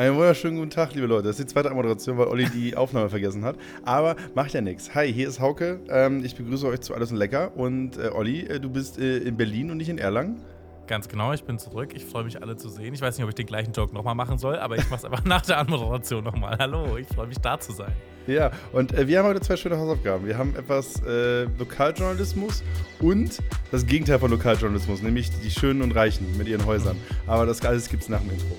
Einen 0.00 0.16
wunderschönen 0.16 0.56
guten 0.56 0.70
Tag, 0.70 0.94
liebe 0.94 1.06
Leute. 1.06 1.24
Das 1.24 1.38
ist 1.38 1.50
die 1.50 1.52
zweite 1.52 1.68
Moderation, 1.74 2.16
weil 2.16 2.28
Olli 2.28 2.48
die 2.48 2.74
Aufnahme 2.78 3.10
vergessen 3.10 3.44
hat. 3.44 3.56
Aber 3.84 4.16
macht 4.34 4.54
ja 4.54 4.62
nichts. 4.62 4.94
Hi, 4.94 5.12
hier 5.12 5.28
ist 5.28 5.40
Hauke. 5.40 5.78
Ähm, 5.90 6.24
ich 6.24 6.34
begrüße 6.36 6.66
euch 6.68 6.80
zu 6.80 6.94
Alles 6.94 7.12
und 7.12 7.18
Lecker. 7.18 7.54
Und 7.54 7.98
äh, 7.98 8.08
Olli, 8.08 8.46
äh, 8.46 8.58
du 8.58 8.70
bist 8.70 8.98
äh, 8.98 9.18
in 9.18 9.36
Berlin 9.36 9.70
und 9.70 9.76
nicht 9.76 9.90
in 9.90 9.98
Erlangen. 9.98 10.40
Ganz 10.86 11.06
genau, 11.06 11.34
ich 11.34 11.44
bin 11.44 11.58
zurück. 11.58 11.90
Ich 11.94 12.06
freue 12.06 12.24
mich, 12.24 12.42
alle 12.42 12.56
zu 12.56 12.70
sehen. 12.70 12.94
Ich 12.94 13.02
weiß 13.02 13.18
nicht, 13.18 13.24
ob 13.24 13.28
ich 13.28 13.34
den 13.34 13.44
gleichen 13.44 13.74
Joke 13.74 13.92
nochmal 13.92 14.14
machen 14.14 14.38
soll, 14.38 14.58
aber 14.58 14.78
ich 14.78 14.88
mache 14.88 15.00
es 15.00 15.04
einfach 15.12 15.26
nach 15.26 15.42
der 15.42 15.58
Anmoderation 15.58 16.24
nochmal. 16.24 16.56
Hallo, 16.58 16.96
ich 16.96 17.06
freue 17.06 17.26
mich, 17.26 17.36
da 17.36 17.60
zu 17.60 17.72
sein. 17.72 17.92
Ja, 18.26 18.52
und 18.72 18.94
äh, 18.94 19.06
wir 19.06 19.18
haben 19.18 19.26
heute 19.26 19.42
zwei 19.42 19.58
schöne 19.58 19.76
Hausaufgaben. 19.76 20.26
Wir 20.26 20.38
haben 20.38 20.56
etwas 20.56 21.02
äh, 21.06 21.42
Lokaljournalismus 21.58 22.62
und 23.00 23.38
das 23.70 23.84
Gegenteil 23.84 24.18
von 24.18 24.30
Lokaljournalismus, 24.30 25.02
nämlich 25.02 25.28
die 25.44 25.50
Schönen 25.50 25.82
und 25.82 25.94
Reichen 25.94 26.38
mit 26.38 26.48
ihren 26.48 26.64
Häusern. 26.64 26.96
Aber 27.26 27.44
das 27.44 27.62
alles 27.66 27.90
gibt 27.90 28.04
es 28.04 28.08
nach 28.08 28.20
dem 28.20 28.30
Intro. 28.30 28.56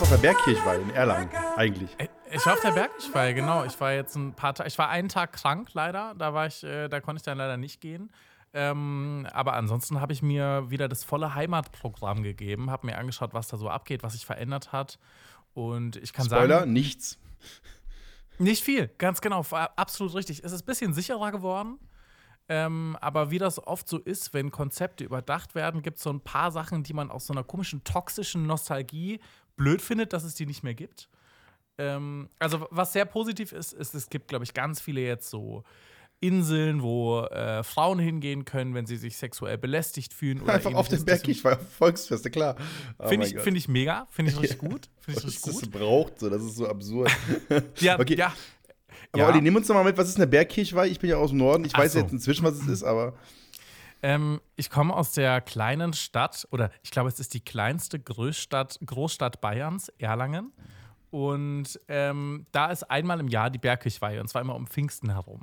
Warst 0.00 0.12
auf 0.14 0.20
der 0.20 0.28
Bergkirchweih 0.28 0.80
in 0.80 0.90
Erlangen, 0.90 1.28
eigentlich. 1.56 1.90
Äh, 1.98 2.08
Ich 2.32 2.46
war 2.46 2.54
auf 2.54 2.60
der 2.60 2.70
Berg, 2.70 2.90
ich 2.98 3.12
war, 3.14 3.32
genau. 3.34 3.64
Ich 3.64 3.78
war 3.80 3.92
jetzt 3.92 4.14
ein 4.16 4.32
paar 4.34 4.54
Tage, 4.54 4.68
ich 4.68 4.78
war 4.78 4.88
einen 4.88 5.08
Tag 5.08 5.32
krank 5.32 5.70
leider. 5.74 6.14
Da 6.16 6.32
war 6.32 6.46
ich, 6.46 6.64
äh, 6.64 6.88
da 6.88 7.00
konnte 7.00 7.18
ich 7.18 7.22
dann 7.24 7.36
leider 7.36 7.56
nicht 7.56 7.80
gehen. 7.80 8.10
Ähm, 8.54 9.26
aber 9.32 9.54
ansonsten 9.54 10.00
habe 10.00 10.12
ich 10.12 10.22
mir 10.22 10.70
wieder 10.70 10.88
das 10.88 11.04
volle 11.04 11.34
Heimatprogramm 11.34 12.22
gegeben, 12.22 12.70
habe 12.70 12.86
mir 12.86 12.96
angeschaut, 12.96 13.34
was 13.34 13.48
da 13.48 13.58
so 13.58 13.68
abgeht, 13.68 14.02
was 14.02 14.14
sich 14.14 14.24
verändert 14.24 14.72
hat. 14.72 14.98
Und 15.52 15.96
ich 15.96 16.12
kann 16.12 16.26
Spoiler, 16.26 16.60
sagen, 16.60 16.72
nichts. 16.72 17.18
Nicht 18.38 18.64
viel, 18.64 18.88
ganz 18.96 19.20
genau, 19.20 19.44
absolut 19.76 20.14
richtig. 20.14 20.42
Es 20.42 20.52
ist 20.52 20.62
ein 20.62 20.66
bisschen 20.66 20.94
sicherer 20.94 21.30
geworden. 21.30 21.78
Ähm, 22.52 22.96
aber 23.00 23.30
wie 23.30 23.38
das 23.38 23.64
oft 23.64 23.88
so 23.88 23.98
ist, 23.98 24.34
wenn 24.34 24.50
Konzepte 24.50 25.04
überdacht 25.04 25.54
werden, 25.54 25.82
gibt 25.82 25.98
es 25.98 26.02
so 26.02 26.10
ein 26.10 26.20
paar 26.20 26.50
Sachen, 26.50 26.82
die 26.82 26.92
man 26.92 27.08
aus 27.08 27.28
so 27.28 27.32
einer 27.32 27.44
komischen, 27.44 27.84
toxischen 27.84 28.44
Nostalgie 28.44 29.20
blöd 29.56 29.80
findet, 29.80 30.12
dass 30.12 30.24
es 30.24 30.34
die 30.34 30.46
nicht 30.46 30.64
mehr 30.64 30.74
gibt. 30.74 31.08
Ähm, 31.78 32.28
also, 32.40 32.66
was 32.72 32.92
sehr 32.92 33.04
positiv 33.04 33.52
ist, 33.52 33.72
ist, 33.72 33.94
es 33.94 34.10
gibt, 34.10 34.26
glaube 34.26 34.44
ich, 34.44 34.52
ganz 34.52 34.80
viele 34.80 35.00
jetzt 35.00 35.30
so 35.30 35.62
Inseln, 36.18 36.82
wo 36.82 37.20
äh, 37.20 37.62
Frauen 37.62 38.00
hingehen 38.00 38.44
können, 38.44 38.74
wenn 38.74 38.84
sie 38.84 38.96
sich 38.96 39.16
sexuell 39.16 39.56
belästigt 39.56 40.12
fühlen. 40.12 40.42
Oder 40.42 40.54
Einfach 40.54 40.74
auf 40.74 40.86
ähnliches. 40.88 41.04
dem 41.04 41.06
Bergkirchweih, 41.06 41.56
Volksfeste, 41.56 42.30
klar. 42.30 42.56
Oh 42.98 43.08
Finde 43.08 43.28
ich, 43.28 43.38
find 43.38 43.56
ich 43.56 43.68
mega, 43.68 44.08
finde 44.10 44.32
ich 44.32 44.38
richtig 44.42 44.58
gut. 44.58 44.90
Finde 44.98 45.20
ich 45.20 45.26
richtig 45.26 45.42
das 45.42 45.60
gut. 45.60 45.70
braucht 45.70 46.18
so, 46.18 46.28
das 46.28 46.42
ist 46.42 46.56
so 46.56 46.66
absurd. 46.68 47.10
Ja, 47.78 47.98
okay. 47.98 48.16
ja. 48.16 48.34
Aber 49.12 49.22
ja. 49.22 49.28
Olli, 49.28 49.40
nimm 49.40 49.56
uns 49.56 49.66
doch 49.66 49.74
mal 49.74 49.84
mit, 49.84 49.96
was 49.98 50.08
ist 50.08 50.16
eine 50.16 50.26
Bergkirchweih? 50.26 50.86
Ich 50.86 51.00
bin 51.00 51.10
ja 51.10 51.16
aus 51.16 51.30
dem 51.30 51.38
Norden, 51.38 51.64
ich 51.64 51.74
Ach 51.74 51.80
weiß 51.80 51.94
so. 51.94 51.98
jetzt 51.98 52.12
inzwischen, 52.12 52.44
was 52.44 52.54
es 52.54 52.66
ist, 52.68 52.82
aber 52.84 53.14
Ähm, 54.02 54.40
ich 54.56 54.70
komme 54.70 54.94
aus 54.94 55.12
der 55.12 55.40
kleinen 55.40 55.92
Stadt, 55.92 56.46
oder 56.50 56.70
ich 56.82 56.90
glaube, 56.90 57.08
es 57.08 57.20
ist 57.20 57.34
die 57.34 57.40
kleinste 57.40 57.98
Großstadt, 57.98 58.78
Großstadt 58.84 59.40
Bayerns, 59.40 59.88
Erlangen. 59.98 60.52
Und 61.10 61.78
ähm, 61.88 62.46
da 62.52 62.70
ist 62.70 62.84
einmal 62.84 63.18
im 63.20 63.28
Jahr 63.28 63.50
die 63.50 63.58
Bergkirchweih, 63.58 64.20
und 64.20 64.28
zwar 64.28 64.42
immer 64.42 64.54
um 64.54 64.66
Pfingsten 64.66 65.10
herum. 65.10 65.42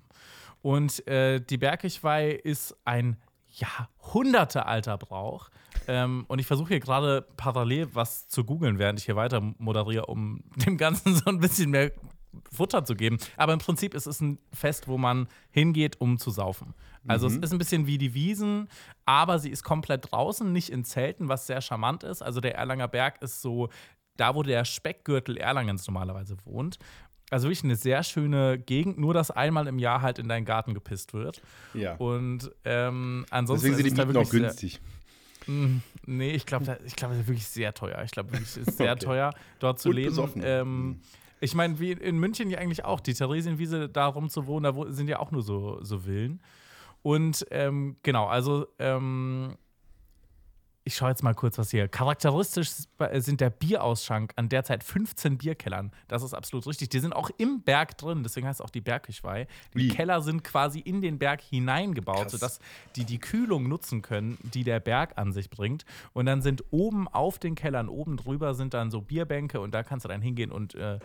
Und 0.61 1.05
äh, 1.07 1.39
die 1.39 1.57
Bergkirchweih 1.57 2.31
ist 2.31 2.75
ein 2.85 3.17
Jahrhundertealter 3.49 4.97
Brauch. 4.97 5.49
Ähm, 5.87 6.25
und 6.27 6.39
ich 6.39 6.47
versuche 6.47 6.69
hier 6.69 6.80
gerade 6.80 7.27
parallel 7.37 7.89
was 7.93 8.27
zu 8.27 8.43
googeln, 8.43 8.80
während 8.80 8.99
ich 8.99 9.05
hier 9.05 9.15
weiter 9.15 9.42
moderiere, 9.58 10.05
um 10.08 10.43
dem 10.65 10.77
Ganzen 10.77 11.15
so 11.15 11.25
ein 11.25 11.39
bisschen 11.39 11.69
mehr 11.71 11.92
Futter 12.52 12.83
zu 12.86 12.95
geben. 12.95 13.17
Aber 13.36 13.54
im 13.54 13.60
Prinzip 13.60 13.93
ist 13.93 14.05
es 14.05 14.21
ein 14.21 14.38
Fest, 14.54 14.88
wo 14.88 14.98
man 14.98 15.27
hingeht, 15.52 15.99
um 16.02 16.17
zu 16.17 16.30
saufen. 16.32 16.73
Also 17.08 17.27
es 17.27 17.38
ist 17.38 17.52
ein 17.54 17.58
bisschen 17.58 17.88
wie 17.88 17.98
die 17.98 18.14
Wiesen, 18.14 18.67
aber 19.05 19.39
sie 19.39 19.49
ist 19.49 19.64
komplett 19.64 20.11
draußen, 20.11 20.52
nicht 20.52 20.70
in 20.70 20.83
Zelten, 20.83 21.30
was 21.30 21.48
sehr 21.48 21.61
charmant 21.61 22.04
ist. 22.04 22.21
Also 22.21 22.42
der 22.42 22.55
Erlanger 22.55 22.87
Berg 22.89 23.21
ist 23.21 23.42
so 23.42 23.70
da, 24.17 24.36
wo 24.36 24.43
der 24.43 24.66
Speckgürtel 24.66 25.37
Erlangens 25.37 25.87
normalerweise 25.87 26.36
wohnt. 26.43 26.80
Also 27.30 27.48
wirklich 27.48 27.64
eine 27.64 27.76
sehr 27.76 28.04
schöne 28.04 28.58
Gegend, 28.58 28.98
nur 28.98 29.14
dass 29.14 29.32
einmal 29.32 29.67
im 29.67 29.80
Jahr 29.80 30.02
halt 30.02 30.20
in 30.20 30.27
deinen 30.30 30.45
Garten 30.45 30.73
gepisst 30.73 31.14
wird. 31.14 31.42
ja. 31.73 31.95
Und 31.95 32.52
ähm, 32.66 33.26
ansonsten 33.30 33.67
Deswegen 33.71 33.76
sind 33.76 33.86
die 33.86 33.87
ist 33.89 33.93
es 33.93 34.14
da 34.14 34.20
Mieten 34.20 34.27
auch 34.27 34.30
günstig. 34.32 34.80
Mm, 35.45 35.77
Nee, 36.05 36.32
ich 36.32 36.45
glaube, 36.45 36.77
ich 36.86 36.95
glaube, 36.95 37.14
das 37.16 37.23
ist 37.23 37.27
wirklich 37.27 37.48
sehr 37.48 37.73
teuer. 37.73 38.02
Ich 38.04 38.11
glaube, 38.11 38.36
es 38.37 38.55
ist 38.58 38.77
sehr 38.77 38.93
Okay. 38.93 39.05
teuer, 39.05 39.33
dort 39.60 39.80
zu 39.80 39.89
Und 39.89 39.95
leben. 39.95 40.42
Ähm, 40.42 40.99
ich 41.39 41.55
meine, 41.55 41.80
wie 41.80 41.92
in 41.92 42.17
München 42.17 42.49
ja 42.49 42.59
eigentlich 42.59 42.86
auch. 42.86 42.99
Die 42.99 43.14
Theresienwiese, 43.14 43.89
da 43.89 44.08
rum 44.08 44.30
zu 44.30 44.48
wohnen, 44.48 44.64
da 44.64 44.92
sind 44.92 45.08
ja 45.08 45.20
auch 45.20 45.31
nur 45.31 45.42
so, 45.42 45.80
so 45.81 45.99
Villen. 45.99 46.42
Und 47.03 47.45
ähm, 47.52 47.98
genau, 48.03 48.27
also 48.27 48.67
ähm, 48.80 49.55
ich 50.87 50.95
schaue 50.95 51.09
jetzt 51.09 51.21
mal 51.21 51.33
kurz, 51.33 51.58
was 51.58 51.70
hier. 51.70 51.89
Charakteristisch 51.89 52.70
sind 53.15 53.42
der 53.42 53.49
Bierausschank 53.49 54.31
an 54.37 54.48
derzeit 54.48 54.86
15 54.86 55.37
Bierkellern. 55.37 55.92
Das 56.08 56.23
ist 56.23 56.33
absolut 56.33 56.65
richtig. 56.65 56.87
Die 56.87 56.99
sind 56.99 57.14
auch 57.14 57.30
im 57.37 57.61
Berg 57.61 57.98
drin, 57.98 58.23
deswegen 58.23 58.48
heißt 58.48 58.61
es 58.61 58.65
auch 58.65 58.70
die 58.70 58.80
Bergkirchweih. 58.80 59.48
Die 59.73 59.77
Wie? 59.77 59.87
Keller 59.89 60.21
sind 60.21 60.45
quasi 60.45 60.80
in 60.80 61.02
den 61.02 61.20
Berg 61.20 61.42
hineingebaut, 61.42 62.23
Krass. 62.23 62.31
sodass 62.31 62.59
die 62.95 63.03
die 63.03 63.20
Kühlung 63.20 63.67
nutzen 63.67 64.02
können, 64.02 64.37
die 64.42 64.64
der 64.64 64.80
Berg 64.80 65.17
an 65.17 65.33
sich 65.33 65.49
bringt. 65.49 65.83
Und 66.14 66.25
dann 66.25 66.42
sind 66.42 66.64
oben 66.71 67.09
auf 67.09 67.37
den 67.37 67.55
Kellern, 67.55 67.89
oben 67.89 68.15
drüber 68.15 68.55
sind 68.55 68.73
dann 68.73 68.89
so 68.89 69.02
Bierbänke 69.02 69.59
und 69.59 69.73
da 69.73 69.83
kannst 69.83 70.05
du 70.05 70.09
dann 70.09 70.21
hingehen 70.21 70.54
und 70.54 70.73
äh, 70.75 70.99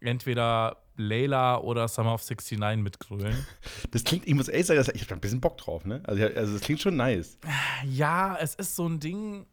entweder 0.00 0.78
Layla 0.96 1.58
oder 1.58 1.88
Summer 1.88 2.14
of 2.14 2.22
69 2.28 2.82
mitgrölen. 2.82 3.46
Das 3.90 4.04
klingt, 4.04 4.26
ich 4.26 4.34
muss 4.34 4.48
ehrlich 4.48 4.66
sagen, 4.66 4.92
ich 4.94 5.00
habe 5.00 5.08
da 5.08 5.14
ein 5.16 5.20
bisschen 5.20 5.40
Bock 5.40 5.58
drauf, 5.58 5.84
ne? 5.84 6.00
Also, 6.04 6.22
also 6.24 6.52
das 6.52 6.62
klingt 6.62 6.80
schon 6.80 6.96
nice. 6.96 7.38
Ja, 7.84 8.36
es 8.40 8.54
ist 8.54 8.76
so 8.76 8.86
ein 8.88 9.00
Ding. 9.00 9.46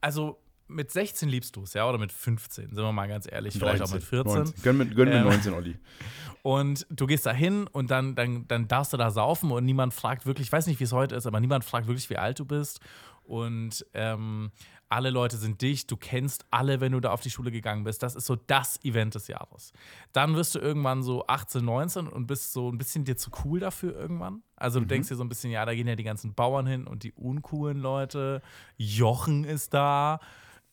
Also 0.00 0.42
mit 0.66 0.90
16 0.90 1.28
liebst 1.28 1.54
du 1.54 1.62
es, 1.62 1.74
ja, 1.74 1.88
oder 1.88 1.98
mit 1.98 2.10
15, 2.10 2.74
sind 2.74 2.76
wir 2.76 2.92
mal 2.92 3.06
ganz 3.06 3.30
ehrlich, 3.30 3.54
vielleicht 3.54 3.82
auch 3.82 3.92
mit 3.92 4.02
14. 4.02 4.32
19. 4.34 4.62
Gönn 4.62 4.76
mir, 4.78 4.86
gönn 4.86 5.08
mir 5.08 5.16
Ähm, 5.16 5.24
19, 5.24 5.52
Olli. 5.54 5.76
Und 6.42 6.86
du 6.90 7.06
gehst 7.06 7.24
da 7.24 7.32
hin 7.32 7.68
und 7.70 7.92
dann, 7.92 8.16
dann, 8.16 8.48
dann 8.48 8.66
darfst 8.66 8.92
du 8.92 8.96
da 8.96 9.12
saufen 9.12 9.52
und 9.52 9.64
niemand 9.64 9.94
fragt 9.94 10.26
wirklich, 10.26 10.48
ich 10.48 10.52
weiß 10.52 10.66
nicht, 10.66 10.80
wie 10.80 10.84
es 10.84 10.90
heute 10.90 11.14
ist, 11.14 11.24
aber 11.24 11.38
niemand 11.38 11.64
fragt 11.64 11.86
wirklich, 11.86 12.10
wie 12.10 12.16
alt 12.16 12.40
du 12.40 12.44
bist. 12.44 12.80
Und 13.22 13.86
ähm, 13.94 14.50
alle 14.92 15.08
Leute 15.10 15.38
sind 15.38 15.62
dicht, 15.62 15.90
du 15.90 15.96
kennst 15.96 16.44
alle, 16.50 16.80
wenn 16.82 16.92
du 16.92 17.00
da 17.00 17.12
auf 17.12 17.22
die 17.22 17.30
Schule 17.30 17.50
gegangen 17.50 17.82
bist. 17.82 18.02
Das 18.02 18.14
ist 18.14 18.26
so 18.26 18.36
das 18.36 18.78
Event 18.84 19.14
des 19.14 19.26
Jahres. 19.26 19.72
Dann 20.12 20.36
wirst 20.36 20.54
du 20.54 20.58
irgendwann 20.58 21.02
so 21.02 21.26
18, 21.26 21.64
19 21.64 22.06
und 22.08 22.26
bist 22.26 22.52
so 22.52 22.70
ein 22.70 22.76
bisschen 22.76 23.04
dir 23.06 23.16
zu 23.16 23.30
cool 23.44 23.58
dafür 23.58 23.94
irgendwann. 23.98 24.42
Also 24.54 24.78
Mhm. 24.78 24.84
du 24.84 24.88
denkst 24.88 25.08
dir 25.08 25.16
so 25.16 25.24
ein 25.24 25.30
bisschen, 25.30 25.50
ja, 25.50 25.64
da 25.64 25.74
gehen 25.74 25.88
ja 25.88 25.96
die 25.96 26.02
ganzen 26.04 26.34
Bauern 26.34 26.66
hin 26.66 26.86
und 26.86 27.04
die 27.04 27.12
uncoolen 27.12 27.78
Leute. 27.78 28.42
Jochen 28.76 29.44
ist 29.44 29.72
da. 29.72 30.20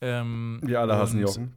Ähm, 0.02 0.60
Wir 0.64 0.82
alle 0.82 0.98
hassen 0.98 1.22
Jochen. 1.22 1.56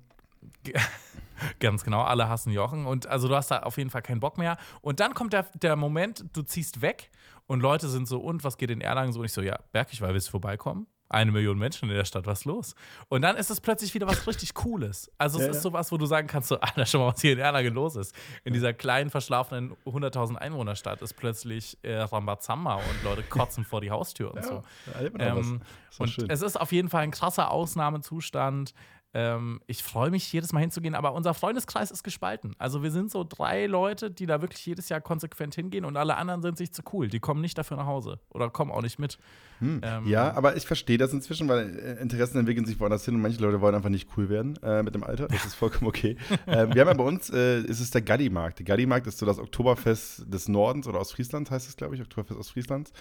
Ganz 1.59 1.83
genau, 1.83 2.03
alle 2.03 2.29
hassen 2.29 2.53
Jochen. 2.53 2.87
Und 2.87 3.07
also 3.09 3.27
du 3.27 3.35
hast 3.35 3.51
da 3.51 3.61
auf 3.61 3.77
jeden 3.77 3.91
Fall 3.91 4.03
keinen 4.03 4.21
Bock 4.21 4.39
mehr. 4.39 4.57
Und 4.81 5.01
dann 5.01 5.15
kommt 5.15 5.33
der, 5.33 5.47
der 5.61 5.75
Moment, 5.77 6.25
du 6.33 6.43
ziehst 6.43 6.81
weg 6.83 7.11
und 7.47 7.61
Leute 7.61 7.89
sind 7.89 8.07
so, 8.07 8.21
und 8.21 8.45
was 8.45 8.57
geht 8.57 8.71
in 8.71 8.81
Erlangen 8.81 9.13
so? 9.13 9.19
Und 9.21 9.27
ich 9.27 9.33
so, 9.33 9.43
ja, 9.43 9.59
Bergkirchweih, 9.73 10.13
willst 10.13 10.29
du 10.29 10.31
vorbeikommen? 10.33 10.87
Eine 11.13 11.31
Million 11.33 11.59
Menschen 11.59 11.89
in 11.89 11.95
der 11.95 12.05
Stadt, 12.05 12.27
was 12.27 12.41
ist 12.41 12.45
los? 12.47 12.75
Und 13.09 13.23
dann 13.23 13.37
ist 13.37 13.51
es 13.51 13.61
plötzlich 13.61 13.93
wieder 13.95 14.07
was 14.07 14.27
richtig 14.27 14.55
Cooles. 14.55 15.11
Also 15.19 15.39
es 15.39 15.45
Ja, 15.45 15.51
ist 15.51 15.57
ja. 15.57 15.63
sowas, 15.63 15.93
wo 15.93 15.99
du 15.99 16.07
sagen 16.07 16.27
kannst, 16.27 16.49
so, 16.49 16.59
Alter, 16.61 16.87
schau 16.87 16.99
mal, 17.01 17.13
was 17.13 17.21
hier 17.21 17.33
in 17.35 17.39
Erlangen 17.39 17.75
los 17.75 17.97
ist. 17.97 18.15
In 18.45 18.53
dieser 18.53 18.73
kleinen, 18.73 19.11
verschlafenen 19.11 19.77
100.000 19.87 20.37
Einwohnerstadt 20.37 21.03
ist 21.03 21.15
plötzlich 21.15 21.79
äh, 21.83 21.97
Rambazamba 21.99 22.77
und 22.77 23.05
Leute 23.05 23.23
kotzen 23.23 23.65
vor 23.65 23.81
die 23.81 23.91
Haustür 23.91 24.33
und 24.35 24.45
so. 24.45 24.63
doch 24.87 25.37
was. 25.37 25.47
Ähm, 25.47 25.61
und 25.99 26.09
schön. 26.09 26.31
es 26.31 26.43
ist 26.43 26.59
auf 26.61 26.73
jeden 26.73 26.89
Fall 26.89 27.03
ein 27.03 27.11
krasser 27.11 27.51
Ausnahmezustand. 27.51 28.75
Ähm, 29.15 29.61
ich 29.67 29.83
freue 29.83 30.11
mich 30.11 30.33
jedes 30.33 30.53
Mal 30.53 30.61
hinzugehen, 30.61 30.95
aber 30.95 31.13
unser 31.13 31.35
Freundeskreis 31.35 31.91
ist 31.91 32.03
gespalten. 32.03 32.55
Also 32.59 32.83
wir 32.83 32.91
sind 32.91 33.11
so 33.11 33.25
drei 33.29 33.67
Leute, 33.67 34.11
die 34.11 34.27
da 34.27 34.41
wirklich 34.41 34.65
jedes 34.65 34.89
Jahr 34.89 35.01
konsequent 35.01 35.55
hingehen 35.55 35.85
und 35.85 35.97
alle 35.97 36.17
anderen 36.17 36.43
sind 36.43 36.57
sich 36.57 36.73
zu 36.73 36.83
cool. 36.93 37.09
Die 37.09 37.21
kommen 37.21 37.41
nicht 37.41 37.59
dafür 37.59 37.77
nach 37.77 37.87
Hause 37.87 38.21
oder 38.31 38.49
kommen 38.49 38.71
auch 38.71 38.83
nicht 38.83 38.99
mit. 38.99 39.19
Ähm, 39.61 40.07
Ja, 40.07 40.35
aber 40.35 40.57
ich 40.57 40.67
verstehe 40.67 40.99
das 40.99 41.13
inzwischen, 41.13 41.49
weil 41.49 41.79
äh, 41.79 42.03
Interessen 42.03 42.39
entwickeln 42.39 42.67
sich 42.67 42.81
woanders 42.81 43.05
hin 43.05 43.15
und 43.15 43.21
manche 43.21 43.41
Leute 43.41 43.61
wollen 43.61 43.75
einfach 43.75 43.91
nicht 43.91 44.09
cool 44.17 44.29
werden 44.29 44.59
äh, 44.63 44.83
mit 44.83 44.95
dem 44.95 45.05
Alter. 45.05 45.29
Das 45.29 45.45
ist 45.45 45.55
vollkommen 45.55 45.89
okay. 45.89 46.17
ähm, 46.47 46.75
wir 46.75 46.81
haben 46.81 46.89
ja 46.89 46.95
bei 46.95 47.05
uns, 47.05 47.31
äh, 47.31 47.61
ist 47.61 47.81
es 47.81 47.91
der 47.91 48.03
Gaddi-Markt. 48.03 48.59
Der 48.61 48.67
Gaddi-Markt 48.67 49.07
ist 49.07 49.19
so 49.19 49.27
das 49.27 49.39
Oktoberfest 49.39 50.33
des 50.33 50.49
Nordens 50.49 50.89
oder 50.89 51.01
Ostfrieslands 51.01 51.51
heißt 51.51 51.69
es, 51.69 51.77
glaube 51.77 51.95
ich, 51.95 52.01
Oktoberfest 52.01 52.41
Ostfrieslands. 52.41 52.93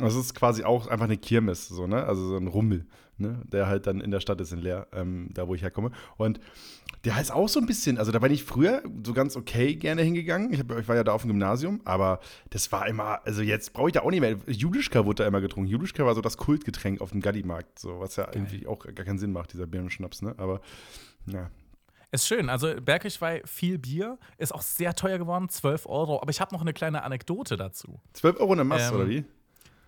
Das 0.00 0.14
ist 0.14 0.34
quasi 0.34 0.64
auch 0.64 0.86
einfach 0.88 1.06
eine 1.06 1.16
Kirmes, 1.16 1.68
so, 1.68 1.86
ne? 1.86 2.04
Also 2.04 2.26
so 2.28 2.36
ein 2.36 2.46
Rummel, 2.46 2.86
ne? 3.18 3.42
Der 3.50 3.66
halt 3.66 3.86
dann 3.86 4.00
in 4.00 4.10
der 4.10 4.20
Stadt 4.20 4.40
ist 4.40 4.52
in 4.52 4.60
Leer, 4.60 4.86
ähm, 4.92 5.28
da 5.34 5.46
wo 5.48 5.54
ich 5.54 5.62
herkomme. 5.62 5.90
Und 6.16 6.40
Der 7.04 7.18
ist 7.18 7.32
auch 7.32 7.48
so 7.48 7.60
ein 7.60 7.66
bisschen, 7.66 7.96
also 7.96 8.12
da 8.12 8.18
bin 8.18 8.30
ich 8.30 8.44
früher 8.44 8.82
so 9.06 9.14
ganz 9.14 9.34
okay 9.34 9.74
gerne 9.74 10.02
hingegangen. 10.02 10.52
Ich, 10.52 10.60
hab, 10.60 10.70
ich 10.78 10.86
war 10.86 10.96
ja 10.96 11.04
da 11.04 11.12
auf 11.12 11.22
dem 11.22 11.28
Gymnasium, 11.28 11.80
aber 11.86 12.20
das 12.50 12.70
war 12.72 12.86
immer, 12.86 13.24
also 13.24 13.40
jetzt 13.40 13.72
brauche 13.72 13.88
ich 13.88 13.94
da 13.94 14.00
auch 14.02 14.10
nicht 14.10 14.20
mehr. 14.20 14.36
Julischka 14.46 15.06
wurde 15.06 15.22
da 15.22 15.26
immer 15.28 15.40
getrunken. 15.40 15.70
Julischka 15.70 16.04
war 16.04 16.14
so 16.14 16.20
das 16.20 16.36
Kultgetränk 16.36 17.00
auf 17.00 17.10
dem 17.12 17.22
Gaddi-Markt, 17.22 17.78
so, 17.78 18.00
was 18.00 18.16
ja 18.16 18.28
irgendwie 18.34 18.66
auch 18.66 18.80
gar 18.80 19.06
keinen 19.06 19.18
Sinn 19.18 19.32
macht, 19.32 19.54
dieser 19.54 19.66
Birnenschnaps, 19.66 20.20
ne? 20.20 20.34
Aber, 20.36 20.60
ja. 21.26 21.50
Ist 22.12 22.26
schön. 22.26 22.50
Also 22.50 22.74
Bergkirchweih, 22.84 23.40
viel 23.46 23.78
Bier, 23.78 24.18
ist 24.36 24.52
auch 24.52 24.62
sehr 24.62 24.94
teuer 24.94 25.16
geworden, 25.18 25.48
12 25.48 25.86
Euro. 25.86 26.20
Aber 26.20 26.30
ich 26.30 26.40
habe 26.40 26.52
noch 26.52 26.60
eine 26.60 26.72
kleine 26.72 27.04
Anekdote 27.04 27.56
dazu. 27.56 28.00
12 28.14 28.40
Euro 28.40 28.52
eine 28.52 28.64
Masse, 28.64 28.88
Ähm, 28.92 28.94
oder 28.96 29.08
wie? 29.08 29.24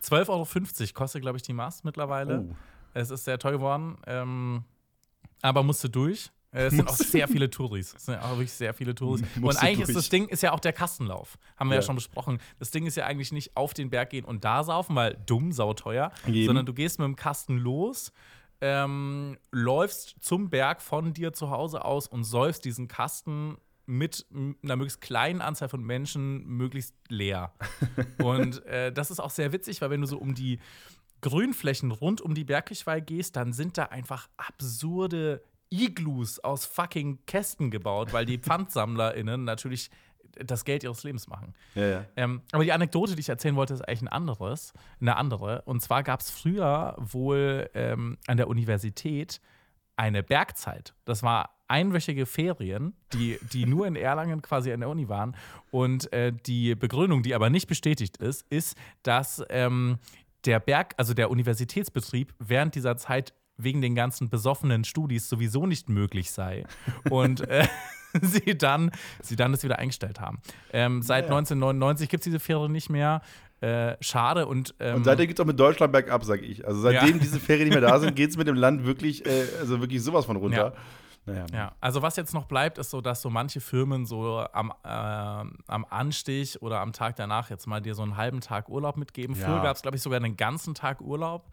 12,50 0.02 0.28
Euro 0.28 0.92
kostet, 0.94 1.22
glaube 1.22 1.36
ich, 1.36 1.42
die 1.42 1.52
Mast 1.52 1.84
mittlerweile. 1.84 2.46
Oh. 2.48 2.54
Es 2.94 3.10
ist 3.10 3.24
sehr 3.24 3.38
teuer 3.38 3.52
geworden, 3.52 3.98
ähm, 4.06 4.64
aber 5.40 5.62
musste 5.62 5.88
durch. 5.88 6.30
Es 6.54 6.74
sind 6.74 6.86
auch 6.86 6.94
sehr 6.94 7.28
viele 7.28 7.48
Touris. 7.48 7.94
Es 7.96 8.04
sind 8.04 8.16
auch 8.16 8.30
wirklich 8.32 8.52
sehr 8.52 8.74
viele 8.74 8.94
Touris. 8.94 9.22
Und 9.40 9.56
eigentlich 9.56 9.88
ist 9.88 9.96
das 9.96 10.10
Ding 10.10 10.28
ist 10.28 10.42
ja 10.42 10.52
auch 10.52 10.60
der 10.60 10.74
Kastenlauf. 10.74 11.38
Haben 11.56 11.70
wir 11.70 11.76
ja. 11.76 11.80
Ja. 11.80 11.86
schon 11.86 11.94
besprochen. 11.94 12.40
Das 12.58 12.70
Ding 12.70 12.84
ist 12.84 12.94
ja 12.96 13.06
eigentlich 13.06 13.32
nicht 13.32 13.56
auf 13.56 13.72
den 13.72 13.88
Berg 13.88 14.10
gehen 14.10 14.26
und 14.26 14.44
da 14.44 14.62
saufen, 14.62 14.94
weil 14.94 15.16
dumm, 15.24 15.52
sauteuer, 15.52 16.12
Eben. 16.26 16.44
sondern 16.44 16.66
du 16.66 16.74
gehst 16.74 16.98
mit 16.98 17.06
dem 17.06 17.16
Kasten 17.16 17.56
los, 17.56 18.12
ähm, 18.60 19.38
läufst 19.50 20.16
zum 20.20 20.50
Berg 20.50 20.82
von 20.82 21.14
dir 21.14 21.32
zu 21.32 21.50
Hause 21.50 21.86
aus 21.86 22.06
und 22.06 22.24
säufst 22.24 22.66
diesen 22.66 22.86
Kasten 22.86 23.56
mit 23.86 24.26
einer 24.32 24.76
möglichst 24.76 25.00
kleinen 25.00 25.40
Anzahl 25.40 25.68
von 25.68 25.82
Menschen 25.82 26.46
möglichst 26.46 26.94
leer. 27.08 27.52
und 28.22 28.64
äh, 28.66 28.92
das 28.92 29.10
ist 29.10 29.20
auch 29.20 29.30
sehr 29.30 29.52
witzig, 29.52 29.80
weil 29.80 29.90
wenn 29.90 30.00
du 30.00 30.06
so 30.06 30.18
um 30.18 30.34
die 30.34 30.58
Grünflächen 31.20 31.90
rund 31.90 32.20
um 32.20 32.34
die 32.34 32.44
Bergkirchweih 32.44 33.00
gehst, 33.00 33.36
dann 33.36 33.52
sind 33.52 33.78
da 33.78 33.86
einfach 33.86 34.28
absurde 34.36 35.42
Iglus 35.70 36.38
aus 36.40 36.66
fucking 36.66 37.20
Kästen 37.26 37.70
gebaut, 37.70 38.12
weil 38.12 38.26
die 38.26 38.38
PfandsammlerInnen 38.42 39.44
natürlich 39.44 39.90
das 40.36 40.64
Geld 40.64 40.82
ihres 40.82 41.02
Lebens 41.02 41.28
machen. 41.28 41.54
Ja, 41.74 41.86
ja. 41.86 42.04
Ähm, 42.16 42.42
aber 42.52 42.64
die 42.64 42.72
Anekdote, 42.72 43.14
die 43.14 43.20
ich 43.20 43.28
erzählen 43.28 43.56
wollte, 43.56 43.74
ist 43.74 43.82
eigentlich 43.82 44.02
ein 44.02 44.08
anderes, 44.08 44.72
eine 45.00 45.16
andere. 45.16 45.62
Und 45.62 45.82
zwar 45.82 46.02
gab 46.02 46.20
es 46.20 46.30
früher 46.30 46.96
wohl 46.98 47.70
ähm, 47.74 48.18
an 48.26 48.36
der 48.36 48.48
Universität 48.48 49.40
eine 49.96 50.22
Bergzeit. 50.22 50.94
Das 51.04 51.22
war 51.22 51.61
einwöchige 51.72 52.26
Ferien, 52.26 52.92
die, 53.14 53.38
die 53.52 53.64
nur 53.64 53.86
in 53.86 53.96
Erlangen 53.96 54.42
quasi 54.42 54.70
an 54.72 54.80
der 54.80 54.90
Uni 54.90 55.08
waren. 55.08 55.34
Und 55.70 56.12
äh, 56.12 56.30
die 56.46 56.74
Begründung, 56.74 57.22
die 57.22 57.34
aber 57.34 57.48
nicht 57.48 57.66
bestätigt 57.66 58.18
ist, 58.18 58.44
ist, 58.50 58.76
dass 59.02 59.42
ähm, 59.48 59.98
der 60.44 60.60
Berg, 60.60 60.92
also 60.98 61.14
der 61.14 61.30
Universitätsbetrieb 61.30 62.34
während 62.38 62.74
dieser 62.74 62.98
Zeit 62.98 63.32
wegen 63.56 63.80
den 63.80 63.94
ganzen 63.94 64.28
besoffenen 64.28 64.84
Studis 64.84 65.28
sowieso 65.30 65.66
nicht 65.66 65.88
möglich 65.88 66.30
sei. 66.30 66.64
Und 67.10 67.40
äh, 67.48 67.66
sie, 68.20 68.56
dann, 68.58 68.90
sie 69.22 69.36
dann 69.36 69.52
das 69.52 69.64
wieder 69.64 69.78
eingestellt 69.78 70.20
haben. 70.20 70.40
Ähm, 70.74 71.00
seit 71.00 71.24
1999 71.24 72.10
gibt 72.10 72.20
es 72.20 72.24
diese 72.24 72.40
Fähre 72.40 72.68
nicht 72.68 72.90
mehr. 72.90 73.22
Äh, 73.62 73.96
schade 74.00 74.46
und, 74.46 74.74
ähm, 74.80 74.96
Und 74.96 75.04
seitdem 75.04 75.28
geht 75.28 75.38
es 75.38 75.40
auch 75.40 75.46
mit 75.46 75.58
Deutschland 75.58 75.92
bergab, 75.92 76.24
sag 76.24 76.42
ich. 76.42 76.66
Also 76.66 76.80
seitdem 76.80 77.14
Ja. 77.14 77.22
diese 77.22 77.38
Ferien 77.38 77.68
nicht 77.68 77.80
mehr 77.80 77.88
da 77.88 78.00
sind, 78.00 78.16
geht 78.16 78.30
es 78.30 78.36
mit 78.36 78.48
dem 78.48 78.56
Land 78.56 78.84
wirklich, 78.84 79.24
äh, 79.24 79.44
also 79.60 79.80
wirklich 79.80 80.02
sowas 80.02 80.26
von 80.26 80.36
runter. 80.36 80.74
Naja. 81.24 81.46
Ja, 81.52 81.72
also 81.80 82.02
was 82.02 82.16
jetzt 82.16 82.34
noch 82.34 82.46
bleibt, 82.46 82.78
ist 82.78 82.90
so, 82.90 83.00
dass 83.00 83.22
so 83.22 83.30
manche 83.30 83.60
Firmen 83.60 84.06
so 84.06 84.44
am, 84.52 84.72
äh, 84.82 84.88
am 84.88 85.86
Anstich 85.88 86.60
oder 86.62 86.80
am 86.80 86.92
Tag 86.92 87.16
danach 87.16 87.48
jetzt 87.50 87.66
mal 87.66 87.80
dir 87.80 87.94
so 87.94 88.02
einen 88.02 88.16
halben 88.16 88.40
Tag 88.40 88.68
Urlaub 88.68 88.96
mitgeben. 88.96 89.36
Ja. 89.36 89.46
Früher 89.46 89.62
gab 89.62 89.76
es, 89.76 89.82
glaube 89.82 89.96
ich, 89.96 90.02
sogar 90.02 90.16
einen 90.16 90.36
ganzen 90.36 90.74
Tag 90.74 91.00
Urlaub. 91.00 91.50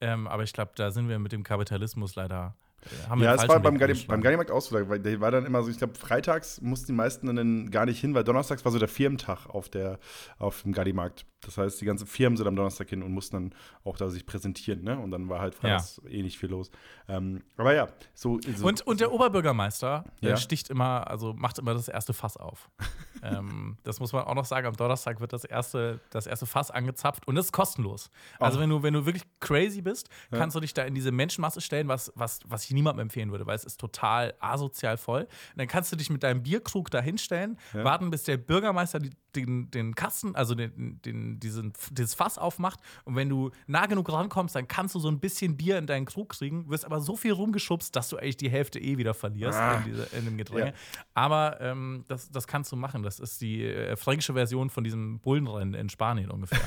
Ähm, 0.00 0.28
aber 0.28 0.44
ich 0.44 0.52
glaube, 0.52 0.72
da 0.76 0.92
sind 0.92 1.08
wir 1.08 1.18
mit 1.18 1.32
dem 1.32 1.42
Kapitalismus 1.42 2.14
leider. 2.14 2.54
Äh, 2.84 3.20
Ja, 3.22 3.34
falschen 3.34 3.48
war 3.48 3.60
beim, 3.60 3.74
eingeschlagen. 3.74 4.06
beim 4.06 4.20
Gadimarkt 4.20 4.52
auch 4.52 4.60
so, 4.60 4.88
weil 4.88 5.00
der 5.00 5.20
war 5.20 5.32
dann 5.32 5.44
immer 5.44 5.62
so, 5.64 5.70
ich 5.70 5.78
glaube, 5.78 5.94
freitags 5.96 6.60
mussten 6.60 6.86
die 6.86 6.92
meisten 6.92 7.34
dann 7.34 7.70
gar 7.72 7.86
nicht 7.86 8.00
hin, 8.00 8.14
weil 8.14 8.22
donnerstags 8.22 8.64
war 8.64 8.70
so 8.70 8.78
der 8.78 8.86
Firmentag 8.86 9.46
auf, 9.46 9.68
der, 9.68 9.98
auf 10.38 10.62
dem 10.62 10.72
Gadimarkt. 10.72 11.26
Das 11.40 11.56
heißt, 11.56 11.80
die 11.80 11.84
ganzen 11.84 12.06
Firmen 12.06 12.36
sind 12.36 12.46
am 12.46 12.56
Donnerstag 12.56 12.88
hin 12.88 13.02
und 13.02 13.12
mussten 13.12 13.36
dann 13.36 13.54
auch 13.84 13.96
da 13.96 14.08
sich 14.10 14.26
präsentieren, 14.26 14.82
ne? 14.82 14.98
Und 14.98 15.12
dann 15.12 15.28
war 15.28 15.40
halt 15.40 15.54
freitags 15.54 16.00
eh 16.08 16.22
nicht 16.22 16.36
viel 16.36 16.50
los. 16.50 16.70
Ähm, 17.06 17.42
aber 17.56 17.74
ja, 17.74 17.88
so. 18.12 18.40
so 18.56 18.66
Und, 18.66 18.84
und 18.86 19.00
der 19.00 19.12
Oberbürgermeister 19.12 20.04
Ja. 20.20 20.30
äh, 20.30 20.36
sticht 20.36 20.68
immer, 20.68 21.08
also 21.08 21.34
macht 21.34 21.58
immer 21.58 21.74
das 21.74 21.86
erste 21.88 22.12
Fass 22.12 22.36
auf. 22.36 22.68
ähm, 23.22 23.78
das 23.84 24.00
muss 24.00 24.12
man 24.12 24.24
auch 24.24 24.34
noch 24.34 24.44
sagen. 24.44 24.66
Am 24.66 24.74
Donnerstag 24.76 25.20
wird 25.20 25.32
das 25.32 25.44
erste, 25.44 26.00
das 26.10 26.26
erste 26.26 26.46
Fass 26.46 26.72
angezapft 26.72 27.28
und 27.28 27.36
das 27.36 27.46
ist 27.46 27.52
kostenlos. 27.52 28.10
Also 28.40 28.58
Ach. 28.58 28.62
wenn 28.62 28.70
du, 28.70 28.82
wenn 28.82 28.94
du 28.94 29.06
wirklich 29.06 29.24
crazy 29.38 29.80
bist, 29.80 30.08
kannst 30.32 30.56
du 30.56 30.60
dich 30.60 30.74
da 30.74 30.82
in 30.82 30.94
diese 30.94 31.12
Menschenmasse 31.12 31.60
stellen, 31.60 31.86
was, 31.86 32.12
was, 32.16 32.40
was 32.46 32.64
ich 32.64 32.72
niemandem 32.72 33.02
empfehlen 33.02 33.30
würde, 33.30 33.46
weil 33.46 33.54
es 33.54 33.64
ist 33.64 33.78
total 33.80 34.34
asozial 34.40 34.96
voll. 34.96 35.22
Und 35.22 35.28
dann 35.58 35.68
kannst 35.68 35.92
du 35.92 35.96
dich 35.96 36.10
mit 36.10 36.24
deinem 36.24 36.42
Bierkrug 36.42 36.90
da 36.90 37.00
hinstellen, 37.00 37.58
warten, 37.72 38.10
bis 38.10 38.24
der 38.24 38.38
Bürgermeister 38.38 38.98
die, 38.98 39.10
den, 39.36 39.70
den 39.70 39.94
Kasten, 39.94 40.34
also 40.34 40.54
den, 40.54 41.00
den, 41.04 41.40
diesen, 41.40 41.72
dieses 41.90 42.14
Fass 42.14 42.38
aufmacht. 42.38 42.80
Und 43.04 43.16
wenn 43.16 43.28
du 43.28 43.50
nah 43.66 43.86
genug 43.86 44.10
rankommst, 44.12 44.54
dann 44.54 44.68
kannst 44.68 44.94
du 44.94 44.98
so 44.98 45.08
ein 45.08 45.20
bisschen 45.20 45.56
Bier 45.56 45.78
in 45.78 45.86
deinen 45.86 46.06
Krug 46.06 46.30
kriegen, 46.30 46.68
wirst 46.68 46.84
aber 46.84 47.00
so 47.00 47.16
viel 47.16 47.32
rumgeschubst, 47.32 47.94
dass 47.94 48.08
du 48.08 48.16
eigentlich 48.16 48.36
die 48.36 48.50
Hälfte 48.50 48.78
eh 48.78 48.98
wieder 48.98 49.14
verlierst 49.14 49.58
Ah. 49.58 49.78
in, 49.78 49.84
diese, 49.84 50.02
in 50.16 50.24
dem 50.24 50.36
Gedränge. 50.38 50.68
Ja. 50.68 50.72
Aber 51.14 51.60
ähm, 51.60 52.04
das, 52.08 52.30
das 52.30 52.46
kannst 52.46 52.72
du 52.72 52.76
machen. 52.76 53.02
Das 53.02 53.20
ist 53.20 53.40
die 53.40 53.64
äh, 53.64 53.96
fränkische 53.96 54.34
Version 54.34 54.70
von 54.70 54.84
diesem 54.84 55.18
Bullenrennen 55.20 55.74
in 55.74 55.88
Spanien 55.88 56.30
ungefähr. 56.30 56.60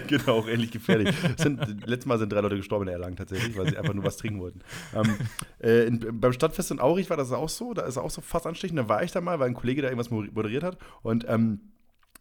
genau, 0.06 0.38
auch 0.38 0.48
ähnlich 0.48 0.70
gefährlich. 0.70 1.14
Sind, 1.36 1.86
letztes 1.86 2.06
Mal 2.06 2.18
sind 2.18 2.32
drei 2.32 2.40
Leute 2.40 2.56
gestorben 2.56 2.86
in 2.88 2.92
Erlangen 2.94 3.16
tatsächlich, 3.16 3.56
weil 3.56 3.68
sie 3.68 3.76
einfach 3.76 3.94
nur 3.94 4.04
was 4.04 4.16
trinken 4.16 4.40
wollten. 4.40 4.60
Ähm, 4.94 5.16
äh, 5.60 5.86
in, 5.86 6.20
beim 6.20 6.32
Stadtfest 6.32 6.70
in 6.70 6.80
Aurich 6.80 7.10
war 7.10 7.16
das 7.16 7.32
auch 7.32 7.48
so, 7.48 7.74
da 7.74 7.82
ist 7.82 7.98
auch 7.98 8.10
so 8.10 8.20
fast 8.20 8.46
anstechen. 8.46 8.76
Da 8.76 8.88
war 8.88 9.02
ich 9.02 9.12
da 9.12 9.20
mal, 9.20 9.38
weil 9.38 9.48
ein 9.48 9.54
Kollege 9.54 9.82
da 9.82 9.88
irgendwas 9.88 10.10
moderiert 10.10 10.62
hat. 10.62 10.78
Und 11.02 11.24
ähm, 11.28 11.60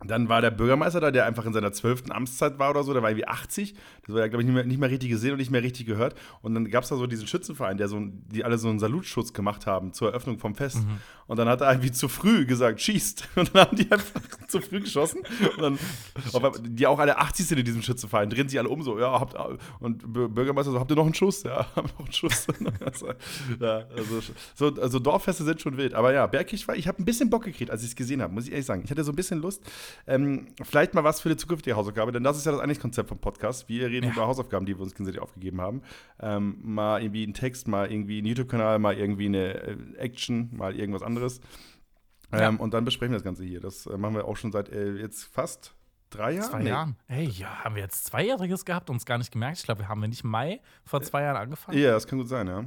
dann 0.08 0.30
war 0.30 0.42
der 0.42 0.52
Bürgermeister 0.52 1.00
da, 1.00 1.12
der 1.12 1.26
einfach 1.26 1.46
in 1.46 1.54
seiner 1.54 1.72
zwölften 1.72 2.12
Amtszeit 2.12 2.60
war 2.60 2.70
oder 2.72 2.84
so, 2.84 2.94
der 2.94 3.02
war 3.02 3.10
irgendwie 3.10 3.28
80. 3.28 3.76
Das 4.06 4.14
war 4.16 4.22
ja, 4.22 4.28
glaube 4.28 4.42
ich, 4.44 4.48
nicht 4.48 4.56
mehr, 4.56 4.66
nicht 4.66 4.80
mehr 4.80 4.90
richtig 4.90 5.10
gesehen 5.10 5.32
und 5.32 5.38
nicht 5.38 5.52
mehr 5.52 5.64
richtig 5.64 5.86
gehört. 5.86 6.16
Und 6.42 6.54
dann 6.54 6.70
gab 6.70 6.84
es 6.84 6.90
da 6.90 6.96
so 6.96 7.08
diesen 7.08 7.28
Schützenverein, 7.28 7.78
der 7.78 7.88
so, 7.88 8.00
die 8.02 8.44
alle 8.44 8.58
so 8.58 8.70
einen 8.70 8.80
Salutschutz 8.80 9.34
gemacht 9.34 9.66
haben 9.66 9.94
zur 9.94 10.10
Eröffnung 10.10 10.38
vom 10.40 10.56
Fest. 10.56 10.80
Und 11.28 11.38
dann 11.38 11.48
hat 11.50 11.62
er 11.62 11.72
irgendwie 11.72 11.92
zu 11.92 12.08
früh 12.08 12.46
gesagt, 12.46 12.82
schießt. 12.82 13.30
Und 13.36 13.56
dann 13.56 13.68
haben 13.68 13.78
die 13.78 13.92
einfach 13.92 14.22
zu 14.48 14.62
früh 14.62 14.80
geschossen. 14.82 15.22
Und 15.58 15.62
dann, 15.62 15.80
auf 16.34 16.60
die 16.64 16.86
auch 16.88 17.00
alle 17.00 17.18
80 17.18 17.46
sind 17.48 17.58
in 17.60 17.66
diesem 17.66 17.82
Schützenverein, 17.82 18.30
drehen 18.30 18.48
sich 18.48 18.60
alle 18.60 18.70
um 18.70 18.82
so, 18.84 19.00
ja, 19.00 19.20
habt, 19.20 19.36
und 19.80 20.04
Bür- 20.04 20.28
Bürgermeister 20.28 20.72
so, 20.72 20.80
habt 20.80 20.92
ihr 20.92 20.96
noch 20.96 21.06
einen 21.06 21.14
Schuss? 21.16 21.44
Ja, 21.44 21.66
haben 21.76 21.88
noch 21.98 22.06
einen 22.06 22.14
Schuss. 22.14 22.48
also, 22.86 23.08
ja, 23.60 23.86
also, 23.96 24.20
so, 24.54 24.68
also 24.82 25.00
Dorffeste 25.00 25.44
sind 25.44 25.62
schon 25.62 25.78
wild. 25.78 25.94
Aber 25.94 26.14
ja, 26.14 26.28
Bergkirchweih, 26.28 26.76
ich 26.76 26.88
habe 26.88 27.02
ein 27.02 27.06
bisschen 27.06 27.30
Bock 27.30 27.44
gekriegt, 27.44 27.72
als 27.72 27.82
ich 27.84 27.90
es 27.90 27.96
gesehen 27.96 28.22
habe, 28.22 28.34
muss 28.34 28.46
ich 28.46 28.52
ehrlich 28.52 28.66
sagen. 28.66 28.82
Ich 28.86 28.92
hatte 28.92 29.04
so 29.04 29.12
ein 29.12 29.16
bisschen 29.16 29.42
Lust. 29.42 29.62
Ähm, 30.08 30.48
vielleicht 30.64 30.94
mal 30.94 31.04
was 31.04 31.22
für 31.22 31.30
die 31.30 31.38
zukünftige 31.38 31.76
Hausaufgabe, 31.76 32.12
denn 32.12 32.24
das 32.24 32.38
ist 32.38 32.46
ja 32.46 32.52
das 32.52 32.62
eigentliche 32.62 32.82
Konzept 32.82 33.10
vom 33.10 33.20
Podcast. 33.20 33.68
Wir 33.70 33.88
reden 33.90 34.08
Ja. 34.08 34.14
über 34.14 34.28
Hausaufgaben, 34.28 34.66
die 34.66 34.76
wir 34.78 34.82
uns 34.84 34.94
gegenseitig 34.94 35.22
aufgegeben 35.22 35.62
haben. 35.62 35.82
Ähm, 36.20 36.58
mal 36.62 37.02
irgendwie 37.02 37.24
einen 37.24 37.34
Text, 37.34 37.68
mal 37.68 37.92
irgendwie 37.92 38.18
einen 38.20 38.28
YouTube-Kanal, 38.28 38.80
mal 38.80 38.98
irgendwie 38.98 39.26
eine 39.28 39.54
äh, 39.56 39.78
Action, 39.98 40.50
mal 40.56 40.76
irgendwas 40.76 41.02
anderes. 41.04 41.40
Ähm, 42.32 42.40
Ja. 42.40 42.50
Und 42.50 42.74
dann 42.74 42.86
besprechen 42.86 43.12
wir 43.14 43.18
das 43.18 43.24
Ganze 43.24 43.44
hier. 43.44 43.60
Das 43.60 43.86
äh, 43.86 43.98
machen 43.98 44.16
wir 44.16 44.26
auch 44.26 44.38
schon 44.38 44.52
seit 44.52 44.70
äh, 44.70 44.94
jetzt 44.96 45.24
fast 45.26 45.76
drei 46.10 46.34
Jahren. 46.34 46.50
Zwei 46.50 46.64
Nee. 46.64 46.70
Jahren. 46.70 46.96
Hey, 47.08 47.26
ja, 47.26 47.64
haben 47.64 47.76
wir 47.76 47.82
jetzt 47.84 48.06
Zweijähriges 48.06 48.66
gehabt 48.66 48.90
und 48.90 48.96
uns 48.98 49.06
gar 49.06 49.18
nicht 49.18 49.32
gemerkt? 49.32 49.58
Ich 49.60 49.64
glaube, 49.64 49.82
wir 49.82 49.88
haben 49.90 50.02
wir 50.02 50.08
nicht 50.08 50.24
Mai 50.24 50.60
vor 50.86 51.02
zwei 51.02 51.24
Jahren 51.24 51.38
angefangen. 51.38 51.78
Ja, 51.78 51.92
das 51.92 52.08
kann 52.08 52.20
gut 52.20 52.28
sein, 52.30 52.48
ja. 52.48 52.64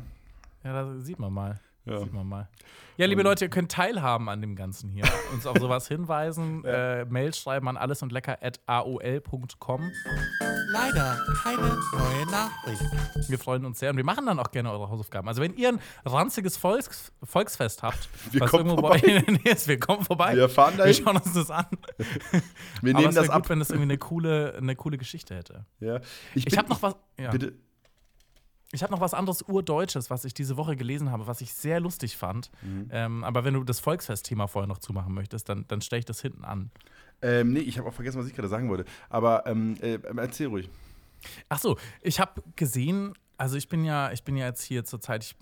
Ja, 0.65 0.73
da 0.73 0.99
sieht 0.99 1.19
man 1.19 1.33
mal. 1.33 1.61
Ja. 1.89 1.99
Sieht 2.01 2.13
man 2.13 2.27
mal. 2.29 2.49
Ja, 2.97 3.07
liebe 3.07 3.23
Leute, 3.23 3.45
ihr 3.45 3.49
könnt 3.49 3.71
teilhaben 3.71 4.29
an 4.29 4.41
dem 4.41 4.57
Ganzen 4.57 4.91
hier. 4.91 5.05
Uns 5.33 5.47
auf 5.47 5.57
sowas 5.59 5.87
hinweisen. 5.89 6.65
äh, 6.65 7.05
Mail 7.05 7.33
schreiben 7.33 7.69
an 7.69 7.77
alles 7.77 8.03
und 8.03 8.11
lecker 8.11 8.39
at 8.43 8.59
aol.com. 8.67 9.93
Leider 10.71 11.19
keine 11.43 11.79
neue 11.93 12.27
Nachricht. 12.31 12.83
Wir 13.29 13.39
freuen 13.39 13.65
uns 13.65 13.79
sehr 13.79 13.91
und 13.91 13.97
wir 13.97 14.05
machen 14.05 14.27
dann 14.27 14.39
auch 14.39 14.51
gerne 14.51 14.71
eure 14.71 14.91
Hausaufgaben. 14.91 15.29
Also, 15.29 15.41
wenn 15.41 15.55
ihr 15.55 15.71
ein 15.71 15.81
ranziges 16.05 16.57
Volks 16.57 17.13
Volksfest 17.23 17.83
habt, 17.83 18.09
Wir 18.33 18.41
was 18.41 18.51
kommen 18.51 18.67
irgendwo 18.67 18.89
bei 18.89 18.99
in 18.99 19.25
der 19.25 19.33
Nähe 19.33 19.53
ist, 19.55 19.69
wir 19.69 19.79
kommen 19.79 20.05
vorbei. 20.05 20.35
Wir 20.37 20.49
fahren 20.49 20.75
wir 20.77 20.85
dahin. 20.85 20.95
schauen 21.03 21.17
uns 21.17 21.33
das 21.33 21.51
an. 21.51 21.67
Wir 22.83 22.93
Aber 22.95 23.01
nehmen 23.01 23.09
es 23.11 23.15
das 23.15 23.25
wäre 23.25 23.33
ab. 23.35 23.43
gut, 23.43 23.51
wenn 23.51 23.59
das 23.61 23.71
irgendwie 23.71 23.85
eine 23.85 23.99
coole, 23.99 24.55
eine 24.57 24.77
coole 24.77 24.99
Geschichte 24.99 25.35
hätte. 25.35 25.65
Ja. 25.81 26.01
Ich 26.35 26.45
bin- 26.45 26.59
habe 26.59 26.69
noch 26.69 26.83
was. 26.83 26.97
Ja. 27.19 27.31
Bitte. 27.31 27.55
Ich 28.73 28.83
habe 28.83 28.93
noch 28.93 29.01
was 29.01 29.15
anderes 29.15 29.43
Urdeutsches, 29.43 30.11
was 30.11 30.25
ich 30.25 30.35
diese 30.35 30.57
Woche 30.59 30.77
gelesen 30.77 31.11
habe, 31.11 31.27
was 31.27 31.41
ich 31.41 31.55
sehr 31.55 31.81
lustig 31.81 32.17
fand. 32.17 32.51
Mhm. 32.61 32.89
Ähm, 32.91 33.25
aber 33.25 33.45
wenn 33.45 33.55
du 33.55 33.65
das 33.65 33.81
Volksfest-Thema 33.81 34.47
vorher 34.47 34.67
noch 34.67 34.79
zumachen 34.79 35.15
möchtest, 35.15 35.49
dann, 35.49 35.65
dann 35.69 35.81
stelle 35.81 36.01
ich 36.01 36.07
das 36.07 36.21
hinten 36.21 36.45
an. 36.45 36.71
Ähm, 37.23 37.53
nee, 37.53 37.61
ich 37.61 37.79
habe 37.79 37.89
auch 37.89 37.95
vergessen, 37.95 38.21
was 38.21 38.27
ich 38.27 38.35
gerade 38.35 38.49
sagen 38.49 38.69
wollte. 38.69 38.85
Aber 39.09 39.47
ähm, 39.47 39.77
äh, 39.81 39.99
erzähl 40.17 40.49
ruhig. 40.49 40.69
Ach 41.49 41.59
so, 41.59 41.77
ich 42.03 42.21
habe 42.21 42.43
gesehen, 42.57 43.15
also 43.39 43.57
ich 43.57 43.69
bin 43.69 43.85
ja, 43.85 44.13
ich 44.13 44.25
bin 44.25 44.37
ja 44.37 44.47
jetzt 44.47 44.63
hier 44.63 44.85
zurzeit, 44.85 45.25
ich, 45.25 45.37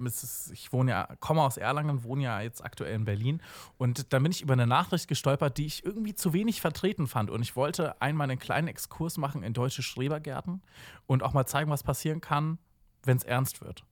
ich 0.52 0.72
wohne 0.72 0.90
ja, 0.92 1.08
komme 1.20 1.42
aus 1.42 1.56
Erlangen, 1.56 2.04
wohne 2.04 2.24
ja 2.24 2.40
jetzt 2.40 2.64
aktuell 2.64 2.94
in 2.94 3.04
Berlin 3.04 3.42
und 3.78 4.12
dann 4.12 4.22
bin 4.22 4.32
ich 4.32 4.42
über 4.42 4.52
eine 4.52 4.66
Nachricht 4.66 5.08
gestolpert, 5.08 5.58
die 5.58 5.66
ich 5.66 5.84
irgendwie 5.84 6.14
zu 6.14 6.32
wenig 6.32 6.60
vertreten 6.60 7.06
fand 7.06 7.30
und 7.30 7.42
ich 7.42 7.56
wollte 7.56 8.00
einmal 8.00 8.30
einen 8.30 8.38
kleinen 8.38 8.68
Exkurs 8.68 9.16
machen 9.16 9.42
in 9.42 9.54
deutsche 9.54 9.82
Schrebergärten 9.82 10.62
und 11.06 11.22
auch 11.22 11.32
mal 11.32 11.46
zeigen, 11.46 11.70
was 11.70 11.82
passieren 11.82 12.20
kann, 12.20 12.58
wenn 13.06 13.16
es 13.16 13.24
ernst 13.24 13.60
wird. 13.60 13.84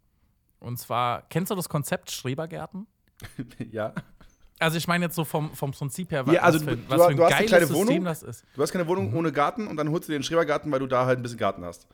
Und 0.61 0.78
zwar, 0.78 1.23
kennst 1.28 1.50
du 1.50 1.54
das 1.54 1.68
Konzept 1.68 2.11
Schrebergärten? 2.11 2.87
ja. 3.71 3.92
Also 4.61 4.78
ich 4.78 4.87
meine 4.87 5.06
jetzt 5.06 5.16
so 5.16 5.25
vom, 5.25 5.52
vom 5.54 5.73
Prinzip 5.73 6.11
her, 6.12 6.25
Ja, 6.30 6.42
also 6.42 6.59
was 6.61 6.64
für, 6.64 6.76
du- 6.76 6.88
was 6.88 7.02
für 7.02 7.09
ein 7.09 7.16
geiles 7.16 7.68
System 7.68 7.75
Wohnung. 7.88 8.04
das 8.04 8.23
ist. 8.23 8.44
Du 8.54 8.62
hast 8.62 8.73
keine 8.73 8.87
Wohnung 8.87 9.11
Mhm. 9.11 9.16
ohne 9.16 9.33
Garten 9.33 9.66
und 9.66 9.76
dann 9.76 9.90
holst 9.90 10.09
du 10.09 10.12
dir 10.12 10.18
den 10.18 10.23
Schrebergarten, 10.23 10.71
weil 10.73 10.78
du 10.78 10.87
da 10.87 11.06
halt 11.06 11.18
ein 11.18 11.23
bisschen 11.23 11.38
Garten 11.38 11.64
hast. 11.64 11.87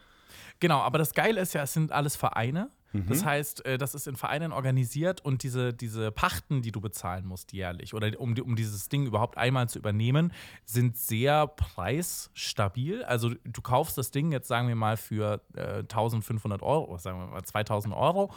Genau, 0.60 0.78
aber 0.80 0.98
das 0.98 1.14
Geile 1.14 1.40
ist 1.40 1.54
ja, 1.54 1.62
es 1.62 1.72
sind 1.72 1.90
alles 1.90 2.16
Vereine. 2.16 2.68
Mhm. 2.92 3.06
Das 3.06 3.24
heißt, 3.24 3.64
äh, 3.66 3.78
das 3.78 3.94
ist 3.94 4.06
in 4.06 4.16
Vereinen 4.16 4.52
organisiert 4.52 5.24
und 5.24 5.42
diese, 5.42 5.72
diese 5.72 6.10
Pachten, 6.10 6.62
die 6.62 6.72
du 6.72 6.80
bezahlen 6.80 7.26
musst 7.26 7.52
jährlich 7.52 7.94
oder 7.94 8.18
um, 8.18 8.34
um 8.38 8.56
dieses 8.56 8.88
Ding 8.88 9.06
überhaupt 9.06 9.38
einmal 9.38 9.68
zu 9.68 9.78
übernehmen, 9.78 10.32
sind 10.64 10.96
sehr 10.96 11.46
preisstabil. 11.46 13.04
Also 13.04 13.30
du 13.44 13.62
kaufst 13.62 13.96
das 13.98 14.10
Ding 14.10 14.32
jetzt, 14.32 14.48
sagen 14.48 14.68
wir 14.68 14.76
mal, 14.76 14.96
für 14.96 15.40
äh, 15.54 15.78
1500 15.80 16.62
Euro, 16.62 16.86
oder 16.86 16.98
sagen 16.98 17.18
wir 17.18 17.26
mal 17.26 17.42
2000 17.42 17.94
Euro. 17.94 18.32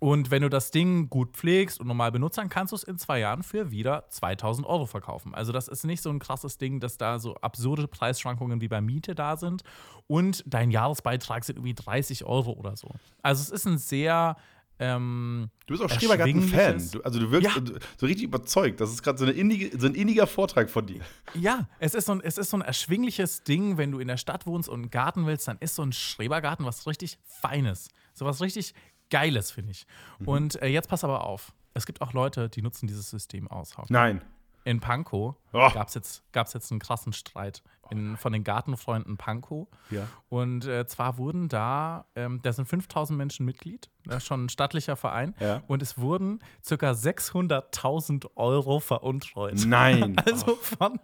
Und 0.00 0.30
wenn 0.30 0.42
du 0.42 0.48
das 0.48 0.70
Ding 0.70 1.10
gut 1.10 1.32
pflegst 1.36 1.80
und 1.80 1.88
normal 1.88 2.12
benutzt, 2.12 2.38
dann 2.38 2.48
kannst 2.48 2.70
du 2.72 2.76
es 2.76 2.84
in 2.84 2.98
zwei 2.98 3.18
Jahren 3.18 3.42
für 3.42 3.70
wieder 3.72 4.04
2000 4.10 4.66
Euro 4.66 4.86
verkaufen. 4.86 5.34
Also 5.34 5.50
das 5.52 5.66
ist 5.66 5.84
nicht 5.84 6.02
so 6.02 6.10
ein 6.10 6.20
krasses 6.20 6.56
Ding, 6.58 6.78
dass 6.78 6.98
da 6.98 7.18
so 7.18 7.34
absurde 7.36 7.88
Preisschwankungen 7.88 8.60
wie 8.60 8.68
bei 8.68 8.80
Miete 8.80 9.14
da 9.16 9.36
sind. 9.36 9.62
Und 10.06 10.44
dein 10.46 10.70
Jahresbeitrag 10.70 11.44
sind 11.44 11.56
irgendwie 11.56 11.74
30 11.74 12.24
Euro 12.24 12.52
oder 12.52 12.76
so. 12.76 12.90
Also 13.22 13.42
es 13.42 13.50
ist 13.50 13.66
ein 13.66 13.78
sehr 13.78 14.36
ähm, 14.80 15.50
Du 15.66 15.74
bist 15.76 15.82
auch 15.82 15.90
Schrebergarten-Fan. 15.90 16.74
Also 17.02 17.18
du 17.18 17.30
wirkst 17.32 17.56
Ja. 17.56 17.62
so 17.96 18.06
richtig 18.06 18.24
überzeugt. 18.26 18.80
Das 18.80 18.90
ist 18.90 19.02
gerade 19.02 19.18
so, 19.18 19.24
so 19.26 19.86
ein 19.86 19.94
inniger 19.96 20.28
Vortrag 20.28 20.70
von 20.70 20.86
dir. 20.86 21.00
Ja, 21.34 21.68
es 21.80 21.94
ist, 21.94 22.06
so 22.06 22.12
ein, 22.12 22.20
es 22.20 22.38
ist 22.38 22.50
so 22.50 22.58
ein 22.58 22.60
erschwingliches 22.62 23.42
Ding, 23.42 23.76
wenn 23.76 23.90
du 23.90 23.98
in 23.98 24.06
der 24.06 24.16
Stadt 24.18 24.46
wohnst 24.46 24.68
und 24.68 24.80
einen 24.82 24.90
Garten 24.90 25.26
willst, 25.26 25.48
dann 25.48 25.58
ist 25.58 25.74
so 25.74 25.82
ein 25.82 25.92
Schrebergarten 25.92 26.64
was 26.64 26.86
richtig 26.86 27.18
Feines. 27.24 27.88
So 28.14 28.24
was 28.24 28.40
richtig 28.40 28.72
Geiles, 29.10 29.50
finde 29.50 29.72
ich. 29.72 29.86
Mhm. 30.18 30.28
Und 30.28 30.62
äh, 30.62 30.66
jetzt 30.68 30.88
pass 30.88 31.04
aber 31.04 31.24
auf. 31.24 31.52
Es 31.74 31.86
gibt 31.86 32.00
auch 32.00 32.12
Leute, 32.12 32.48
die 32.48 32.62
nutzen 32.62 32.86
dieses 32.86 33.10
System 33.10 33.48
aus. 33.48 33.76
Hauke. 33.78 33.92
Nein. 33.92 34.22
In 34.64 34.80
Pankow 34.80 35.34
Oh. 35.52 35.70
gab 35.72 35.88
es 35.88 35.94
jetzt, 35.94 36.30
gab's 36.32 36.52
jetzt 36.52 36.70
einen 36.70 36.80
krassen 36.80 37.12
Streit 37.14 37.62
in, 37.90 38.18
von 38.18 38.34
den 38.34 38.44
Gartenfreunden 38.44 39.16
Pankow. 39.16 39.66
Ja. 39.88 40.06
Und 40.28 40.66
äh, 40.66 40.86
zwar 40.86 41.16
wurden 41.16 41.48
da, 41.48 42.04
ähm, 42.16 42.40
da 42.42 42.52
sind 42.52 42.66
5000 42.66 43.16
Menschen 43.16 43.46
Mitglied, 43.46 43.88
ist 44.10 44.26
schon 44.26 44.44
ein 44.44 44.48
stattlicher 44.50 44.96
Verein. 44.96 45.34
Ja. 45.40 45.62
Und 45.68 45.80
es 45.80 45.96
wurden 45.96 46.40
ca. 46.68 46.90
600.000 46.90 48.26
Euro 48.36 48.80
veruntreut. 48.80 49.64
Nein. 49.66 50.16
Also 50.26 50.56
von, 50.56 50.98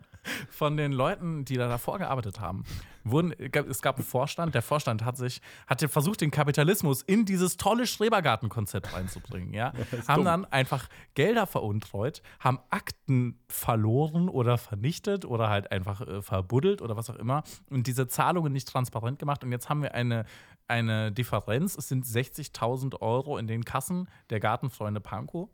von 0.50 0.76
den 0.76 0.92
Leuten, 0.92 1.44
die 1.44 1.56
da 1.56 1.68
davor 1.68 1.98
gearbeitet 1.98 2.40
haben, 2.40 2.64
wurden, 3.04 3.32
es 3.32 3.82
gab 3.82 3.96
einen 3.96 4.04
Vorstand, 4.04 4.54
der 4.54 4.62
Vorstand 4.62 5.04
hat 5.04 5.16
sich, 5.16 5.40
hatte 5.66 5.88
versucht, 5.88 6.20
den 6.20 6.30
Kapitalismus 6.30 7.02
in 7.02 7.24
dieses 7.24 7.56
tolle 7.56 7.86
Schrebergartenkonzept 7.86 8.94
reinzubringen, 8.94 9.52
ja. 9.52 9.72
haben 10.08 10.16
dumm. 10.16 10.24
dann 10.24 10.44
einfach 10.46 10.88
Gelder 11.14 11.46
veruntreut, 11.46 12.22
haben 12.40 12.58
Akten 12.70 13.38
verloren 13.48 14.28
oder 14.28 14.58
vernichtet 14.58 15.24
oder 15.24 15.48
halt 15.48 15.70
einfach 15.70 16.00
äh, 16.00 16.22
verbuddelt 16.22 16.82
oder 16.82 16.96
was 16.96 17.10
auch 17.10 17.16
immer 17.16 17.42
und 17.70 17.86
diese 17.86 18.08
Zahlungen 18.08 18.52
nicht 18.52 18.68
transparent 18.68 19.18
gemacht 19.18 19.44
und 19.44 19.52
jetzt 19.52 19.68
haben 19.68 19.82
wir 19.82 19.94
eine, 19.94 20.24
eine 20.66 21.12
Differenz, 21.12 21.76
es 21.76 21.88
sind 21.88 22.06
60.000 22.06 23.00
Euro 23.00 23.38
in 23.38 23.46
den 23.46 23.64
Kassen 23.64 24.08
der 24.30 24.40
Gartenfreunde 24.40 25.00
Pankow 25.00 25.50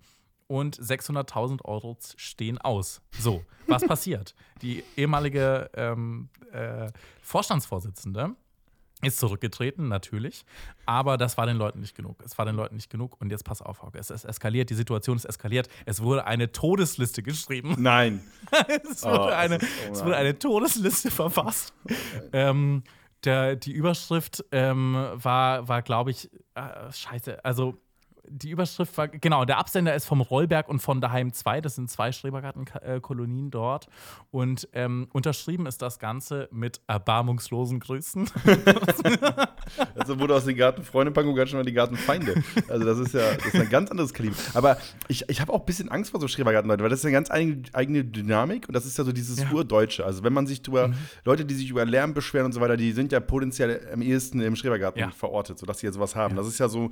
und 0.51 0.77
600.000 0.77 1.65
Euro 1.65 1.97
stehen 2.17 2.59
aus. 2.59 3.01
So, 3.17 3.45
was 3.69 3.87
passiert? 3.87 4.35
Die 4.63 4.83
ehemalige 4.97 5.71
ähm, 5.75 6.29
äh, 6.53 6.89
Vorstandsvorsitzende 7.23 8.35
ist 9.03 9.21
zurückgetreten, 9.21 9.87
natürlich. 9.87 10.45
Aber 10.87 11.17
das 11.17 11.39
war 11.39 11.47
den 11.47 11.57
Leuten 11.57 11.79
nicht 11.79 11.95
genug. 11.95 12.21
Es 12.25 12.37
war 12.37 12.47
den 12.47 12.57
Leuten 12.57 12.75
nicht 12.75 12.91
genug. 12.91 13.17
Und 13.21 13.31
jetzt 13.31 13.45
pass 13.45 13.63
auf, 13.63 13.81
Hauke. 13.81 13.99
Es 13.99 14.11
ist 14.11 14.25
eskaliert, 14.25 14.71
die 14.71 14.75
Situation 14.75 15.17
ist 15.17 15.25
eskaliert. 15.25 15.69
Es 15.87 16.03
wurde 16.03 16.27
eine 16.27 16.51
Todesliste 16.51 17.23
geschrieben. 17.23 17.77
Nein. 17.79 18.25
es, 18.91 19.05
wurde 19.05 19.21
Oh, 19.21 19.27
eine, 19.27 19.59
es 19.93 20.05
wurde 20.05 20.17
eine 20.17 20.37
Todesliste 20.37 21.13
verfasst. 21.13 21.73
ähm, 22.33 22.83
der, 23.23 23.55
die 23.55 23.73
Überschrift 23.73 24.45
ähm, 24.51 24.95
war, 25.15 25.69
war 25.69 25.83
glaube 25.83 26.11
ich, 26.11 26.29
äh, 26.55 26.91
scheiße, 26.93 27.45
also 27.45 27.79
die 28.33 28.51
Überschrift 28.51 28.97
war, 28.97 29.09
genau, 29.09 29.45
der 29.45 29.59
Absender 29.59 29.95
ist 29.95 30.07
vom 30.07 30.21
Rollberg 30.21 30.69
und 30.69 30.79
von 30.81 31.01
daheim 31.01 31.33
2, 31.33 31.61
das 31.61 31.75
sind 31.75 31.91
zwei 31.91 32.13
Schrebergartenkolonien 32.13 33.51
dort. 33.51 33.89
Und 34.31 34.69
ähm, 34.73 35.09
unterschrieben 35.13 35.67
ist 35.67 35.83
das 35.83 35.99
Ganze 35.99 36.49
mit 36.53 36.81
erbarmungslosen 36.87 37.81
Grüßen. 37.81 38.31
Also 39.95 40.19
wurde 40.19 40.35
aus 40.35 40.45
den 40.47 40.57
Gartenfreunden 40.57 41.15
Pankow 41.15 41.35
ganz 41.37 41.51
schnell 41.51 41.63
mal 41.63 41.67
die 41.67 41.73
Gartenfeinde. 41.73 42.43
Also 42.69 42.85
das 42.85 42.99
ist 42.99 43.15
ja 43.15 43.35
das 43.37 43.47
ist 43.47 43.55
ein 43.55 43.69
ganz 43.69 43.91
anderes 43.91 44.13
Kaliber. 44.13 44.35
Aber 44.55 44.79
ich, 45.07 45.29
ich 45.29 45.41
habe 45.41 45.53
auch 45.53 45.61
ein 45.61 45.65
bisschen 45.67 45.89
Angst 45.91 46.11
vor 46.11 46.21
so 46.21 46.27
Schrebergarten-Leuten, 46.27 46.83
weil 46.83 46.91
das 46.91 47.01
ist 47.01 47.05
eine 47.05 47.13
ganz 47.13 47.31
eigene, 47.31 48.05
Dynamik 48.05 48.67
und 48.69 48.75
das 48.75 48.85
ist 48.87 48.99
ja 48.99 49.05
so 49.05 49.13
dieses 49.13 49.39
Ja. 49.39 49.47
Mhm. 49.47 49.55
Urdeutsche. 49.55 50.05
Also 50.05 50.25
wenn 50.25 50.33
man 50.33 50.47
sich 50.47 50.63
drüber, 50.63 50.93
Leute, 51.25 51.45
die 51.45 51.55
sich 51.55 51.71
über 51.71 51.85
Lärm 51.85 52.15
beschweren 52.15 52.47
und 52.47 52.53
so 52.53 52.61
weiter, 52.61 52.77
die 52.77 52.93
sind 52.93 53.13
ja 53.13 53.21
potenziell 53.21 53.89
am 53.93 54.03
ehesten 54.03 54.41
im 54.41 54.57
Schrebergarten 54.57 55.01
Ja. 55.01 55.11
verortet, 55.11 55.59
sodass 55.59 55.79
sie 55.79 55.87
jetzt 55.87 55.95
sowas 55.95 56.17
haben. 56.17 56.35
Das 56.37 56.47
ist 56.49 56.59
ja 56.59 56.69
so, 56.69 56.91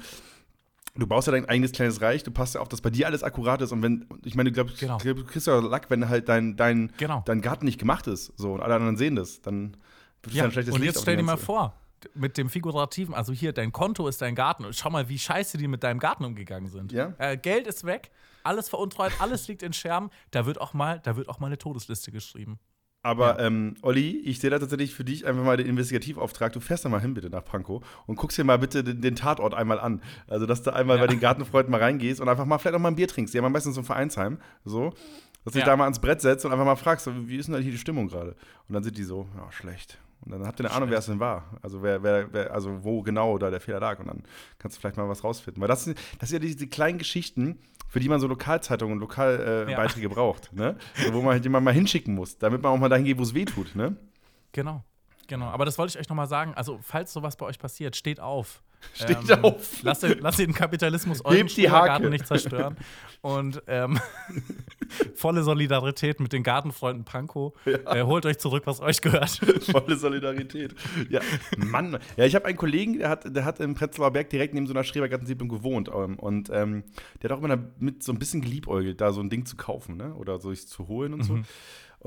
Du 0.99 1.07
baust 1.07 1.29
ja 1.29 1.33
dein 1.33 1.45
eigenes 1.49 1.71
kleines 1.73 2.01
Reich, 2.01 2.25
du 2.25 2.33
passt 2.33 2.57
ja 2.57 2.61
auf, 2.61 2.69
dass 2.69 2.81
bei 2.81 2.91
dir 2.91 3.07
alles 3.07 3.23
akkurat 3.23 3.61
ist 3.63 3.71
und 3.71 3.83
wenn, 3.83 4.07
ich 4.25 4.35
meine, 4.35 4.51
du 4.51 4.55
glaubst, 4.55 4.81
Genau. 4.81 4.99
du 4.99 5.25
kriegst 5.25 5.47
ja 5.47 5.59
Lack, 5.61 5.89
wenn 5.91 6.09
halt 6.09 6.29
dein, 6.29 6.57
dein, 6.57 6.93
Genau. 6.97 7.23
dein 7.25 7.41
Garten 7.41 7.67
nicht 7.67 7.79
gemacht 7.79 8.09
ist. 8.09 8.33
So, 8.37 8.53
und 8.55 8.61
alle 8.61 8.75
anderen 8.75 8.97
sehen 8.97 9.15
das, 9.15 9.41
dann 9.41 9.77
wird 10.23 10.33
es 10.33 10.35
ja, 10.35 10.45
ein 10.45 10.51
schlechtes 10.51 10.75
und 10.75 10.81
Licht 10.81 10.95
jetzt 10.95 11.03
stell 11.03 11.17
dir 11.17 11.23
mal 11.23 11.37
vor, 11.37 11.75
mit 12.15 12.37
dem 12.37 12.49
Figurativen, 12.49 13.15
also 13.15 13.33
hier, 13.33 13.53
dein 13.53 13.71
Konto 13.71 14.09
ist 14.09 14.21
dein 14.23 14.35
Garten 14.35 14.65
und 14.65 14.75
schau 14.75 14.91
mal, 14.91 15.09
wie 15.09 15.19
scheiße 15.19 15.57
die 15.57 15.69
mit 15.69 15.85
deinem 15.85 16.01
Garten 16.01 16.25
umgegangen 16.25 16.69
sind. 16.69 16.91
Ja. 16.91 17.15
Äh, 17.19 17.37
Geld 17.37 17.69
ist 17.69 17.85
weg, 17.85 18.11
alles 18.43 18.69
veruntreut, 18.69 19.13
alles 19.21 19.47
liegt 19.49 19.63
in 19.63 19.73
Scherben, 19.73 20.11
da 20.33 20.47
wird 20.47 20.61
auch 20.61 20.75
mal, 20.75 21.01
da 21.05 21.17
wird 21.17 21.29
auch 21.29 21.39
mal 21.39 21.47
eine 21.47 21.59
Todesliste 21.59 22.11
geschrieben. 22.11 22.59
Aber 23.03 23.39
ähm, 23.39 23.75
Olli, 23.83 24.17
ich 24.25 24.41
sehe 24.41 24.51
da 24.51 24.59
tatsächlich 24.59 24.95
für 24.95 25.05
dich 25.05 25.25
einfach 25.27 25.45
mal 25.45 25.57
den 25.57 25.67
Investigativauftrag. 25.67 26.53
Du 26.53 26.61
fährst 26.61 26.85
da 26.85 26.89
mal 26.89 27.01
hin 27.01 27.15
bitte 27.15 27.31
nach 27.31 27.45
Pankow 27.45 27.83
und 28.07 28.17
guckst 28.17 28.37
dir 28.39 28.45
mal 28.45 28.59
bitte 28.59 28.83
den, 28.83 29.01
den 29.01 29.15
Tatort 29.17 29.55
einmal 29.55 29.79
an. 29.79 30.03
Also, 30.27 30.47
dass 30.47 30.63
du 30.63 30.73
einmal 30.75 30.97
Ja. 30.97 31.03
bei 31.03 31.07
den 31.07 31.21
Gartenfreunden 31.21 31.71
mal 31.71 31.81
reingehst 31.81 32.21
und 32.21 32.29
einfach 32.29 32.45
mal 32.45 32.59
vielleicht 32.59 32.75
auch 32.77 32.81
mal 32.81 32.89
ein 32.89 32.97
Bier 32.97 33.09
trinkst. 33.09 33.33
Die 33.33 33.39
haben 33.41 33.51
meistens 33.53 33.77
so 33.77 33.81
ein 33.83 33.85
Vereinsheim. 33.85 34.39
So. 34.65 34.91
Dass 35.45 35.53
du 35.53 35.59
dich 35.59 35.61
Ja. 35.61 35.67
da 35.67 35.77
mal 35.77 35.85
ans 35.85 36.01
Brett 36.01 36.21
setzt 36.21 36.45
und 36.45 36.53
einfach 36.53 36.65
mal 36.67 36.77
fragst, 36.77 37.09
wie 37.29 37.37
ist 37.37 37.47
denn 37.47 37.55
da 37.55 37.61
hier 37.61 37.71
die 37.73 37.79
Stimmung 37.79 38.09
gerade? 38.09 38.33
Und 38.69 38.75
dann 38.75 38.83
sind 38.83 38.99
die 38.99 39.05
so, 39.05 39.29
ja, 39.37 39.51
schlecht. 39.53 39.99
Und 40.21 40.33
dann 40.33 40.47
habt 40.47 40.61
ihr 40.61 40.67
eine 40.67 40.75
Ahnung, 40.75 40.91
wer 40.91 40.99
es 40.99 41.07
denn 41.07 41.21
war. 41.21 41.45
Also 41.63 41.83
wer, 41.83 42.03
wer, 42.03 42.33
wer, 42.33 42.53
also 42.53 42.85
wo 42.85 43.03
genau 43.03 43.39
da 43.39 43.51
der 43.51 43.61
Fehler 43.61 43.81
lag. 43.81 43.99
Und 44.01 44.09
dann 44.09 44.23
kannst 44.59 44.77
du 44.77 44.81
vielleicht 44.81 44.97
mal 44.97 45.09
was 45.09 45.25
rausfinden. 45.25 45.61
Weil 45.61 45.69
das 45.69 45.85
sind, 45.85 45.99
das 46.19 46.29
sind 46.29 46.43
ja 46.43 46.49
diese 46.49 46.67
kleinen 46.67 46.99
Geschichten, 46.99 47.59
für 47.89 48.01
die 48.01 48.09
man 48.09 48.21
so 48.21 48.27
Lokalzeitungen 48.27 48.95
und 48.95 49.01
Lokalbeiträge 49.01 50.07
äh, 50.07 50.09
Ja. 50.11 50.15
Braucht. 50.15 50.53
Ne? 50.53 50.77
So, 50.95 51.13
wo 51.15 51.23
man 51.23 51.33
halt 51.33 51.45
jemanden 51.45 51.65
mal 51.65 51.75
hinschicken 51.75 52.15
muss, 52.15 52.39
damit 52.39 52.63
man 52.63 52.73
auch 52.73 52.79
mal 52.79 52.89
dahin 52.89 53.05
geht, 53.05 53.19
wo 53.19 53.23
es 53.23 53.35
weh 53.35 53.45
tut. 53.45 53.75
Ne? 53.75 53.97
Genau. 54.53 54.83
Genau, 55.29 55.47
aber 55.47 55.67
das 55.67 55.77
wollte 55.77 55.91
ich 55.91 56.01
euch 56.01 56.09
nochmal 56.09 56.27
sagen. 56.27 56.55
Also, 56.55 56.79
falls 56.83 57.13
sowas 57.13 57.37
bei 57.37 57.45
euch 57.47 57.59
passiert, 57.59 57.97
steht 57.97 58.19
auf. 58.19 58.63
Steht 58.95 59.45
auf. 59.45 59.83
Lasst, 59.83 60.03
den- 60.03 60.19
lasst 60.21 60.39
den 60.39 60.55
Kapitalismus 60.55 61.25
euren. 61.25 61.49
Schrebergarten 61.49 62.11
nicht 62.11 62.27
zerstören. 62.27 62.77
Und 63.21 63.63
ähm, 63.67 63.99
volle 65.15 65.43
Solidarität 65.43 66.21
mit 66.21 66.33
den 66.33 66.43
Gartenfreunden 66.43 67.05
Pankow. 67.05 67.53
Äh, 67.67 68.03
holt 68.05 68.27
euch 68.27 68.39
zurück, 68.39 68.63
was 68.67 68.81
euch 68.81 69.01
gehört. 69.01 69.31
Volle 69.71 69.97
Solidarität. 69.97 70.75
Ja, 71.11 71.21
Mann. 71.57 71.99
Ja, 72.17 72.25
ich 72.25 72.35
habe 72.35 72.47
einen 72.47 72.57
Kollegen, 72.57 72.99
der 72.99 73.09
hat, 73.09 73.35
der 73.35 73.45
hat 73.45 73.59
im 73.61 73.75
Prenzlauer 73.75 74.13
Berg 74.13 74.31
direkt 74.31 74.55
neben 74.55 74.67
so 74.67 74.73
einer 74.73 74.85
Schrebergartensiedlung 74.85 75.49
gewohnt. 75.49 75.91
Ähm, 75.93 76.19
und 76.19 76.51
ähm, 76.53 76.85
der 77.23 77.31
hat 77.31 77.37
auch 77.39 77.43
immer 77.43 77.57
damit 77.57 78.03
so 78.03 78.13
ein 78.13 78.19
bisschen 78.19 78.41
geliebäugelt, 78.41 79.01
da 79.01 79.13
so 79.13 79.21
ein 79.21 79.31
Ding 79.31 79.45
zu 79.47 79.57
kaufen, 79.57 79.97
ne? 79.97 80.15
Oder 80.15 80.39
so 80.39 80.51
sich 80.51 80.67
zu 80.69 80.87
holen 80.89 81.13
und 81.15 81.23
so. 81.25 81.39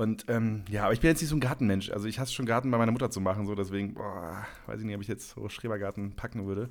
Und 0.02 0.24
ähm, 0.28 0.64
ja, 0.68 0.84
aber 0.84 0.92
ich 0.92 1.00
bin 1.00 1.08
jetzt 1.10 1.20
nicht 1.20 1.30
so 1.30 1.36
ein 1.36 1.40
Gartenmensch. 1.40 1.90
Also 1.90 2.06
ich 2.08 2.18
hasse 2.18 2.32
schon 2.32 2.44
Garten 2.46 2.70
bei 2.70 2.78
meiner 2.78 2.92
Mutter 2.92 3.10
zu 3.10 3.20
machen, 3.20 3.46
so 3.46 3.54
deswegen, 3.54 3.94
boah, 3.94 4.44
weiß 4.66 4.80
ich 4.80 4.86
nicht, 4.86 4.96
ob 4.96 5.02
ich 5.02 5.08
jetzt 5.08 5.30
so 5.30 5.48
Schrebergarten 5.48 6.16
packen 6.16 6.46
würde. 6.46 6.68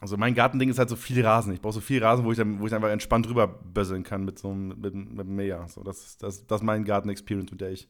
Also 0.00 0.18
mein 0.18 0.34
Gartending 0.34 0.68
ist 0.68 0.78
halt 0.78 0.90
so 0.90 0.96
viel 0.96 1.24
Rasen. 1.24 1.54
Ich 1.54 1.60
brauche 1.62 1.72
so 1.72 1.80
viel 1.80 2.04
Rasen, 2.04 2.24
wo 2.26 2.30
ich, 2.32 2.36
dann, 2.36 2.60
wo 2.60 2.66
ich 2.66 2.74
einfach 2.74 2.90
entspannt 2.90 3.26
drüber 3.26 3.46
bösseln 3.48 4.02
kann 4.04 4.24
mit 4.24 4.38
so 4.38 4.50
einem 4.50 4.78
mit, 4.78 4.94
mit 4.94 5.26
Mäher. 5.26 5.66
So, 5.68 5.82
das, 5.82 6.04
ist- 6.04 6.22
das, 6.22 6.46
das 6.46 6.60
ist 6.60 6.64
mein 6.64 6.84
Garten-Experience, 6.84 7.50
mit 7.50 7.60
der 7.62 7.70
ich, 7.70 7.88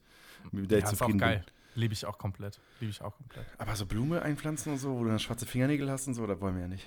mit 0.52 0.70
der 0.70 0.78
Ja, 0.78 0.84
ich 0.86 0.92
ist 0.92 0.94
auch 0.94 0.98
zufrieden 1.06 1.18
bin. 1.18 1.28
geil. 1.28 1.44
Liebe 1.74 1.92
ich 1.92 2.06
auch 2.06 2.16
komplett. 2.16 2.60
Liebe 2.80 2.90
ich 2.90 3.02
auch 3.02 3.16
komplett. 3.16 3.44
Aber 3.58 3.74
so 3.74 3.86
Blume 3.86 4.22
einpflanzen 4.22 4.72
und 4.72 4.78
so, 4.78 4.96
wo 4.96 5.02
du 5.02 5.10
dann 5.10 5.18
schwarze 5.18 5.46
Fingernägel 5.46 5.90
hast 5.90 6.06
und 6.06 6.14
so, 6.14 6.26
das 6.26 6.40
wollen 6.40 6.54
wir 6.54 6.62
ja 6.62 6.68
nicht. 6.68 6.86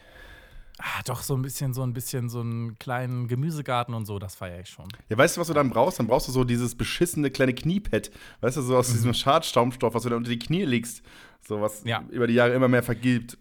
Ah, 0.81 1.01
doch, 1.05 1.21
so 1.24 1.36
ein 1.36 1.41
bisschen, 1.41 1.74
so 1.74 1.83
ein 1.83 1.91
bisschen, 1.91 2.29
so 2.29 2.39
einen 2.39 2.79
kleinen 2.79 3.27
Gemüsegarten 3.27 3.93
und 3.93 4.05
so, 4.05 4.17
das 4.17 4.36
feiere 4.36 4.62
ich 4.62 4.69
schon. 4.69 4.88
Ja, 5.09 5.17
weißt 5.17 5.36
du, 5.36 5.41
was 5.41 5.48
du 5.48 5.53
dann 5.53 5.69
brauchst? 5.69 6.00
Dann 6.00 6.07
brauchst 6.07 6.29
du 6.29 6.31
so 6.31 6.45
dieses 6.45 6.74
beschissene 6.75 7.29
kleine 7.31 7.53
Kniepad. 7.53 8.09
Weißt 8.39 8.55
du, 8.55 8.62
so 8.62 8.77
aus 8.77 8.89
diesem 8.91 9.13
Schadstaumstoff, 9.13 9.93
was 9.93 10.03
du 10.03 10.09
dann 10.09 10.19
unter 10.19 10.29
die 10.29 10.39
Knie 10.39 10.63
legst. 10.63 11.01
So 11.45 11.59
was 11.59 11.83
Ja. 11.83 12.03
über 12.12 12.27
die 12.27 12.33
Jahre 12.33 12.53
immer 12.53 12.69
mehr 12.69 12.83
vergilbt. 12.83 13.38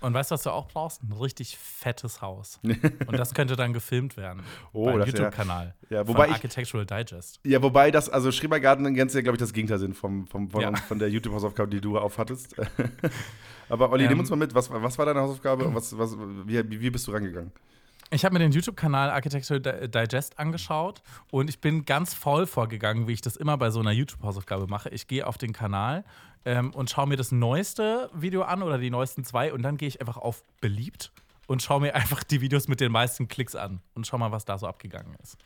Und 0.00 0.12
weißt 0.14 0.30
du, 0.30 0.34
was 0.34 0.42
du 0.42 0.50
auch 0.50 0.68
brauchst? 0.68 1.02
Ein 1.02 1.12
richtig 1.12 1.56
fettes 1.58 2.20
Haus. 2.20 2.60
Und 2.62 3.18
das 3.18 3.32
könnte 3.34 3.56
dann 3.56 3.72
gefilmt 3.72 4.16
werden. 4.16 4.42
Oh, 4.72 4.96
das 4.98 5.08
YouTube-Kanal. 5.08 5.74
Ja, 5.90 6.06
wobei 6.06 6.24
von 6.24 6.28
ich- 6.28 6.34
Architectural 6.34 6.84
Digest. 6.86 7.40
Ja, 7.44 7.62
wobei 7.62 7.90
das, 7.90 8.08
also 8.08 8.30
Schrebergarten 8.30 8.94
ganz 8.94 9.14
ja, 9.14 9.22
glaube 9.22 9.36
ich, 9.36 9.40
das 9.40 9.52
Gegenteil 9.52 9.78
sind 9.78 9.96
vom, 9.96 10.26
vom, 10.26 10.50
von, 10.50 10.60
Ja. 10.60 10.76
von 10.76 10.98
der 10.98 11.08
YouTube-Hausaufgabe, 11.08 11.70
die 11.70 11.80
du 11.80 11.98
aufhattest. 11.98 12.54
Aber 13.68 13.90
Olli, 13.90 14.04
nimm 14.04 14.12
Ähm, 14.12 14.20
uns 14.20 14.30
mal 14.30 14.36
mit, 14.36 14.54
was, 14.54 14.70
was 14.70 14.98
war 14.98 15.06
deine 15.06 15.20
Hausaufgabe 15.20 15.64
und 15.64 15.74
was, 15.74 15.96
was, 15.98 16.16
wie, 16.44 16.80
wie 16.80 16.90
bist 16.90 17.06
du 17.06 17.12
rangegangen? 17.12 17.50
Ich 18.10 18.24
habe 18.24 18.34
mir 18.34 18.38
den 18.38 18.52
YouTube-Kanal 18.52 19.10
Architectural 19.10 19.88
Digest 19.88 20.38
angeschaut 20.38 21.02
und 21.32 21.50
ich 21.50 21.60
bin 21.60 21.84
ganz 21.84 22.14
voll 22.14 22.46
vorgegangen, 22.46 23.08
wie 23.08 23.12
ich 23.12 23.20
das 23.20 23.36
immer 23.36 23.58
bei 23.58 23.70
so 23.70 23.80
einer 23.80 23.90
YouTube-Hausaufgabe 23.90 24.68
mache. 24.68 24.90
Ich 24.90 25.08
gehe 25.08 25.26
auf 25.26 25.38
den 25.38 25.52
Kanal 25.52 26.04
ähm, 26.44 26.72
und 26.72 26.88
schaue 26.88 27.08
mir 27.08 27.16
das 27.16 27.32
neueste 27.32 28.08
Video 28.14 28.42
an 28.42 28.62
oder 28.62 28.78
die 28.78 28.90
neuesten 28.90 29.24
zwei 29.24 29.52
und 29.52 29.62
dann 29.62 29.76
gehe 29.76 29.88
ich 29.88 30.00
einfach 30.00 30.18
auf 30.18 30.44
beliebt 30.60 31.10
und 31.48 31.62
schaue 31.62 31.80
mir 31.80 31.94
einfach 31.96 32.22
die 32.22 32.40
Videos 32.40 32.68
mit 32.68 32.80
den 32.80 32.92
meisten 32.92 33.26
Klicks 33.26 33.56
an 33.56 33.80
und 33.94 34.06
schau 34.06 34.18
mal, 34.18 34.30
was 34.30 34.44
da 34.44 34.56
so 34.56 34.68
abgegangen 34.68 35.16
ist. 35.20 35.36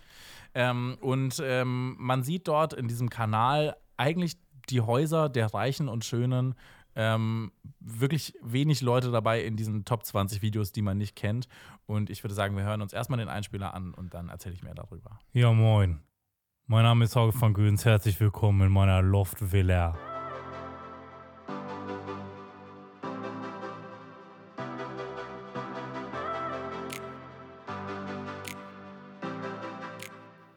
Ähm, 0.55 0.99
und 1.01 1.41
ähm, 1.43 1.97
man 1.99 2.23
sieht 2.23 2.47
dort 2.47 2.75
in 2.75 2.89
diesem 2.89 3.09
Kanal 3.09 3.77
eigentlich 3.97 4.37
die 4.69 4.83
Häuser 4.83 5.31
der 5.31 5.55
Reichen 5.55 5.89
und 5.89 6.05
Schönen 6.05 6.55
ähm, 6.95 7.53
wirklich 7.81 8.35
wenig 8.43 8.81
Leute 8.81 9.11
dabei 9.11 9.43
in 9.43 9.57
diesen 9.57 9.85
Top 9.85 10.05
20 10.05 10.43
Videos, 10.43 10.73
die 10.73 10.83
man 10.83 10.99
nicht 10.99 11.17
kennt. 11.17 11.49
Und 11.87 12.11
ich 12.11 12.23
würde 12.25 12.35
sagen, 12.35 12.57
wir 12.57 12.65
hören 12.65 12.83
uns 12.83 12.93
erstmal 12.93 13.19
den 13.19 13.29
Einspieler 13.29 13.75
an 13.75 13.95
und 13.95 14.15
dann 14.15 14.29
erzähle 14.29 14.55
ich 14.55 14.63
mehr 14.63 14.75
darüber. 14.75 15.19
Ja, 15.33 15.53
moin. 15.53 16.01
Mein 16.67 16.85
Name 16.85 17.05
ist 17.05 17.17
Hauke 17.17 17.37
von 17.37 17.53
Göns. 17.53 17.85
Herzlich 17.85 18.21
willkommen 18.21 18.69
in 18.69 18.73
meiner 18.73 19.03
Loft-Villa. 19.03 19.99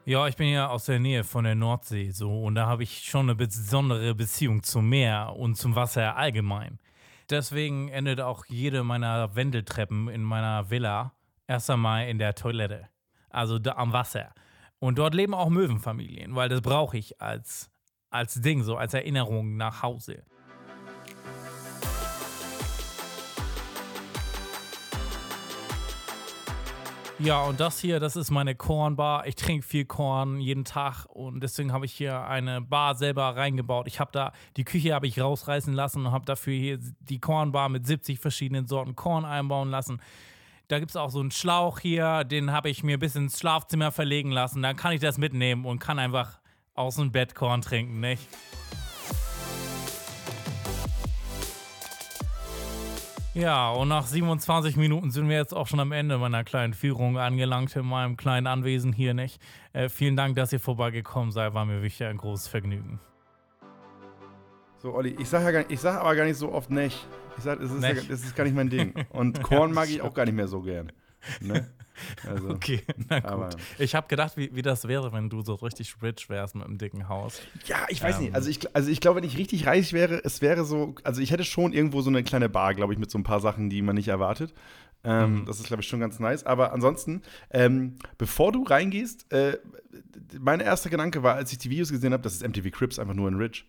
Ja, 0.06 0.28
ich 0.28 0.36
bin 0.36 0.48
ja 0.48 0.68
aus 0.68 0.84
der 0.84 0.98
Nähe 0.98 1.24
von 1.24 1.44
der 1.44 1.54
Nordsee 1.54 2.10
so 2.10 2.42
und 2.42 2.56
da 2.56 2.66
habe 2.66 2.82
ich 2.82 3.04
schon 3.04 3.24
eine 3.24 3.34
besondere 3.34 4.14
Beziehung 4.14 4.62
zum 4.62 4.90
Meer 4.90 5.32
und 5.34 5.54
zum 5.54 5.76
Wasser 5.76 6.14
allgemein. 6.14 6.78
Deswegen 7.30 7.88
endet 7.88 8.20
auch 8.20 8.44
jede 8.44 8.84
meiner 8.84 9.34
Wendeltreppen 9.34 10.08
in 10.08 10.22
meiner 10.22 10.68
Villa 10.68 11.14
erst 11.46 11.70
einmal 11.70 12.06
in 12.06 12.18
der 12.18 12.34
Toilette, 12.34 12.90
also 13.30 13.58
da 13.58 13.76
am 13.76 13.94
Wasser. 13.94 14.34
Und 14.78 14.98
dort 14.98 15.14
leben 15.14 15.32
auch 15.32 15.48
Möwenfamilien, 15.48 16.34
weil 16.34 16.50
das 16.50 16.60
brauche 16.60 16.98
ich 16.98 17.22
als, 17.22 17.70
als 18.10 18.34
Ding, 18.34 18.62
so 18.62 18.76
als 18.76 18.92
Erinnerung 18.92 19.56
nach 19.56 19.82
Hause. 19.82 20.22
Ja, 27.20 27.44
und 27.44 27.60
das 27.60 27.78
hier, 27.78 28.00
das 28.00 28.16
ist 28.16 28.32
meine 28.32 28.56
Kornbar. 28.56 29.26
Ich 29.26 29.36
trinke 29.36 29.64
viel 29.64 29.84
Korn 29.84 30.40
jeden 30.40 30.64
Tag 30.64 31.06
und 31.06 31.40
deswegen 31.40 31.72
habe 31.72 31.86
ich 31.86 31.92
hier 31.92 32.26
eine 32.26 32.60
Bar 32.60 32.96
selber 32.96 33.36
reingebaut. 33.36 33.86
Ich 33.86 34.00
habe 34.00 34.10
da, 34.12 34.32
die 34.56 34.64
Küche 34.64 34.94
habe 34.94 35.06
ich 35.06 35.20
rausreißen 35.20 35.72
lassen 35.72 36.06
und 36.06 36.12
habe 36.12 36.24
dafür 36.24 36.54
hier 36.54 36.78
die 37.00 37.20
Kornbar 37.20 37.68
mit 37.68 37.86
70 37.86 38.18
verschiedenen 38.18 38.66
Sorten 38.66 38.96
Korn 38.96 39.24
einbauen 39.24 39.70
lassen. 39.70 40.02
Da 40.66 40.80
gibt 40.80 40.90
es 40.90 40.96
auch 40.96 41.10
so 41.10 41.20
einen 41.20 41.30
Schlauch 41.30 41.78
hier, 41.78 42.24
den 42.24 42.50
habe 42.50 42.68
ich 42.68 42.82
mir 42.82 42.98
bis 42.98 43.14
ins 43.14 43.38
Schlafzimmer 43.38 43.92
verlegen 43.92 44.32
lassen. 44.32 44.60
Dann 44.60 44.76
kann 44.76 44.92
ich 44.92 45.00
das 45.00 45.16
mitnehmen 45.16 45.66
und 45.66 45.78
kann 45.78 46.00
einfach 46.00 46.40
aus 46.74 46.96
dem 46.96 47.12
Bett 47.12 47.36
Korn 47.36 47.62
trinken, 47.62 48.00
nicht? 48.00 48.26
Ja, 53.34 53.72
und 53.72 53.88
nach 53.88 54.06
27 54.06 54.76
Minuten 54.76 55.10
sind 55.10 55.28
wir 55.28 55.36
jetzt 55.36 55.52
auch 55.52 55.66
schon 55.66 55.80
am 55.80 55.90
Ende 55.90 56.18
meiner 56.18 56.44
kleinen 56.44 56.72
Führung 56.72 57.18
angelangt 57.18 57.74
in 57.74 57.84
meinem 57.84 58.16
kleinen 58.16 58.46
Anwesen 58.46 58.92
hier, 58.92 59.12
nicht? 59.12 59.40
Äh, 59.72 59.88
vielen 59.88 60.14
Dank, 60.14 60.36
dass 60.36 60.52
ihr 60.52 60.60
vorbeigekommen 60.60 61.32
seid, 61.32 61.52
war 61.52 61.64
mir 61.64 61.82
wirklich 61.82 62.04
ein 62.04 62.16
großes 62.16 62.46
Vergnügen. 62.46 63.00
So, 64.78 64.94
Olli, 64.94 65.16
ich 65.18 65.28
sage 65.28 65.46
ja 65.46 65.50
gar, 65.50 65.64
ich 65.68 65.80
sag 65.80 66.00
aber 66.00 66.14
gar 66.14 66.26
nicht 66.26 66.36
so 66.36 66.52
oft 66.52 66.70
nicht. 66.70 67.08
Ich 67.36 67.42
sage, 67.42 67.64
es 67.64 67.72
ist, 67.72 67.82
ja, 67.82 67.94
das 67.94 68.22
ist 68.22 68.36
gar 68.36 68.44
nicht 68.44 68.54
mein 68.54 68.70
Ding. 68.70 68.94
Und 69.10 69.42
Korn 69.42 69.72
mag 69.72 69.88
ich 69.88 70.00
auch 70.00 70.14
gar 70.14 70.26
nicht 70.26 70.34
mehr 70.36 70.46
so 70.46 70.60
gern. 70.60 70.92
Ne? 71.40 71.68
Also, 72.28 72.50
okay, 72.50 72.82
na 73.08 73.20
gut. 73.20 73.56
Ich 73.78 73.94
habe 73.94 74.08
gedacht, 74.08 74.36
wie, 74.36 74.54
wie 74.54 74.62
das 74.62 74.88
wäre, 74.88 75.12
wenn 75.12 75.28
du 75.30 75.42
so 75.42 75.54
richtig 75.54 75.94
rich 76.02 76.28
wärst 76.28 76.54
mit 76.54 76.64
einem 76.64 76.78
dicken 76.78 77.08
Haus. 77.08 77.40
Ja, 77.66 77.86
ich 77.88 78.02
weiß 78.02 78.16
ähm. 78.16 78.24
nicht. 78.24 78.34
Also 78.34 78.48
ich, 78.50 78.74
also 78.74 78.90
ich 78.90 79.00
glaube, 79.00 79.18
wenn 79.18 79.28
ich 79.28 79.38
richtig 79.38 79.66
reich 79.66 79.92
wäre, 79.92 80.20
es 80.24 80.42
wäre 80.42 80.64
so, 80.64 80.94
also 81.04 81.20
ich 81.20 81.30
hätte 81.30 81.44
schon 81.44 81.72
irgendwo 81.72 82.00
so 82.00 82.10
eine 82.10 82.22
kleine 82.24 82.48
Bar, 82.48 82.74
glaube 82.74 82.92
ich, 82.92 82.98
mit 82.98 83.10
so 83.10 83.18
ein 83.18 83.24
paar 83.24 83.40
Sachen, 83.40 83.70
die 83.70 83.82
man 83.82 83.94
nicht 83.94 84.08
erwartet. 84.08 84.54
Ähm, 85.04 85.40
mhm. 85.40 85.46
Das 85.46 85.60
ist, 85.60 85.66
glaube 85.66 85.82
ich, 85.82 85.88
schon 85.88 86.00
ganz 86.00 86.18
nice. 86.18 86.44
Aber 86.44 86.72
ansonsten, 86.72 87.22
ähm, 87.50 87.96
bevor 88.16 88.52
du 88.52 88.64
reingehst, 88.64 89.30
äh, 89.32 89.58
mein 90.38 90.60
erster 90.60 90.90
Gedanke 90.90 91.22
war, 91.22 91.34
als 91.34 91.52
ich 91.52 91.58
die 91.58 91.70
Videos 91.70 91.90
gesehen 91.90 92.12
habe, 92.12 92.22
das 92.22 92.34
ist 92.34 92.42
MTV 92.46 92.70
Crips 92.70 92.98
einfach 92.98 93.14
nur 93.14 93.28
in 93.28 93.36
Rich. 93.36 93.66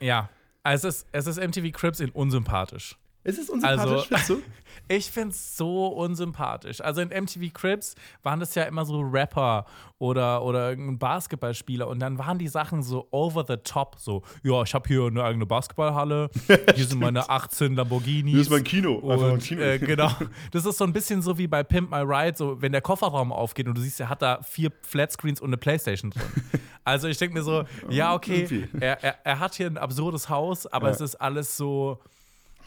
Ja, 0.00 0.30
also 0.62 0.88
es 0.88 0.96
ist, 0.96 1.06
es 1.12 1.26
ist 1.26 1.38
MTV 1.38 1.72
Crips 1.72 2.00
in 2.00 2.10
unsympathisch. 2.10 2.96
Ist 3.24 3.38
es 3.38 3.50
unsympathisch, 3.50 4.12
also, 4.12 4.40
ich 4.88 5.10
finde 5.10 5.30
es 5.30 5.56
so 5.56 5.88
unsympathisch. 5.88 6.80
Also 6.80 7.00
in 7.00 7.08
MTV 7.08 7.52
Cribs 7.52 7.94
waren 8.22 8.40
das 8.40 8.54
ja 8.54 8.62
immer 8.62 8.84
so 8.84 9.00
Rapper 9.00 9.66
oder, 9.98 10.42
oder 10.44 10.70
irgendein 10.70 10.98
Basketballspieler 10.98 11.88
und 11.88 11.98
dann 11.98 12.18
waren 12.18 12.38
die 12.38 12.48
Sachen 12.48 12.82
so 12.82 13.08
over 13.10 13.44
the 13.46 13.56
top. 13.56 13.96
So, 13.98 14.22
ja, 14.42 14.62
ich 14.62 14.72
habe 14.72 14.86
hier 14.88 15.06
eine 15.06 15.24
eigene 15.24 15.46
Basketballhalle, 15.46 16.30
hier 16.74 16.86
sind 16.86 17.00
meine 17.00 17.28
18 17.28 17.74
Lamborghinis. 17.74 18.32
Hier 18.32 18.40
ist 18.40 18.50
mein 18.50 18.64
Kino. 18.64 18.94
Und, 18.94 19.22
ein 19.22 19.38
Kino. 19.40 19.62
Äh, 19.62 19.78
genau. 19.78 20.10
Das 20.52 20.64
ist 20.64 20.78
so 20.78 20.84
ein 20.84 20.92
bisschen 20.92 21.20
so 21.20 21.36
wie 21.36 21.48
bei 21.48 21.62
Pimp 21.64 21.90
My 21.90 22.00
Ride, 22.00 22.36
so 22.36 22.62
wenn 22.62 22.72
der 22.72 22.82
Kofferraum 22.82 23.32
aufgeht 23.32 23.66
und 23.66 23.76
du 23.76 23.80
siehst, 23.80 24.00
er 24.00 24.08
hat 24.08 24.22
da 24.22 24.40
vier 24.42 24.70
Flatscreens 24.82 25.40
und 25.40 25.48
eine 25.48 25.56
Playstation 25.56 26.10
drin. 26.10 26.22
Also 26.84 27.06
ich 27.06 27.18
denke 27.18 27.34
mir 27.34 27.42
so, 27.42 27.64
ja, 27.90 28.14
okay, 28.14 28.66
er, 28.80 29.04
er, 29.04 29.16
er, 29.22 29.40
hat 29.40 29.54
hier 29.54 29.66
ein 29.66 29.76
absurdes 29.76 30.30
Haus, 30.30 30.66
aber 30.66 30.86
ja. 30.86 30.94
es 30.94 31.02
ist 31.02 31.16
alles 31.16 31.54
so 31.54 31.98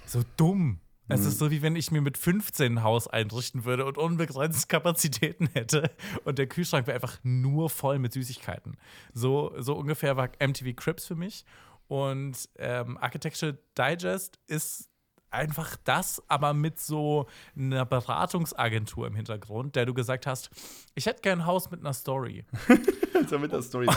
so 0.06 0.24
dumm. 0.38 0.80
Es 1.08 1.22
ist 1.22 1.36
mhm. 1.36 1.40
so, 1.40 1.52
wie 1.52 1.62
wenn 1.62 1.76
ich 1.76 1.92
mir 1.92 2.02
mit 2.02 2.18
15 2.18 2.74
ein 2.74 2.84
Haus 2.84 3.08
einrichten 3.08 3.66
würde 3.66 3.86
und 3.86 3.98
unbegrenzte 3.98 4.68
Kapazitäten 4.68 5.50
hätte. 5.54 5.92
Und 6.24 6.38
der 6.38 6.48
Kühlschrank 6.48 6.88
wäre 6.88 6.96
einfach 6.96 7.20
nur 7.24 7.70
voll 7.70 8.00
mit 8.00 8.14
Süßigkeiten. 8.14 8.78
So, 9.14 9.54
so 9.58 9.76
ungefähr 9.76 10.16
war 10.16 10.30
MTV 10.40 10.76
Crips 10.76 11.06
für 11.06 11.16
mich. 11.16 11.46
Und 11.88 12.48
ähm, 12.58 12.98
Architectural 12.98 13.58
Digest 13.78 14.40
ist 14.48 14.91
einfach 15.32 15.78
das, 15.84 16.22
aber 16.28 16.54
mit 16.54 16.80
so 16.80 17.28
einer 17.56 17.86
Beratungsagentur 17.86 19.08
im 19.08 19.16
Hintergrund, 19.16 19.76
der 19.76 19.86
du 19.86 19.94
gesagt 19.94 20.28
hast, 20.28 20.50
ich 20.94 21.06
hätte 21.06 21.22
gern 21.22 21.40
ein 21.40 21.46
Haus 21.46 21.72
mit 21.72 21.80
einer 21.80 21.94
Story. 21.94 22.46
so 23.30 23.40
mit 23.40 23.52
der 23.52 23.62
Story 23.62 23.88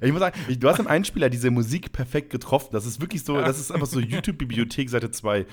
Ich 0.00 0.10
muss 0.10 0.20
sagen, 0.20 0.38
du 0.58 0.68
hast 0.68 0.78
im 0.78 0.86
Einspieler 0.86 1.28
diese 1.28 1.50
Musik 1.50 1.92
perfekt 1.92 2.30
getroffen. 2.30 2.70
Das 2.72 2.86
ist 2.86 3.00
wirklich 3.00 3.24
so, 3.24 3.36
das 3.40 3.58
ist 3.60 3.70
einfach 3.70 3.86
so 3.86 4.00
YouTube-Bibliothek 4.00 4.88
Seite 4.88 5.10
2. 5.10 5.46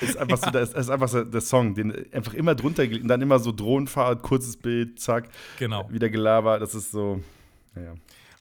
Ist 0.00 0.16
einfach 0.16 0.38
so, 0.38 0.50
das 0.50 0.72
ist 0.72 0.90
einfach 0.90 1.08
so 1.08 1.24
der 1.24 1.40
Song, 1.40 1.74
den 1.74 2.12
einfach 2.12 2.34
immer 2.34 2.54
drunter 2.54 2.82
und 2.82 3.08
dann 3.08 3.22
immer 3.22 3.38
so 3.38 3.52
Drohnenfahrt, 3.52 4.22
kurzes 4.22 4.56
Bild, 4.56 5.00
zack. 5.00 5.28
Genau. 5.58 5.88
Wieder 5.90 6.10
gelabert. 6.10 6.60
Das 6.62 6.74
ist 6.74 6.90
so, 6.90 7.20
naja. 7.74 7.94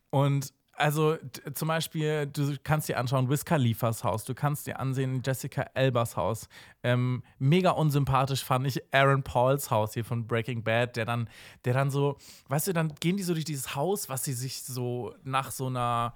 Und 0.09 0.53
also 0.79 1.17
zum 1.53 1.67
Beispiel, 1.67 2.25
du 2.27 2.55
kannst 2.63 2.87
dir 2.87 2.97
anschauen, 2.97 3.29
Wiz 3.29 3.43
Khalifas 3.43 4.03
Haus, 4.03 4.23
du 4.23 4.33
kannst 4.33 4.65
dir 4.65 4.79
ansehen 4.79 5.21
Jessica 5.25 5.65
Elbers 5.73 6.15
Haus. 6.15 6.47
Ähm, 6.83 7.21
mega 7.37 7.71
unsympathisch 7.71 8.43
fand 8.43 8.65
ich 8.65 8.81
Aaron 8.93 9.23
Pauls 9.23 9.69
Haus 9.69 9.93
hier 9.93 10.05
von 10.05 10.25
Breaking 10.25 10.63
Bad, 10.63 10.95
der 10.95 11.05
dann, 11.05 11.29
der 11.65 11.73
dann 11.73 11.91
so, 11.91 12.17
weißt 12.47 12.67
du, 12.67 12.73
dann 12.73 12.93
gehen 12.99 13.17
die 13.17 13.23
so 13.23 13.33
durch 13.33 13.45
dieses 13.45 13.75
Haus, 13.75 14.09
was 14.09 14.23
sie 14.23 14.33
sich 14.33 14.63
so 14.63 15.13
nach 15.23 15.51
so 15.51 15.67
einer 15.67 16.13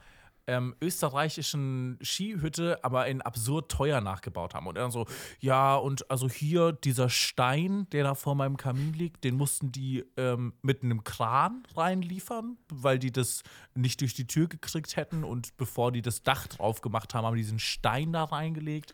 ähm, 0.47 0.75
österreichischen 0.81 1.97
Skihütte, 2.01 2.83
aber 2.83 3.07
in 3.07 3.21
absurd 3.21 3.71
teuer 3.71 4.01
nachgebaut 4.01 4.53
haben. 4.53 4.67
Und 4.67 4.75
dann 4.75 4.91
so, 4.91 5.05
ja, 5.39 5.75
und 5.75 6.09
also 6.11 6.29
hier 6.29 6.73
dieser 6.73 7.09
Stein, 7.09 7.87
der 7.91 8.03
da 8.03 8.15
vor 8.15 8.35
meinem 8.35 8.57
Kamin 8.57 8.93
liegt, 8.93 9.23
den 9.23 9.35
mussten 9.35 9.71
die 9.71 10.03
ähm, 10.17 10.53
mit 10.61 10.83
einem 10.83 11.03
Kran 11.03 11.63
reinliefern, 11.75 12.57
weil 12.69 12.99
die 12.99 13.11
das 13.11 13.43
nicht 13.75 14.01
durch 14.01 14.13
die 14.13 14.27
Tür 14.27 14.47
gekriegt 14.47 14.95
hätten. 14.95 15.23
Und 15.23 15.55
bevor 15.57 15.91
die 15.91 16.01
das 16.01 16.23
Dach 16.23 16.47
drauf 16.47 16.81
gemacht 16.81 17.13
haben, 17.13 17.25
haben 17.25 17.35
die 17.35 17.41
diesen 17.41 17.59
Stein 17.59 18.13
da 18.13 18.23
reingelegt. 18.25 18.93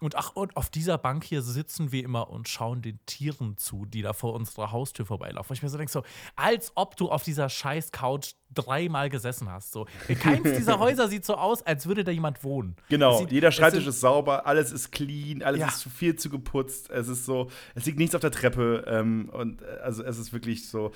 Und 0.00 0.16
ach, 0.16 0.34
und 0.34 0.56
auf 0.56 0.70
dieser 0.70 0.96
Bank 0.96 1.24
hier 1.24 1.42
sitzen 1.42 1.92
wir 1.92 2.02
immer 2.02 2.30
und 2.30 2.48
schauen 2.48 2.80
den 2.80 2.98
Tieren 3.04 3.58
zu, 3.58 3.84
die 3.84 4.00
da 4.00 4.14
vor 4.14 4.32
unserer 4.32 4.72
Haustür 4.72 5.04
vorbeilaufen. 5.04 5.52
Ich 5.54 5.62
mir 5.62 5.68
so 5.68 5.76
denke, 5.76 5.92
so, 5.92 6.02
als 6.36 6.72
ob 6.74 6.96
du 6.96 7.10
auf 7.10 7.22
dieser 7.22 7.50
scheiß 7.50 7.92
Couch 7.92 8.32
dreimal 8.52 9.10
gesessen 9.10 9.50
hast. 9.50 9.72
So. 9.72 9.86
Keins 10.20 10.42
dieser 10.56 10.78
Häuser 10.78 11.08
sieht 11.08 11.26
so 11.26 11.34
aus, 11.34 11.62
als 11.62 11.86
würde 11.86 12.02
da 12.02 12.10
jemand 12.10 12.42
wohnen. 12.42 12.76
Genau, 12.88 13.18
sieht, 13.18 13.30
jeder 13.30 13.52
Schreibtisch 13.52 13.86
ist 13.86 14.00
sauber, 14.00 14.46
alles 14.46 14.72
ist 14.72 14.90
clean, 14.90 15.42
alles 15.42 15.60
ja. 15.60 15.68
ist 15.68 15.84
viel 15.84 16.16
zu 16.16 16.30
geputzt. 16.30 16.88
Es 16.88 17.08
ist 17.08 17.26
so, 17.26 17.50
es 17.74 17.84
liegt 17.84 17.98
nichts 17.98 18.14
auf 18.14 18.22
der 18.22 18.32
Treppe. 18.32 18.84
Ähm, 18.86 19.28
und 19.30 19.60
äh, 19.60 19.66
also 19.82 20.02
es 20.02 20.18
ist 20.18 20.32
wirklich 20.32 20.66
so 20.68 20.92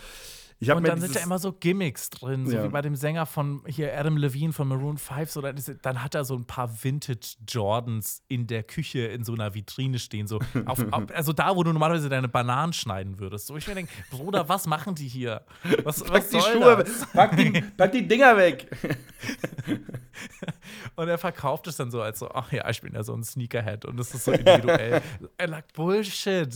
und 0.61 0.87
dann 0.87 1.01
sind 1.01 1.17
da 1.17 1.21
immer 1.21 1.38
so 1.38 1.53
Gimmicks 1.53 2.11
drin, 2.11 2.47
so 2.47 2.57
ja. 2.57 2.64
wie 2.64 2.69
bei 2.69 2.83
dem 2.83 2.97
Sänger 2.97 3.27
von 3.27 3.62
hier 3.67 3.99
Adam 3.99 4.17
Levine 4.17 4.53
von 4.53 4.69
Maroon 4.69 4.99
5. 4.99 5.31
So, 5.31 5.43
dann 5.43 6.03
hat 6.03 6.14
er 6.14 6.25
so 6.25 6.35
ein 6.37 6.45
paar 6.45 6.83
Vintage 6.83 7.37
Jordans 7.47 8.23
in 8.29 8.47
der 8.47 8.62
Küche 8.62 9.01
in 9.01 9.25
so 9.25 9.35
einer 9.35 9.55
Vitrine 9.55 9.99
stehen. 9.99 10.27
So 10.27 10.38
auf, 10.67 10.85
auf, 10.93 11.05
also 11.12 11.33
da, 11.33 11.55
wo 11.57 11.62
du 11.62 11.73
normalerweise 11.73 12.09
deine 12.09 12.29
Bananen 12.29 12.73
schneiden 12.73 13.19
würdest. 13.19 13.47
So, 13.47 13.57
ich 13.57 13.67
mir 13.67 13.75
denke, 13.75 13.93
Bruder, 14.11 14.49
was 14.49 14.67
machen 14.67 14.95
die 14.95 15.09
hier? 15.09 15.43
Was, 15.83 16.03
pack 16.03 16.12
was 16.14 16.29
die 16.31 16.40
Schuhe, 16.40 16.85
das? 16.85 17.07
Pack 17.12 17.37
die, 17.37 17.62
pack 17.77 17.93
die 17.93 18.07
Dinger 18.07 18.37
weg. 18.37 18.71
Und 20.96 21.09
er 21.09 21.18
verkauft 21.18 21.66
es 21.66 21.77
dann 21.77 21.90
so 21.90 22.03
als 22.03 22.18
so, 22.18 22.31
ach 22.31 22.53
ja, 22.53 22.68
ich 22.68 22.81
bin 22.81 22.94
ja 22.94 23.03
so 23.03 23.14
ein 23.14 23.24
Sneakerhead 23.24 23.85
und 23.85 23.96
das 23.96 24.14
ist 24.14 24.24
so 24.24 24.33
individuell. 24.33 25.03
er 25.38 25.46
lag 25.46 25.64
Bullshit. 25.74 26.53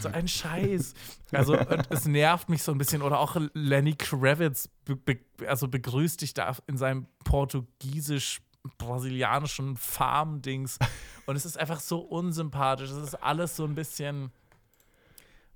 So 0.00 0.08
ein 0.12 0.28
Scheiß. 0.28 0.94
Also 1.32 1.56
es 1.88 2.06
nervt 2.06 2.48
mich 2.48 2.62
so 2.62 2.72
ein 2.72 2.78
bisschen. 2.78 3.02
Oder 3.02 3.18
auch 3.18 3.36
Lenny 3.54 3.94
Kravitz 3.94 4.68
be 4.84 4.96
be 4.96 5.18
also 5.46 5.68
begrüßt 5.68 6.20
dich 6.20 6.34
da 6.34 6.54
in 6.66 6.76
seinem 6.76 7.06
portugiesisch 7.24 8.40
brasilianischen 8.78 9.76
Farm-Dings. 9.76 10.78
Und 11.26 11.36
es 11.36 11.46
ist 11.46 11.58
einfach 11.58 11.80
so 11.80 12.00
unsympathisch. 12.00 12.90
Es 12.90 12.96
ist 12.96 13.14
alles 13.14 13.56
so 13.56 13.64
ein 13.64 13.74
bisschen 13.74 14.30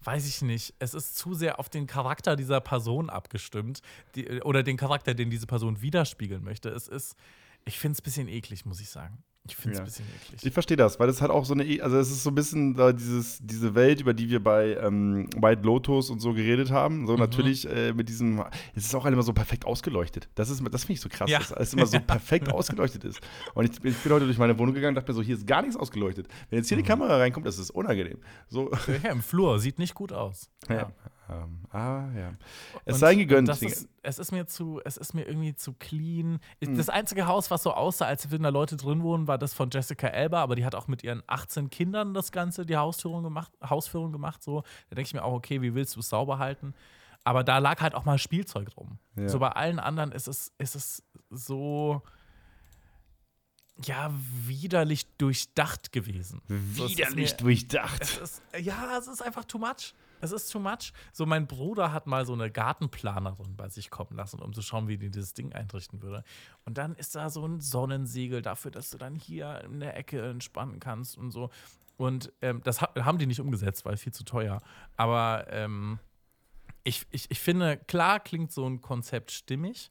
weiß 0.04 0.26
ich 0.28 0.42
nicht, 0.42 0.74
es 0.78 0.94
ist 0.94 1.16
zu 1.16 1.34
sehr 1.34 1.58
auf 1.58 1.68
den 1.68 1.86
Charakter 1.86 2.36
dieser 2.36 2.60
Person 2.60 3.10
abgestimmt 3.10 3.80
die, 4.14 4.42
oder 4.42 4.62
den 4.62 4.76
Charakter, 4.76 5.14
den 5.14 5.30
diese 5.30 5.46
Person 5.46 5.80
widerspiegeln 5.80 6.44
möchte. 6.44 6.68
Es 6.68 6.88
ist, 6.88 7.16
ich 7.64 7.78
finde 7.78 7.94
es 7.94 8.00
ein 8.00 8.04
bisschen 8.04 8.28
eklig, 8.28 8.66
muss 8.66 8.80
ich 8.80 8.90
sagen. 8.90 9.22
Ich 9.46 9.56
finde 9.56 9.72
es 9.72 9.78
ja. 9.78 9.82
ein 9.82 9.84
bisschen 9.84 10.06
eklig. 10.06 10.46
Ich 10.46 10.52
verstehe 10.54 10.76
das, 10.78 10.98
weil 10.98 11.08
es 11.10 11.20
hat 11.20 11.30
auch 11.30 11.44
so 11.44 11.52
eine, 11.52 11.64
e, 11.64 11.82
also 11.82 11.98
es 11.98 12.10
ist 12.10 12.22
so 12.22 12.30
ein 12.30 12.34
bisschen 12.34 12.78
äh, 12.78 12.94
dieses, 12.94 13.38
diese 13.42 13.74
Welt, 13.74 14.00
über 14.00 14.14
die 14.14 14.30
wir 14.30 14.42
bei 14.42 14.74
ähm, 14.76 15.28
White 15.36 15.60
Lotus 15.62 16.08
und 16.08 16.20
so 16.20 16.32
geredet 16.32 16.70
haben. 16.70 17.06
So 17.06 17.12
mhm. 17.12 17.18
natürlich 17.18 17.68
äh, 17.68 17.92
mit 17.92 18.08
diesem, 18.08 18.42
es 18.74 18.86
ist 18.86 18.94
auch 18.94 19.04
immer 19.04 19.22
so 19.22 19.34
perfekt 19.34 19.66
ausgeleuchtet. 19.66 20.30
Das 20.34 20.48
ist, 20.48 20.62
das 20.72 20.84
finde 20.84 20.94
ich 20.94 21.00
so 21.00 21.10
krass, 21.10 21.30
ja. 21.30 21.40
dass 21.40 21.52
alles 21.52 21.74
immer 21.74 21.86
so 21.86 22.00
perfekt 22.00 22.50
ausgeleuchtet 22.50 23.04
ist. 23.04 23.20
Und 23.52 23.66
ich, 23.66 23.84
ich, 23.84 23.96
bin 23.98 24.12
heute 24.12 24.24
durch 24.24 24.38
meine 24.38 24.58
Wohnung 24.58 24.74
gegangen 24.74 24.96
und 24.96 25.02
dachte 25.02 25.12
mir 25.12 25.16
so, 25.16 25.22
hier 25.22 25.36
ist 25.36 25.46
gar 25.46 25.60
nichts 25.60 25.76
ausgeleuchtet. 25.76 26.26
Wenn 26.48 26.60
jetzt 26.60 26.68
hier 26.68 26.78
mhm. 26.78 26.82
die 26.82 26.88
Kamera 26.88 27.18
reinkommt, 27.18 27.46
das 27.46 27.58
ist 27.58 27.70
unangenehm. 27.70 28.18
So. 28.48 28.70
Ja, 29.02 29.10
im 29.10 29.22
Flur, 29.22 29.58
sieht 29.58 29.78
nicht 29.78 29.94
gut 29.94 30.12
aus. 30.12 30.48
Ja. 30.70 30.90
Ja. 31.28 31.42
Ähm, 31.42 31.60
ah, 31.70 32.08
ja. 32.16 32.34
Es 32.84 32.94
und 32.94 33.00
sei 33.00 33.14
gegönnt. 33.14 33.48
Ist, 33.48 33.88
es, 34.02 34.18
ist 34.18 34.32
mir 34.32 34.46
zu, 34.46 34.80
es 34.84 34.96
ist 34.96 35.14
mir 35.14 35.26
irgendwie 35.26 35.54
zu 35.54 35.72
clean. 35.72 36.40
Mhm. 36.60 36.76
Das 36.76 36.88
einzige 36.88 37.26
Haus, 37.26 37.50
was 37.50 37.62
so 37.62 37.72
aussah, 37.72 38.06
als 38.06 38.30
würden 38.30 38.42
da 38.42 38.48
Leute 38.50 38.76
drin 38.76 39.02
wohnen, 39.02 39.26
war 39.26 39.38
das 39.38 39.54
von 39.54 39.70
Jessica 39.70 40.08
Elba, 40.08 40.42
aber 40.42 40.56
die 40.56 40.64
hat 40.64 40.74
auch 40.74 40.88
mit 40.88 41.02
ihren 41.02 41.22
18 41.26 41.70
Kindern 41.70 42.14
das 42.14 42.32
Ganze, 42.32 42.66
die 42.66 42.76
Hausführung 42.76 43.22
gemacht, 43.22 43.52
Hausführung 43.62 44.12
gemacht. 44.12 44.42
So. 44.42 44.62
Da 44.90 44.96
denke 44.96 45.08
ich 45.08 45.14
mir 45.14 45.24
auch, 45.24 45.32
okay, 45.32 45.62
wie 45.62 45.74
willst 45.74 45.96
du 45.96 46.00
es 46.00 46.08
sauber 46.08 46.38
halten? 46.38 46.74
Aber 47.24 47.42
da 47.42 47.58
lag 47.58 47.80
halt 47.80 47.94
auch 47.94 48.04
mal 48.04 48.18
Spielzeug 48.18 48.76
rum. 48.76 48.98
Ja. 49.16 49.28
So 49.28 49.38
bei 49.38 49.48
allen 49.48 49.78
anderen 49.78 50.12
ist 50.12 50.28
es, 50.28 50.52
ist 50.58 50.74
es 50.74 51.02
so 51.30 52.02
ja, 53.82 54.12
widerlich 54.46 55.06
durchdacht 55.16 55.90
gewesen. 55.90 56.42
Widerlich 56.48 57.30
so, 57.30 57.36
mir, 57.36 57.42
durchdacht. 57.42 58.02
Es 58.02 58.18
ist, 58.18 58.42
ja, 58.60 58.98
es 58.98 59.08
ist 59.08 59.22
einfach 59.22 59.44
too 59.44 59.58
much. 59.58 59.94
Es 60.24 60.32
ist 60.32 60.50
too 60.50 60.58
much. 60.58 60.92
So, 61.12 61.26
mein 61.26 61.46
Bruder 61.46 61.92
hat 61.92 62.06
mal 62.06 62.24
so 62.24 62.32
eine 62.32 62.50
Gartenplanerin 62.50 63.56
bei 63.56 63.68
sich 63.68 63.90
kommen 63.90 64.16
lassen, 64.16 64.40
um 64.40 64.54
zu 64.54 64.62
schauen, 64.62 64.88
wie 64.88 64.96
die 64.96 65.10
dieses 65.10 65.34
Ding 65.34 65.52
einrichten 65.52 66.02
würde. 66.02 66.24
Und 66.64 66.78
dann 66.78 66.94
ist 66.94 67.14
da 67.14 67.28
so 67.28 67.46
ein 67.46 67.60
Sonnensiegel 67.60 68.40
dafür, 68.40 68.70
dass 68.70 68.90
du 68.90 68.98
dann 68.98 69.14
hier 69.14 69.62
in 69.64 69.80
der 69.80 69.96
Ecke 69.96 70.26
entspannen 70.26 70.80
kannst 70.80 71.18
und 71.18 71.30
so. 71.30 71.50
Und 71.96 72.32
ähm, 72.40 72.62
das 72.64 72.80
haben 72.80 73.18
die 73.18 73.26
nicht 73.26 73.40
umgesetzt, 73.40 73.84
weil 73.84 73.96
viel 73.98 74.12
zu 74.12 74.24
teuer. 74.24 74.62
Aber 74.96 75.46
ähm, 75.50 75.98
ich, 76.84 77.06
ich, 77.10 77.30
ich 77.30 77.40
finde, 77.40 77.76
klar 77.76 78.18
klingt 78.18 78.50
so 78.50 78.66
ein 78.66 78.80
Konzept 78.80 79.30
stimmig. 79.30 79.90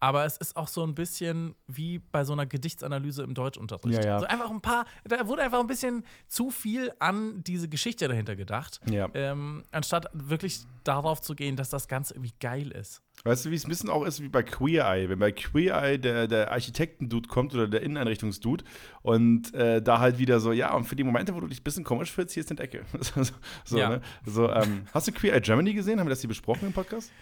Aber 0.00 0.24
es 0.24 0.38
ist 0.38 0.56
auch 0.56 0.68
so 0.68 0.82
ein 0.82 0.94
bisschen 0.94 1.54
wie 1.66 1.98
bei 1.98 2.24
so 2.24 2.32
einer 2.32 2.46
Gedichtsanalyse 2.46 3.22
im 3.22 3.34
Deutschunterricht. 3.34 4.02
Ja, 4.02 4.10
ja. 4.10 4.14
Also 4.14 4.26
einfach 4.26 4.50
ein 4.50 4.62
paar, 4.62 4.86
da 5.04 5.28
wurde 5.28 5.42
einfach 5.42 5.60
ein 5.60 5.66
bisschen 5.66 6.04
zu 6.26 6.50
viel 6.50 6.90
an 6.98 7.44
diese 7.44 7.68
Geschichte 7.68 8.08
dahinter 8.08 8.34
gedacht, 8.34 8.80
ja. 8.90 9.08
ähm, 9.14 9.62
anstatt 9.72 10.06
wirklich 10.14 10.60
darauf 10.84 11.20
zu 11.20 11.34
gehen, 11.34 11.56
dass 11.56 11.68
das 11.68 11.86
Ganze 11.86 12.14
irgendwie 12.14 12.32
geil 12.40 12.70
ist. 12.70 13.02
Weißt 13.24 13.44
du, 13.44 13.50
wie 13.50 13.54
es 13.54 13.66
ein 13.66 13.68
bisschen 13.68 13.90
auch 13.90 14.04
ist 14.04 14.22
wie 14.22 14.28
bei 14.28 14.42
Queer 14.42 14.86
Eye? 14.86 15.08
Wenn 15.10 15.18
bei 15.18 15.32
Queer 15.32 15.82
Eye 15.82 15.98
der, 15.98 16.26
der 16.26 16.50
Architekten-Dude 16.52 17.28
kommt 17.28 17.52
oder 17.52 17.68
der 17.68 17.82
Inneneinrichtungs-Dude 17.82 18.64
und 19.02 19.52
äh, 19.52 19.82
da 19.82 19.98
halt 19.98 20.18
wieder 20.18 20.40
so, 20.40 20.52
ja, 20.52 20.74
und 20.74 20.84
für 20.84 20.96
die 20.96 21.04
Momente, 21.04 21.34
wo 21.34 21.40
du 21.40 21.46
dich 21.46 21.60
ein 21.60 21.64
bisschen 21.64 21.84
komisch 21.84 22.10
fühlst, 22.10 22.32
hier 22.32 22.42
ist 22.42 22.50
eine 22.50 22.56
Decke. 22.56 22.86
so, 23.64 23.78
ja. 23.78 23.90
ne? 23.90 24.00
so 24.24 24.48
ähm, 24.50 24.86
hast 24.94 25.06
du 25.06 25.12
Queer 25.12 25.34
Eye 25.34 25.40
Germany 25.42 25.74
gesehen? 25.74 26.00
Haben 26.00 26.06
wir 26.06 26.10
das 26.10 26.20
hier 26.20 26.28
besprochen 26.28 26.66
im 26.66 26.72
Podcast? 26.72 27.12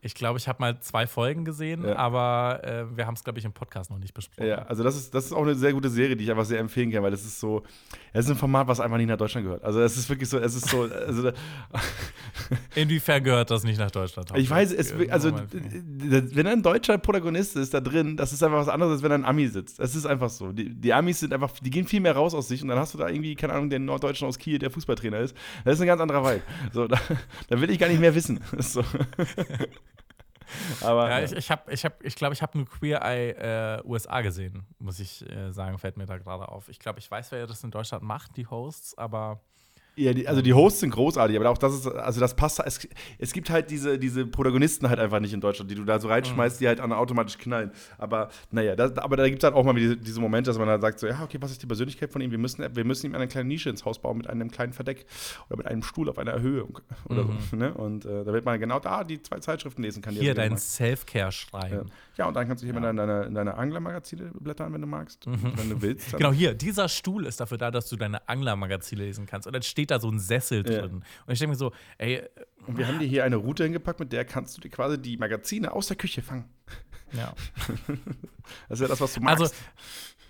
Ich 0.00 0.14
glaube, 0.14 0.38
ich 0.38 0.46
habe 0.46 0.60
mal 0.60 0.78
zwei 0.80 1.06
Folgen 1.06 1.44
gesehen, 1.44 1.84
ja. 1.84 1.96
aber 1.96 2.60
äh, 2.62 2.96
wir 2.96 3.06
haben 3.06 3.14
es, 3.14 3.24
glaube 3.24 3.38
ich, 3.38 3.44
im 3.44 3.52
Podcast 3.52 3.90
noch 3.90 3.98
nicht 3.98 4.14
besprochen. 4.14 4.46
Ja, 4.46 4.58
also 4.62 4.84
das 4.84 4.96
ist, 4.96 5.14
das 5.14 5.26
ist 5.26 5.32
auch 5.32 5.42
eine 5.42 5.54
sehr 5.54 5.72
gute 5.72 5.88
Serie, 5.88 6.16
die 6.16 6.24
ich 6.24 6.30
einfach 6.30 6.44
sehr 6.44 6.60
empfehlen 6.60 6.90
kann, 6.92 7.02
weil 7.02 7.10
das 7.10 7.24
ist 7.24 7.40
so, 7.40 7.62
es 8.12 8.26
ist 8.26 8.30
ein 8.30 8.36
Format, 8.36 8.68
was 8.68 8.78
einfach 8.78 8.98
nicht 8.98 9.08
nach 9.08 9.16
Deutschland 9.16 9.46
gehört. 9.46 9.64
Also 9.64 9.80
es 9.80 9.96
ist 9.96 10.08
wirklich 10.08 10.28
so, 10.28 10.38
es 10.38 10.54
ist 10.54 10.68
so. 10.68 10.82
Also, 10.82 11.32
Inwiefern 12.74 13.24
gehört 13.24 13.50
das 13.50 13.64
nicht 13.64 13.78
nach 13.78 13.90
Deutschland? 13.90 14.30
Ich 14.36 14.48
weiß, 14.48 14.72
es, 14.72 14.94
also 15.10 15.32
wenn 15.32 16.46
ein 16.46 16.62
deutscher 16.62 16.98
Protagonist 16.98 17.56
ist 17.56 17.74
da 17.74 17.80
drin, 17.80 18.16
das 18.16 18.32
ist 18.32 18.42
einfach 18.42 18.58
was 18.58 18.68
anderes, 18.68 18.92
als 18.94 19.02
wenn 19.02 19.12
ein 19.12 19.24
Ami 19.24 19.48
sitzt. 19.48 19.80
Es 19.80 19.94
ist 19.94 20.06
einfach 20.06 20.30
so. 20.30 20.52
Die, 20.52 20.74
die 20.74 20.92
Amis 20.92 21.20
sind 21.20 21.32
einfach, 21.32 21.50
die 21.60 21.70
gehen 21.70 21.86
viel 21.86 22.00
mehr 22.00 22.14
raus 22.14 22.34
aus 22.34 22.48
sich 22.48 22.62
und 22.62 22.68
dann 22.68 22.78
hast 22.78 22.94
du 22.94 22.98
da 22.98 23.08
irgendwie, 23.08 23.34
keine 23.34 23.54
Ahnung, 23.54 23.70
den 23.70 23.84
Norddeutschen 23.84 24.28
aus 24.28 24.38
Kiel, 24.38 24.58
der 24.58 24.70
Fußballtrainer 24.70 25.20
ist. 25.20 25.36
Das 25.64 25.74
ist 25.74 25.80
ein 25.80 25.86
ganz 25.86 26.00
anderer 26.00 26.24
Vibe. 26.24 26.42
So, 26.72 26.86
da, 26.88 26.98
da 27.48 27.60
will 27.60 27.70
ich 27.70 27.78
gar 27.78 27.88
nicht 27.88 28.00
mehr 28.00 28.14
wissen. 28.14 28.40
So. 28.58 28.82
Aber, 30.80 31.10
ja, 31.10 31.20
ich, 31.20 31.32
ich 31.32 31.46
glaube, 31.46 31.72
ich, 31.72 31.84
hab, 31.84 32.04
ich, 32.04 32.14
glaub, 32.14 32.32
ich 32.32 32.42
habe 32.42 32.58
nur 32.58 32.66
Queer 32.66 33.02
Eye 33.02 33.30
äh, 33.30 33.82
USA 33.84 34.20
gesehen, 34.20 34.66
muss 34.78 35.00
ich 35.00 35.28
äh, 35.30 35.52
sagen, 35.52 35.78
fällt 35.78 35.96
mir 35.96 36.06
da 36.06 36.18
gerade 36.18 36.48
auf. 36.48 36.68
Ich 36.68 36.78
glaube, 36.78 36.98
ich 36.98 37.10
weiß, 37.10 37.32
wer 37.32 37.46
das 37.46 37.62
in 37.64 37.70
Deutschland 37.70 38.04
macht, 38.04 38.36
die 38.36 38.46
Hosts, 38.46 38.96
aber 38.96 39.40
ja, 39.98 40.12
die, 40.12 40.28
also 40.28 40.42
die 40.42 40.52
Hosts 40.52 40.80
sind 40.80 40.90
großartig, 40.90 41.38
aber 41.38 41.48
auch 41.48 41.56
das 41.56 41.74
ist, 41.74 41.86
also 41.86 42.20
das 42.20 42.34
passt, 42.34 42.60
es, 42.64 42.86
es 43.18 43.32
gibt 43.32 43.48
halt 43.48 43.70
diese, 43.70 43.98
diese 43.98 44.26
Protagonisten 44.26 44.90
halt 44.90 44.98
einfach 44.98 45.20
nicht 45.20 45.32
in 45.32 45.40
Deutschland, 45.40 45.70
die 45.70 45.74
du 45.74 45.84
da 45.84 45.98
so 45.98 46.08
reinschmeißt, 46.08 46.60
die 46.60 46.68
halt 46.68 46.80
automatisch 46.80 47.38
knallen. 47.38 47.70
Aber 47.96 48.28
naja, 48.50 48.76
das, 48.76 48.96
aber 48.98 49.16
da 49.16 49.26
gibt 49.26 49.42
es 49.42 49.44
halt 49.44 49.54
auch 49.54 49.64
mal 49.64 49.74
diese, 49.74 49.96
diese 49.96 50.20
Momente, 50.20 50.50
dass 50.50 50.58
man 50.58 50.68
halt 50.68 50.82
sagt 50.82 50.98
so, 50.98 51.06
ja, 51.06 51.22
okay, 51.22 51.38
was 51.40 51.50
ist 51.50 51.62
die 51.62 51.66
Persönlichkeit 51.66 52.12
von 52.12 52.20
ihm? 52.20 52.30
Wir 52.30 52.38
müssen, 52.38 52.64
wir 52.76 52.84
müssen 52.84 53.06
ihm 53.06 53.14
eine 53.14 53.26
kleine 53.26 53.48
Nische 53.48 53.70
ins 53.70 53.86
Haus 53.86 53.98
bauen 53.98 54.18
mit 54.18 54.26
einem 54.26 54.50
kleinen 54.50 54.74
Verdeck 54.74 55.06
oder 55.48 55.56
mit 55.56 55.66
einem 55.66 55.82
Stuhl 55.82 56.10
auf 56.10 56.18
einer 56.18 56.32
Erhöhung 56.32 56.78
oder 57.08 57.24
mhm. 57.24 57.38
so. 57.50 57.56
Ne? 57.56 57.72
Und 57.72 58.04
äh, 58.04 58.24
da 58.24 58.32
wird 58.34 58.44
man 58.44 58.60
genau 58.60 58.78
da 58.78 59.02
die 59.02 59.22
zwei 59.22 59.38
Zeitschriften 59.38 59.82
lesen 59.82 60.02
kann. 60.02 60.14
Hier 60.14 60.34
dein 60.34 60.58
Self-Care 60.58 61.32
schreiben. 61.32 61.86
Ja. 62.16 62.24
ja. 62.24 62.28
und 62.28 62.34
dann 62.34 62.46
kannst 62.46 62.62
du 62.62 62.66
hier 62.66 62.74
ja. 62.74 62.80
mal 62.80 62.90
in 62.90 62.96
deine, 62.96 63.22
in 63.24 63.34
deine 63.34 63.56
Anglermagazine 63.56 64.30
blättern, 64.38 64.74
wenn 64.74 64.82
du 64.82 64.86
magst, 64.86 65.26
mhm. 65.26 65.52
wenn 65.56 65.70
du 65.70 65.80
willst. 65.80 66.14
Genau, 66.14 66.32
hier, 66.32 66.52
dieser 66.52 66.90
Stuhl 66.90 67.24
ist 67.24 67.40
dafür 67.40 67.56
da, 67.56 67.70
dass 67.70 67.88
du 67.88 67.96
deine 67.96 68.28
Anglermagazine 68.28 69.02
lesen 69.02 69.24
kannst. 69.24 69.46
Und 69.46 69.54
dann 69.54 69.62
steht 69.86 69.90
da 69.90 70.00
so 70.00 70.10
ein 70.10 70.18
Sessel 70.18 70.68
ja. 70.70 70.80
drin. 70.80 71.04
Und 71.26 71.32
ich 71.32 71.38
denke 71.38 71.50
mir 71.50 71.56
so, 71.56 71.72
ey. 71.98 72.22
Und 72.66 72.78
wir 72.78 72.88
haben 72.88 72.98
dir 72.98 73.06
hier 73.06 73.24
eine 73.24 73.36
Route 73.36 73.62
hingepackt, 73.64 74.00
mit 74.00 74.12
der 74.12 74.24
kannst 74.24 74.56
du 74.56 74.60
dir 74.60 74.70
quasi 74.70 75.00
die 75.00 75.16
Magazine 75.16 75.72
aus 75.72 75.86
der 75.86 75.96
Küche 75.96 76.22
fangen. 76.22 76.50
Ja. 77.12 77.34
das 78.68 78.80
ist 78.80 78.82
ja 78.82 78.88
das, 78.88 79.00
was 79.00 79.14
du 79.14 79.20
magst. 79.20 79.42
Also, 79.42 79.54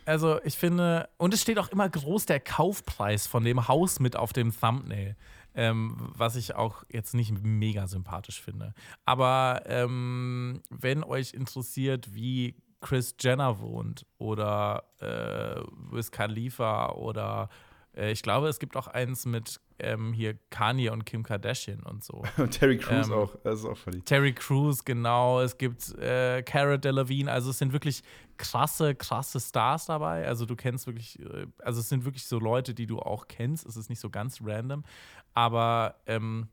also 0.05 0.41
ich 0.45 0.57
finde, 0.57 1.09
und 1.17 1.33
es 1.33 1.41
steht 1.41 1.59
auch 1.59 1.69
immer 1.69 1.89
groß 1.89 2.27
der 2.27 2.41
Kaufpreis 2.41 3.27
von 3.27 3.45
dem 3.45 3.67
Haus 3.67 3.99
mit 3.99 4.17
auf 4.17 4.33
dem 4.33 4.55
Thumbnail. 4.55 5.17
Ähm, 5.59 5.97
was 5.99 6.37
ich 6.37 6.55
auch 6.55 6.85
jetzt 6.91 7.15
nicht 7.15 7.33
mega 7.43 7.87
sympathisch 7.87 8.43
finde. 8.43 8.75
Aber 9.07 9.63
ähm, 9.65 10.61
wenn 10.69 11.03
euch 11.03 11.33
interessiert, 11.33 12.15
wie 12.15 12.57
Chris 12.83 13.17
Jenner 13.19 13.59
wohnt 13.59 14.05
oder 14.19 14.85
äh, 15.01 15.63
Wiz 15.91 16.11
Khalifa 16.11 16.91
oder 16.91 17.49
ich 17.97 18.23
glaube, 18.23 18.49
es 18.49 18.59
gibt 18.59 18.77
auch 18.77 18.89
eins 18.89 19.25
mit 19.25 19.59
ähm, 19.79 20.13
hier 20.13 20.35
Kanye 20.51 20.91
und 20.91 21.07
Kim 21.07 21.23
Kardashian 21.23 21.83
und 21.83 22.05
so. 22.05 22.23
und 22.37 22.51
Terry 22.51 22.77
Crews 22.77 23.07
ähm, 23.09 23.13
auch, 23.15 23.35
das 23.43 23.61
ist 23.61 23.65
auch 23.65 23.77
funny. 23.77 24.03
Terry 24.03 24.35
Crews, 24.35 24.85
genau. 24.85 25.41
Es 25.41 25.57
gibt 25.57 25.95
äh, 25.99 26.43
Cara 26.43 26.77
Delevingne, 26.77 27.31
also 27.31 27.51
es 27.51 27.59
sind 27.59 27.73
wirklich 27.73 28.03
krasse, 28.37 28.95
krasse 28.95 29.41
Stars 29.41 29.87
dabei. 29.87 30.27
Also 30.27 30.45
du 30.45 30.57
kennst 30.57 30.87
wirklich, 30.87 31.19
äh, 31.21 31.47
also 31.59 31.81
es 31.81 31.89
sind 31.89 32.05
wirklich 32.05 32.27
so 32.27 32.39
Leute, 32.39 32.75
die 32.75 32.87
du 32.87 32.99
auch 32.99 33.29
kennst. 33.29 33.67
Es 33.67 33.77
ist 33.77 33.89
nicht 33.89 34.01
so 34.01 34.11
ganz 34.11 34.41
random. 34.43 34.85
Aber 35.33 35.97
ähm, 36.07 36.49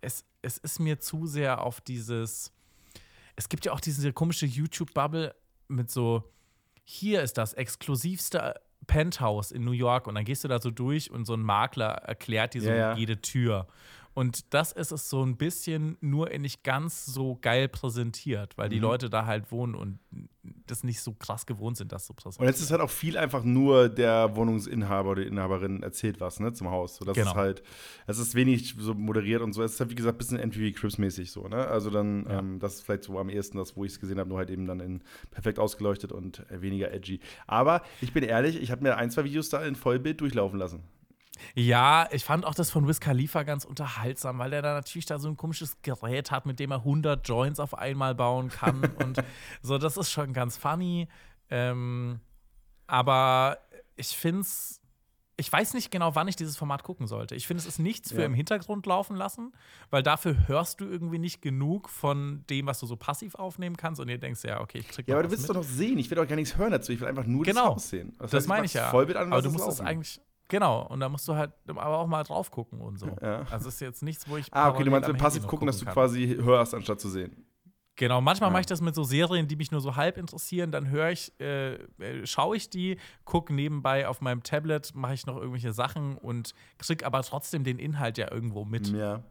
es, 0.00 0.24
es 0.42 0.58
ist 0.58 0.80
mir 0.80 0.98
zu 0.98 1.26
sehr 1.26 1.62
auf 1.62 1.80
dieses, 1.80 2.52
es 3.36 3.48
gibt 3.48 3.64
ja 3.64 3.72
auch 3.72 3.80
diese 3.80 4.12
komische 4.12 4.46
YouTube-Bubble 4.46 5.34
mit 5.68 5.90
so, 5.90 6.24
hier 6.84 7.22
ist 7.22 7.38
das 7.38 7.52
exklusivste 7.52 8.54
Penthouse 8.90 9.52
in 9.52 9.64
New 9.64 9.70
York 9.70 10.08
und 10.08 10.16
dann 10.16 10.24
gehst 10.24 10.42
du 10.42 10.48
da 10.48 10.60
so 10.60 10.72
durch 10.72 11.12
und 11.12 11.24
so 11.24 11.34
ein 11.34 11.42
Makler 11.42 11.90
erklärt 11.90 12.54
dir 12.54 12.60
so 12.60 12.70
ja, 12.70 12.76
ja. 12.76 12.94
jede 12.96 13.20
Tür. 13.20 13.68
Und 14.12 14.52
das 14.52 14.72
ist 14.72 14.90
es 14.90 15.08
so 15.08 15.24
ein 15.24 15.36
bisschen 15.36 15.96
nur 16.00 16.30
nicht 16.30 16.64
ganz 16.64 17.06
so 17.06 17.38
geil 17.40 17.68
präsentiert, 17.68 18.58
weil 18.58 18.68
die 18.68 18.76
mhm. 18.76 18.82
Leute 18.82 19.10
da 19.10 19.26
halt 19.26 19.52
wohnen 19.52 19.74
und 19.74 20.00
das 20.66 20.84
nicht 20.84 21.00
so 21.00 21.12
krass 21.12 21.46
gewohnt 21.46 21.76
sind, 21.76 21.92
das 21.92 22.06
so 22.06 22.14
präsentiert. 22.14 22.40
Und 22.40 22.52
jetzt 22.52 22.60
ist 22.60 22.70
halt 22.70 22.80
auch 22.80 22.90
viel 22.90 23.16
einfach 23.16 23.44
nur 23.44 23.88
der 23.88 24.34
Wohnungsinhaber 24.34 25.10
oder 25.10 25.22
die 25.22 25.28
Inhaberin 25.28 25.82
erzählt 25.82 26.20
was, 26.20 26.40
ne, 26.40 26.52
zum 26.52 26.70
Haus. 26.70 26.96
So, 26.96 27.04
das 27.04 27.14
genau. 27.14 27.30
ist 27.30 27.36
halt, 27.36 27.62
es 28.06 28.18
ist 28.18 28.34
wenig 28.34 28.74
so 28.78 28.94
moderiert 28.94 29.42
und 29.42 29.52
so. 29.52 29.62
Es 29.62 29.74
ist 29.74 29.80
halt, 29.80 29.90
wie 29.90 29.94
gesagt, 29.94 30.16
ein 30.16 30.18
bisschen 30.18 30.38
MTV 30.38 30.78
Crips-mäßig 30.78 31.30
so, 31.30 31.46
ne? 31.46 31.66
Also 31.68 31.90
dann, 31.90 32.26
ja. 32.26 32.38
ähm, 32.38 32.58
das 32.58 32.76
ist 32.76 32.82
vielleicht 32.82 33.04
so 33.04 33.18
am 33.18 33.28
ehesten 33.28 33.58
das, 33.58 33.76
wo 33.76 33.84
ich 33.84 33.92
es 33.92 34.00
gesehen 34.00 34.18
habe, 34.18 34.28
nur 34.28 34.38
halt 34.38 34.50
eben 34.50 34.66
dann 34.66 34.80
in 34.80 35.02
perfekt 35.30 35.58
ausgeleuchtet 35.58 36.12
und 36.12 36.40
äh, 36.50 36.62
weniger 36.62 36.92
edgy. 36.92 37.20
Aber 37.46 37.82
ich 38.00 38.12
bin 38.12 38.24
ehrlich, 38.24 38.60
ich 38.60 38.70
habe 38.70 38.82
mir 38.82 38.96
ein, 38.96 39.10
zwei 39.10 39.24
Videos 39.24 39.50
da 39.50 39.62
in 39.64 39.76
Vollbild 39.76 40.20
durchlaufen 40.20 40.58
lassen. 40.58 40.82
Ja, 41.54 42.08
ich 42.10 42.24
fand 42.24 42.44
auch 42.44 42.54
das 42.54 42.70
von 42.70 42.86
Wiz 42.88 43.00
Khalifa 43.00 43.42
ganz 43.42 43.64
unterhaltsam, 43.64 44.38
weil 44.38 44.50
der 44.50 44.62
da 44.62 44.74
natürlich 44.74 45.06
da 45.06 45.18
so 45.18 45.28
ein 45.28 45.36
komisches 45.36 45.80
Gerät 45.82 46.30
hat, 46.30 46.46
mit 46.46 46.58
dem 46.58 46.70
er 46.70 46.78
100 46.78 47.26
Joints 47.26 47.60
auf 47.60 47.76
einmal 47.76 48.14
bauen 48.14 48.48
kann. 48.48 48.84
und 49.04 49.22
so, 49.62 49.78
das 49.78 49.96
ist 49.96 50.10
schon 50.10 50.32
ganz 50.32 50.56
funny. 50.56 51.08
Ähm, 51.50 52.20
aber 52.86 53.58
ich 53.96 54.08
finde 54.08 54.40
es 54.40 54.80
ich 55.40 55.50
weiß 55.50 55.72
nicht 55.72 55.90
genau, 55.90 56.14
wann 56.14 56.28
ich 56.28 56.36
dieses 56.36 56.56
Format 56.58 56.82
gucken 56.82 57.06
sollte. 57.06 57.34
Ich 57.34 57.46
finde, 57.46 57.62
es 57.62 57.66
ist 57.66 57.78
nichts 57.78 58.12
für 58.12 58.20
ja. 58.20 58.26
im 58.26 58.34
Hintergrund 58.34 58.84
laufen 58.84 59.16
lassen, 59.16 59.52
weil 59.88 60.02
dafür 60.02 60.46
hörst 60.46 60.80
du 60.80 60.84
irgendwie 60.84 61.18
nicht 61.18 61.40
genug 61.40 61.88
von 61.88 62.44
dem, 62.50 62.66
was 62.66 62.78
du 62.78 62.86
so 62.86 62.96
passiv 62.96 63.34
aufnehmen 63.36 63.76
kannst 63.78 64.00
und 64.02 64.08
ihr 64.08 64.18
denkst, 64.18 64.44
ja, 64.44 64.60
okay, 64.60 64.78
ich 64.78 64.88
krieg 64.88 65.08
Ja, 65.08 65.14
aber 65.14 65.22
du 65.22 65.30
willst 65.30 65.48
doch 65.48 65.54
noch 65.54 65.64
sehen. 65.64 65.98
Ich 65.98 66.10
will 66.10 66.16
doch 66.16 66.28
gar 66.28 66.36
nichts 66.36 66.58
hören 66.58 66.72
dazu. 66.72 66.92
Ich 66.92 67.00
will 67.00 67.08
einfach 67.08 67.24
nur 67.24 67.44
genau. 67.44 67.68
das 67.68 67.74
Haus 67.74 67.88
sehen. 67.88 68.14
Das, 68.18 68.30
das 68.30 68.46
meine 68.46 68.66
ich 68.66 68.74
ja. 68.74 68.90
Vollbild 68.90 69.16
an, 69.16 69.32
aber 69.32 69.40
du 69.40 69.50
musst 69.50 69.66
es 69.66 69.80
eigentlich 69.80 70.20
Genau, 70.50 70.82
und 70.88 70.98
da 70.98 71.08
musst 71.08 71.26
du 71.28 71.36
halt 71.36 71.52
aber 71.68 71.98
auch 71.98 72.08
mal 72.08 72.24
drauf 72.24 72.50
gucken 72.50 72.80
und 72.80 72.98
so. 72.98 73.06
Ja. 73.22 73.46
Also 73.50 73.68
ist 73.68 73.80
jetzt 73.80 74.02
nichts, 74.02 74.28
wo 74.28 74.36
ich. 74.36 74.52
Ah, 74.52 74.68
okay, 74.68 74.82
du 74.82 74.90
meinst 74.90 75.16
passiv 75.16 75.46
gucken, 75.46 75.66
dass 75.66 75.78
du 75.78 75.84
kann. 75.84 75.94
quasi 75.94 76.26
hörst, 76.26 76.74
anstatt 76.74 77.00
zu 77.00 77.08
sehen. 77.08 77.46
Genau, 77.94 78.20
manchmal 78.20 78.48
ja. 78.48 78.52
mache 78.52 78.62
ich 78.62 78.66
das 78.66 78.80
mit 78.80 78.94
so 78.94 79.04
Serien, 79.04 79.46
die 79.46 79.56
mich 79.56 79.70
nur 79.70 79.80
so 79.80 79.94
halb 79.94 80.16
interessieren. 80.16 80.72
Dann 80.72 80.88
höre 80.88 81.10
ich, 81.10 81.32
äh, 81.38 81.74
äh, 81.74 82.26
schaue 82.26 82.56
ich 82.56 82.68
die, 82.68 82.96
gucke 83.24 83.54
nebenbei 83.54 84.08
auf 84.08 84.20
meinem 84.22 84.42
Tablet, 84.42 84.92
mache 84.94 85.14
ich 85.14 85.26
noch 85.26 85.36
irgendwelche 85.36 85.72
Sachen 85.72 86.16
und 86.16 86.54
krieg 86.78 87.04
aber 87.04 87.22
trotzdem 87.22 87.62
den 87.62 87.78
Inhalt 87.78 88.18
ja 88.18 88.32
irgendwo 88.32 88.64
mit. 88.64 88.88
Ja. 88.88 89.22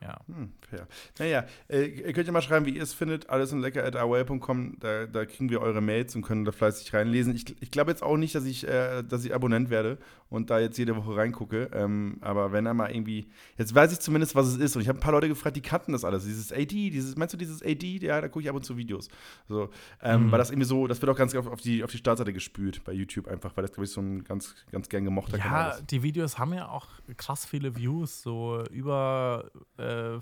Ja. 0.00 0.16
Hm, 0.28 0.52
fair. 0.60 0.86
Naja, 1.18 1.44
äh, 1.68 1.86
ihr 1.86 2.12
könnt 2.12 2.26
ja 2.26 2.32
mal 2.32 2.42
schreiben, 2.42 2.66
wie 2.66 2.76
ihr 2.76 2.82
es 2.82 2.94
findet. 2.94 3.30
Alles 3.30 3.50
in 3.50 3.60
lecker.away.com. 3.60 4.76
Da, 4.78 5.06
da 5.06 5.24
kriegen 5.24 5.50
wir 5.50 5.60
eure 5.60 5.80
Mails 5.80 6.14
und 6.14 6.22
können 6.22 6.44
da 6.44 6.52
fleißig 6.52 6.94
reinlesen. 6.94 7.34
Ich, 7.34 7.60
ich 7.60 7.70
glaube 7.72 7.90
jetzt 7.90 8.02
auch 8.02 8.16
nicht, 8.16 8.34
dass 8.34 8.44
ich, 8.44 8.66
äh, 8.66 9.02
dass 9.02 9.24
ich 9.24 9.34
Abonnent 9.34 9.70
werde 9.70 9.98
und 10.28 10.50
da 10.50 10.60
jetzt 10.60 10.78
jede 10.78 10.94
Woche 10.94 11.16
reingucke. 11.16 11.70
Ähm, 11.72 12.18
aber 12.20 12.52
wenn 12.52 12.64
er 12.66 12.74
mal 12.74 12.90
irgendwie. 12.90 13.28
Jetzt 13.56 13.74
weiß 13.74 13.92
ich 13.92 13.98
zumindest, 13.98 14.36
was 14.36 14.46
es 14.46 14.56
ist. 14.56 14.76
Und 14.76 14.82
ich 14.82 14.88
habe 14.88 14.98
ein 14.98 15.02
paar 15.02 15.12
Leute 15.12 15.28
gefragt, 15.28 15.56
die 15.56 15.62
kannten 15.62 15.92
das 15.92 16.04
alles. 16.04 16.24
Dieses 16.24 16.52
AD, 16.52 16.90
dieses, 16.90 17.16
meinst 17.16 17.34
du 17.34 17.38
dieses 17.38 17.60
AD? 17.62 17.98
Ja, 17.98 18.20
da 18.20 18.28
gucke 18.28 18.44
ich 18.44 18.48
ab 18.48 18.54
und 18.54 18.64
zu 18.64 18.76
Videos. 18.76 19.08
So, 19.48 19.70
ähm, 20.00 20.26
mhm. 20.26 20.32
Weil 20.32 20.38
das 20.38 20.50
irgendwie 20.50 20.68
so, 20.68 20.86
das 20.86 21.02
wird 21.02 21.10
auch 21.10 21.16
ganz 21.16 21.34
auf, 21.34 21.48
auf, 21.48 21.60
die, 21.60 21.82
auf 21.82 21.90
die 21.90 21.98
Startseite 21.98 22.32
gespült 22.32 22.84
bei 22.84 22.92
YouTube 22.92 23.26
einfach, 23.26 23.56
weil 23.56 23.62
das, 23.62 23.72
glaube 23.72 23.86
ich, 23.86 23.90
so 23.90 24.00
ein 24.00 24.22
ganz, 24.22 24.54
ganz 24.70 24.88
gern 24.88 25.04
gemochter 25.04 25.38
ja, 25.38 25.42
Kanal 25.42 25.70
ist. 25.72 25.78
Ja, 25.78 25.84
die 25.86 26.02
Videos 26.04 26.38
haben 26.38 26.54
ja 26.54 26.68
auch 26.68 26.86
krass 27.16 27.44
viele 27.44 27.74
Views, 27.74 28.22
so 28.22 28.62
über. 28.70 29.50
Äh, 29.76 29.87
äh, 29.88 30.20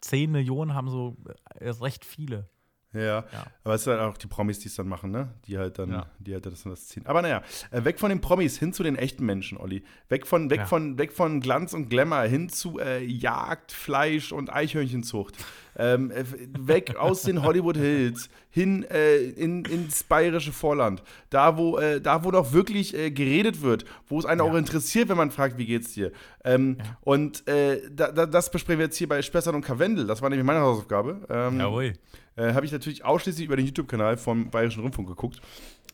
10 0.00 0.30
Millionen 0.30 0.74
haben 0.74 0.90
so 0.90 1.16
äh, 1.54 1.68
recht 1.70 2.04
viele. 2.04 2.48
Ja, 2.94 3.00
ja, 3.00 3.26
aber 3.64 3.74
es 3.74 3.84
sind 3.84 3.92
halt 3.92 4.02
auch 4.02 4.16
die 4.16 4.28
Promis, 4.28 4.60
die 4.60 4.68
es 4.68 4.74
dann 4.76 4.88
machen, 4.88 5.10
ne? 5.10 5.28
Die 5.46 5.58
halt 5.58 5.78
dann, 5.78 5.90
ja. 5.90 6.06
die 6.18 6.32
halt 6.32 6.46
das, 6.46 6.62
das 6.62 6.86
ziehen. 6.86 7.04
Aber 7.04 7.20
naja, 7.20 7.42
äh, 7.70 7.84
weg 7.84 8.00
von 8.00 8.08
den 8.08 8.22
Promis 8.22 8.58
hin 8.58 8.72
zu 8.72 8.82
den 8.82 8.96
echten 8.96 9.26
Menschen, 9.26 9.58
Olli. 9.58 9.84
Weg 10.08 10.26
von, 10.26 10.48
weg 10.48 10.60
ja. 10.60 10.66
von, 10.66 10.96
weg 10.96 11.12
von 11.12 11.40
Glanz 11.40 11.74
und 11.74 11.90
Glamour 11.90 12.22
hin 12.22 12.48
zu 12.48 12.78
äh, 12.78 13.04
Jagd, 13.04 13.72
Fleisch 13.72 14.32
und 14.32 14.50
Eichhörnchenzucht. 14.50 15.36
Ähm, 15.76 16.10
äh, 16.10 16.24
weg 16.58 16.96
aus 16.96 17.22
den 17.22 17.42
Hollywood 17.42 17.76
Hills 17.76 18.30
hin 18.50 18.84
äh, 18.90 19.18
in, 19.18 19.66
ins 19.66 20.02
bayerische 20.02 20.52
Vorland. 20.52 21.02
Da, 21.28 21.58
wo, 21.58 21.76
äh, 21.76 22.00
da, 22.00 22.24
wo 22.24 22.30
doch 22.30 22.54
wirklich 22.54 22.96
äh, 22.96 23.10
geredet 23.10 23.60
wird, 23.60 23.84
wo 24.08 24.18
es 24.18 24.24
einen 24.24 24.40
auch 24.40 24.54
interessiert, 24.54 25.10
wenn 25.10 25.18
man 25.18 25.30
fragt, 25.30 25.58
wie 25.58 25.66
geht's 25.66 25.92
dir. 25.92 26.10
Ähm, 26.42 26.78
und 27.02 27.44
da, 27.46 28.10
da, 28.10 28.26
das 28.26 28.50
besprechen 28.50 28.78
wir 28.78 28.86
jetzt 28.86 28.96
hier 28.96 29.08
bei 29.08 29.20
Spessart 29.20 29.54
und 29.54 29.60
Karwendel. 29.60 30.06
Das 30.06 30.22
war 30.22 30.30
nämlich 30.30 30.46
meine 30.46 30.60
Hausaufgabe. 30.60 31.20
Ähm, 31.28 31.60
Jawohl 31.60 31.92
äh, 32.38 32.54
habe 32.54 32.64
ich 32.64 32.72
natürlich 32.72 33.04
ausschließlich 33.04 33.46
über 33.46 33.56
den 33.56 33.66
YouTube-Kanal 33.66 34.16
vom 34.16 34.50
Bayerischen 34.50 34.82
Rundfunk 34.82 35.08
geguckt. 35.08 35.40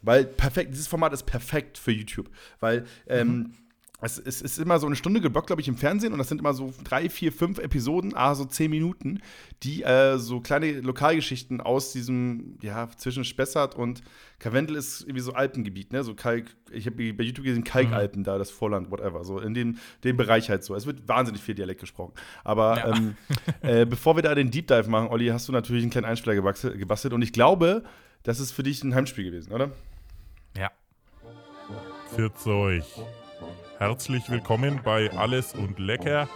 Weil 0.02 0.24
perfekt, 0.26 0.72
dieses 0.72 0.86
Format 0.86 1.14
ist 1.14 1.24
perfekt 1.24 1.78
für 1.78 1.90
YouTube. 1.90 2.30
Weil 2.60 2.84
ähm, 3.06 3.28
mhm. 3.28 3.54
Es, 4.04 4.18
es, 4.18 4.42
ist 4.42 4.58
immer 4.58 4.78
so 4.78 4.86
eine 4.86 4.96
Stunde 4.96 5.20
geblockt, 5.20 5.46
glaube 5.46 5.62
ich, 5.62 5.68
im 5.68 5.76
Fernsehen 5.76 6.12
und 6.12 6.18
das 6.18 6.28
sind 6.28 6.38
immer 6.38 6.54
so 6.54 6.72
drei, 6.84 7.08
vier, 7.08 7.32
fünf 7.32 7.58
Episoden, 7.58 8.12
ah, 8.14 8.34
so 8.34 8.44
zehn 8.44 8.70
Minuten, 8.70 9.20
die 9.62 9.82
äh, 9.82 10.18
so 10.18 10.40
kleine 10.40 10.80
Lokalgeschichten 10.80 11.60
aus 11.60 11.92
diesem, 11.92 12.58
ja, 12.60 12.88
zwischen 12.96 13.24
Spessart 13.24 13.74
und 13.74 14.02
Karwendel 14.38 14.76
ist 14.76 15.02
irgendwie 15.02 15.20
so 15.20 15.32
Alpengebiet, 15.32 15.92
ne? 15.92 16.04
So 16.04 16.14
Kalk, 16.14 16.54
ich 16.70 16.86
habe 16.86 17.12
bei 17.14 17.24
YouTube 17.24 17.46
gesehen, 17.46 17.64
Kalkalpen 17.64 18.20
mhm. 18.20 18.24
da, 18.24 18.36
das 18.36 18.50
Vorland, 18.50 18.90
whatever. 18.90 19.24
So 19.24 19.38
in 19.38 19.54
dem, 19.54 19.78
dem 20.02 20.16
Bereich 20.16 20.50
halt 20.50 20.64
so. 20.64 20.74
Es 20.74 20.86
wird 20.86 21.08
wahnsinnig 21.08 21.40
viel 21.40 21.54
Dialekt 21.54 21.80
gesprochen. 21.80 22.12
Aber 22.42 22.76
ja. 22.76 22.94
ähm, 22.94 23.16
äh, 23.62 23.86
bevor 23.86 24.16
wir 24.16 24.22
da 24.22 24.34
den 24.34 24.50
Deep 24.50 24.66
Dive 24.66 24.90
machen, 24.90 25.08
Olli, 25.08 25.28
hast 25.28 25.48
du 25.48 25.52
natürlich 25.52 25.82
einen 25.82 25.90
kleinen 25.90 26.06
Einspieler 26.06 26.34
gebastelt 26.34 27.14
und 27.14 27.22
ich 27.22 27.32
glaube, 27.32 27.84
das 28.22 28.40
ist 28.40 28.52
für 28.52 28.62
dich 28.62 28.82
ein 28.84 28.94
Heimspiel 28.94 29.24
gewesen, 29.24 29.52
oder? 29.52 29.70
Ja. 30.56 30.70
Pfiat 32.14 32.46
euch. 32.46 32.84
Herzlich 33.86 34.30
willkommen 34.30 34.80
bei 34.82 35.10
Alles 35.10 35.52
und 35.52 35.78
Lecker. 35.78 36.26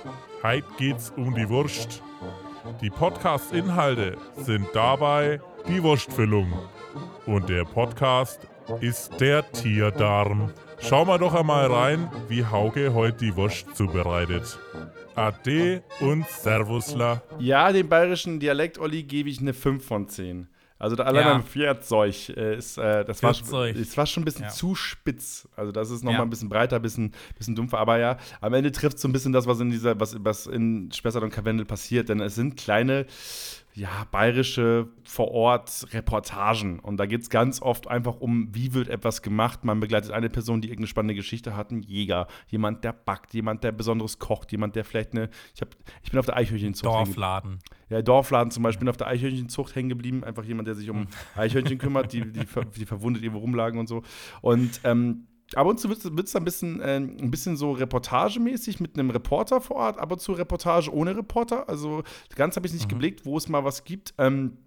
Heute 0.43 0.67
geht's 0.77 1.11
um 1.17 1.35
die 1.35 1.49
Wurst. 1.49 2.03
Die 2.83 2.91
Podcast-Inhalte 2.91 4.19
sind 4.37 4.67
dabei 4.75 5.41
die 5.67 5.83
Wurstfüllung. 5.83 6.53
Und 7.25 7.49
der 7.49 7.65
Podcast 7.65 8.47
ist 8.83 9.19
der 9.19 9.51
Tierdarm. 9.51 10.53
Schauen 10.79 11.09
wir 11.09 11.17
doch 11.17 11.35
einmal 11.35 11.73
rein, 11.73 12.11
wie 12.29 12.45
Hauke 12.45 12.93
heute 12.93 13.17
die 13.17 13.35
Wurst 13.35 13.75
zubereitet. 13.75 14.59
Ade 15.15 15.83
und 16.01 16.29
Servusla. 16.29 17.23
Ja, 17.39 17.73
dem 17.73 17.89
bayerischen 17.89 18.41
Dialekt, 18.41 18.79
Olli, 18.79 19.05
gebe 19.05 19.31
ich 19.31 19.41
eine 19.41 19.55
5 19.55 19.83
von 19.83 20.07
10. 20.07 20.49
Also 20.79 20.95
da 20.95 21.05
allein 21.05 21.27
ja. 21.27 21.33
beim 21.33 21.43
Vierzeug 21.43 22.29
äh, 22.31 22.57
ist, 22.57 22.79
äh, 22.79 23.05
das, 23.05 23.23
war, 23.23 23.33
das 23.33 23.97
war 23.97 24.07
schon 24.07 24.23
ein 24.23 24.25
bisschen 24.25 24.45
ja. 24.45 24.49
zu 24.51 24.77
spitz. 24.77 25.49
Also 25.57 25.73
das 25.73 25.91
ist 25.91 26.05
noch 26.05 26.13
ja. 26.13 26.19
mal 26.19 26.25
ein 26.25 26.31
bisschen 26.31 26.49
breiter, 26.49 26.77
ein 26.77 26.83
bisschen, 26.83 27.13
bisschen 27.37 27.57
dumpfer. 27.57 27.79
Aber 27.79 27.99
ja, 27.99 28.17
am 28.41 28.55
Ende 28.55 28.71
trifft 28.71 28.99
so 29.01 29.09
ein 29.09 29.13
bisschen 29.13 29.33
das, 29.33 29.47
was 29.47 29.59
in 29.59 29.71
dieser, 29.71 29.99
was, 29.99 30.17
was 30.21 30.47
in 30.47 30.91
Spessart 30.93 31.25
und 31.25 31.31
Karwendel 31.31 31.67
passiert. 31.67 32.09
Denn 32.09 32.21
es 32.21 32.37
sind 32.37 32.57
kleine 32.57 33.07
ja, 33.79 34.07
bayerische 34.11 34.89
Vor-Ort-Reportagen. 35.05 36.81
Und 36.81 36.97
da 36.97 37.07
geht 37.07 37.23
es 37.23 37.31
ganz 37.31 37.63
oft 37.63 37.87
einfach 37.87 38.21
um, 38.21 38.49
wie 38.53 38.75
wird 38.75 38.89
etwas 38.89 39.23
gemacht. 39.23 39.65
Man 39.65 39.79
begleitet 39.79 40.11
eine 40.11 40.29
Person, 40.29 40.61
die 40.61 40.69
irgendeine 40.69 40.89
spannende 40.89 41.15
Geschichte 41.15 41.57
hat, 41.57 41.71
ein 41.71 41.83
Jäger, 41.83 42.27
jemand, 42.49 42.83
der 42.83 42.93
backt, 42.93 43.33
jemand, 43.35 43.63
der 43.63 43.73
besonderes 43.73 44.19
kocht, 44.19 44.51
jemand, 44.51 44.75
der 44.75 44.85
vielleicht 44.85 45.13
eine. 45.13 45.31
Ich, 45.55 45.61
hab, 45.61 45.77
ich 46.03 46.11
bin 46.11 46.19
auf 46.19 46.27
der 46.27 46.37
Eichhörnchenzucht. 46.37 46.87
Dorfladen. 46.87 47.61
Ja, 47.89 48.03
Dorfladen 48.03 48.51
zum 48.51 48.65
Beispiel, 48.65 48.81
bin 48.81 48.89
auf 48.89 48.97
der 48.97 49.07
Eichhörnchenzucht 49.07 49.75
hängen 49.77 49.89
geblieben. 49.89 50.25
Einfach 50.25 50.45
jemand, 50.45 50.67
der 50.67 50.75
sich 50.75 50.91
um 50.91 51.07
Eichhörnchen 51.37 51.79
kümmert, 51.79 52.13
die, 52.13 52.23
die, 52.23 52.47
die 52.77 52.87
verwundet 52.87 53.23
irgendwo 53.23 53.41
rumlagen 53.41 53.79
und 53.79 53.87
so. 53.87 54.03
Und 54.41 54.81
ähm, 54.83 55.29
ab 55.55 55.67
und 55.67 55.81
zu 55.81 55.89
wird 55.89 56.05
es 56.05 56.37
ein 56.37 56.45
bisschen, 56.45 56.81
äh, 56.81 56.97
ein 56.97 57.31
bisschen 57.31 57.57
so 57.57 57.73
reportagemäßig 57.73 58.81
mit 58.81 58.99
einem 58.99 59.11
Reporter 59.11 59.61
vor 59.61 59.77
Ort, 59.77 59.99
aber 59.99 60.19
zu 60.19 60.33
Reportage 60.33 60.93
ohne 60.93 61.17
Reporter. 61.17 61.69
Also 61.69 62.03
ganz 62.35 62.57
habe 62.57 62.67
ich 62.67 62.73
nicht 62.73 62.87
mhm. 62.87 62.91
geblickt, 62.91 63.25
wo 63.25 63.37
es 63.37 63.49
mal 63.49 63.65
was 63.65 63.85
gibt. 63.85 64.15
Ähm, 64.19 64.59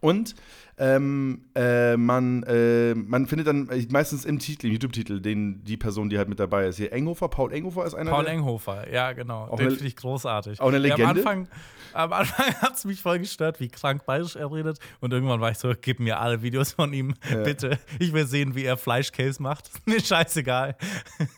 und 0.00 0.34
ähm, 0.76 1.42
äh, 1.54 1.96
man, 1.96 2.42
äh, 2.44 2.94
man 2.94 3.26
findet 3.26 3.46
dann 3.46 3.68
meistens 3.90 4.24
im 4.24 4.38
Titel, 4.38 4.66
im 4.66 4.72
YouTube-Titel, 4.72 5.20
den 5.20 5.62
die 5.64 5.76
Person, 5.76 6.10
die 6.10 6.18
halt 6.18 6.28
mit 6.28 6.40
dabei 6.40 6.66
ist. 6.66 6.76
Hier 6.76 6.92
Enghofer, 6.92 7.28
Paul 7.28 7.52
Enghofer 7.52 7.86
ist 7.86 7.94
einer. 7.94 8.10
Paul 8.10 8.26
Enghofer, 8.26 8.90
ja, 8.92 9.12
genau. 9.12 9.54
Den 9.56 9.70
finde 9.70 9.86
ich 9.86 9.96
großartig. 9.96 10.60
Auch 10.60 10.68
eine 10.68 10.78
Legende. 10.78 11.02
Ja, 11.02 11.10
am 11.10 11.16
Anfang, 11.16 11.48
am 11.92 12.12
Anfang 12.12 12.54
hat 12.60 12.74
es 12.74 12.84
mich 12.84 13.00
voll 13.00 13.20
gestört, 13.20 13.60
wie 13.60 13.68
krank 13.68 14.04
bayerisch 14.04 14.34
er 14.34 14.50
redet. 14.50 14.78
Und 15.00 15.12
irgendwann 15.12 15.40
war 15.40 15.50
ich 15.50 15.58
so, 15.58 15.72
gib 15.80 16.00
mir 16.00 16.18
alle 16.18 16.42
Videos 16.42 16.72
von 16.72 16.92
ihm, 16.92 17.14
ja. 17.30 17.42
bitte. 17.42 17.78
Ich 18.00 18.12
will 18.12 18.26
sehen, 18.26 18.56
wie 18.56 18.64
er 18.64 18.76
Fleischcase 18.76 19.40
macht. 19.40 19.70
mir 19.86 20.00
scheißegal. 20.00 20.76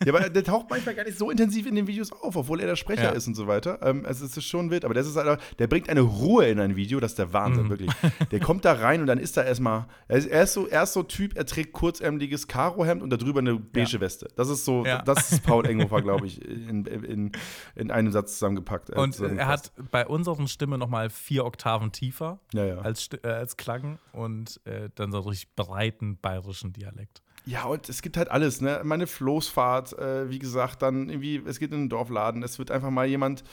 Ja, 0.04 0.14
aber 0.14 0.30
der 0.30 0.44
taucht 0.44 0.70
manchmal 0.70 0.94
gar 0.94 1.04
nicht 1.04 1.18
so 1.18 1.30
intensiv 1.30 1.66
in 1.66 1.74
den 1.74 1.86
Videos 1.86 2.10
auf, 2.10 2.36
obwohl 2.36 2.60
er 2.60 2.68
der 2.68 2.76
Sprecher 2.76 3.04
ja. 3.04 3.10
ist 3.10 3.26
und 3.26 3.34
so 3.34 3.46
weiter. 3.46 3.80
Ähm, 3.82 4.06
es 4.08 4.22
ist 4.22 4.42
schon 4.42 4.70
wild, 4.70 4.86
aber 4.86 4.94
das 4.94 5.06
ist 5.06 5.16
halt, 5.16 5.40
der 5.58 5.66
bringt 5.66 5.90
eine 5.90 6.00
Ruhe 6.00 6.46
in 6.46 6.58
ein 6.58 6.74
Video, 6.74 7.00
das 7.00 7.12
ist 7.12 7.18
der 7.18 7.34
Wahnsinn, 7.34 7.64
mhm. 7.64 7.70
wirklich. 7.70 7.90
Der 8.30 8.40
kommt 8.40 8.64
da 8.64 8.72
rein 8.72 9.02
und 9.02 9.06
dann 9.06 9.18
ist 9.18 9.25
da 9.32 9.42
erstmal, 9.42 9.86
er 10.08 10.18
ist, 10.18 10.26
er 10.26 10.42
ist 10.42 10.52
so, 10.52 10.66
er 10.66 10.82
ist 10.82 10.92
so 10.92 11.02
Typ, 11.02 11.36
er 11.36 11.46
trägt 11.46 11.72
kurzärmeliges 11.72 12.48
Karohemd 12.48 13.02
und 13.02 13.10
darüber 13.10 13.40
eine 13.40 13.56
beige 13.56 13.92
ja. 13.92 14.00
Weste. 14.00 14.28
Das 14.36 14.48
ist 14.48 14.64
so, 14.64 14.84
das 14.84 15.32
ist 15.32 15.42
Paul 15.44 15.66
Enghofer, 15.68 16.02
glaube 16.02 16.26
ich, 16.26 16.44
in, 16.44 16.84
in, 16.86 17.32
in 17.74 17.90
einem 17.90 18.12
Satz 18.12 18.34
zusammengepackt. 18.34 18.90
Äh, 18.90 18.98
und 18.98 19.18
er 19.20 19.48
hat 19.48 19.72
bei 19.90 20.06
unseren 20.06 20.48
Stimme 20.48 20.78
nochmal 20.78 21.10
vier 21.10 21.44
Oktaven 21.44 21.92
tiefer 21.92 22.40
ja, 22.52 22.64
ja. 22.64 22.78
Als, 22.78 23.08
äh, 23.22 23.28
als 23.28 23.56
Klang 23.56 23.98
und 24.12 24.60
äh, 24.64 24.90
dann 24.94 25.12
so 25.12 25.20
richtig 25.20 25.54
breiten 25.54 26.18
bayerischen 26.18 26.72
Dialekt. 26.72 27.22
Ja, 27.46 27.64
und 27.66 27.88
es 27.88 28.02
gibt 28.02 28.16
halt 28.16 28.28
alles, 28.28 28.60
ne? 28.60 28.80
Meine 28.82 29.06
Floßfahrt, 29.06 29.96
äh, 29.96 30.28
wie 30.28 30.40
gesagt, 30.40 30.82
dann 30.82 31.08
irgendwie, 31.08 31.40
es 31.46 31.60
geht 31.60 31.70
in 31.70 31.82
den 31.82 31.88
Dorfladen, 31.88 32.42
es 32.42 32.58
wird 32.58 32.72
einfach 32.72 32.90
mal 32.90 33.06
jemand, 33.06 33.44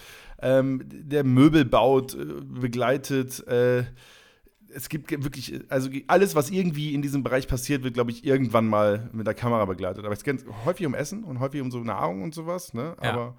ähm, 0.42 0.82
der 0.84 1.24
Möbel 1.24 1.64
baut, 1.64 2.16
äh, 2.16 2.26
begleitet, 2.42 3.46
äh, 3.48 3.84
es 4.76 4.90
gibt 4.90 5.12
wirklich, 5.12 5.62
also 5.70 5.90
alles, 6.08 6.36
was 6.36 6.50
irgendwie 6.50 6.94
in 6.94 7.02
diesem 7.02 7.24
Bereich 7.24 7.48
passiert, 7.48 7.84
wird, 7.84 7.94
glaube 7.94 8.12
ich, 8.12 8.26
irgendwann 8.26 8.68
mal 8.68 9.10
mit 9.14 9.28
der 9.28 9.34
Kamera 9.34 9.66
begleitet. 9.66 10.06
Aber 10.06 10.14
es 10.14 10.24
geht 10.24 10.46
häufig 10.66 10.86
um 10.86 10.94
Essen 10.94 11.24
und 11.24 11.40
häufig 11.40 11.62
um 11.62 11.72
so 11.72 11.80
Nahrung 11.80 12.24
und 12.24 12.34
sowas, 12.34 12.74
ne? 12.74 12.96
Ja. 13.02 13.12
Aber 13.12 13.36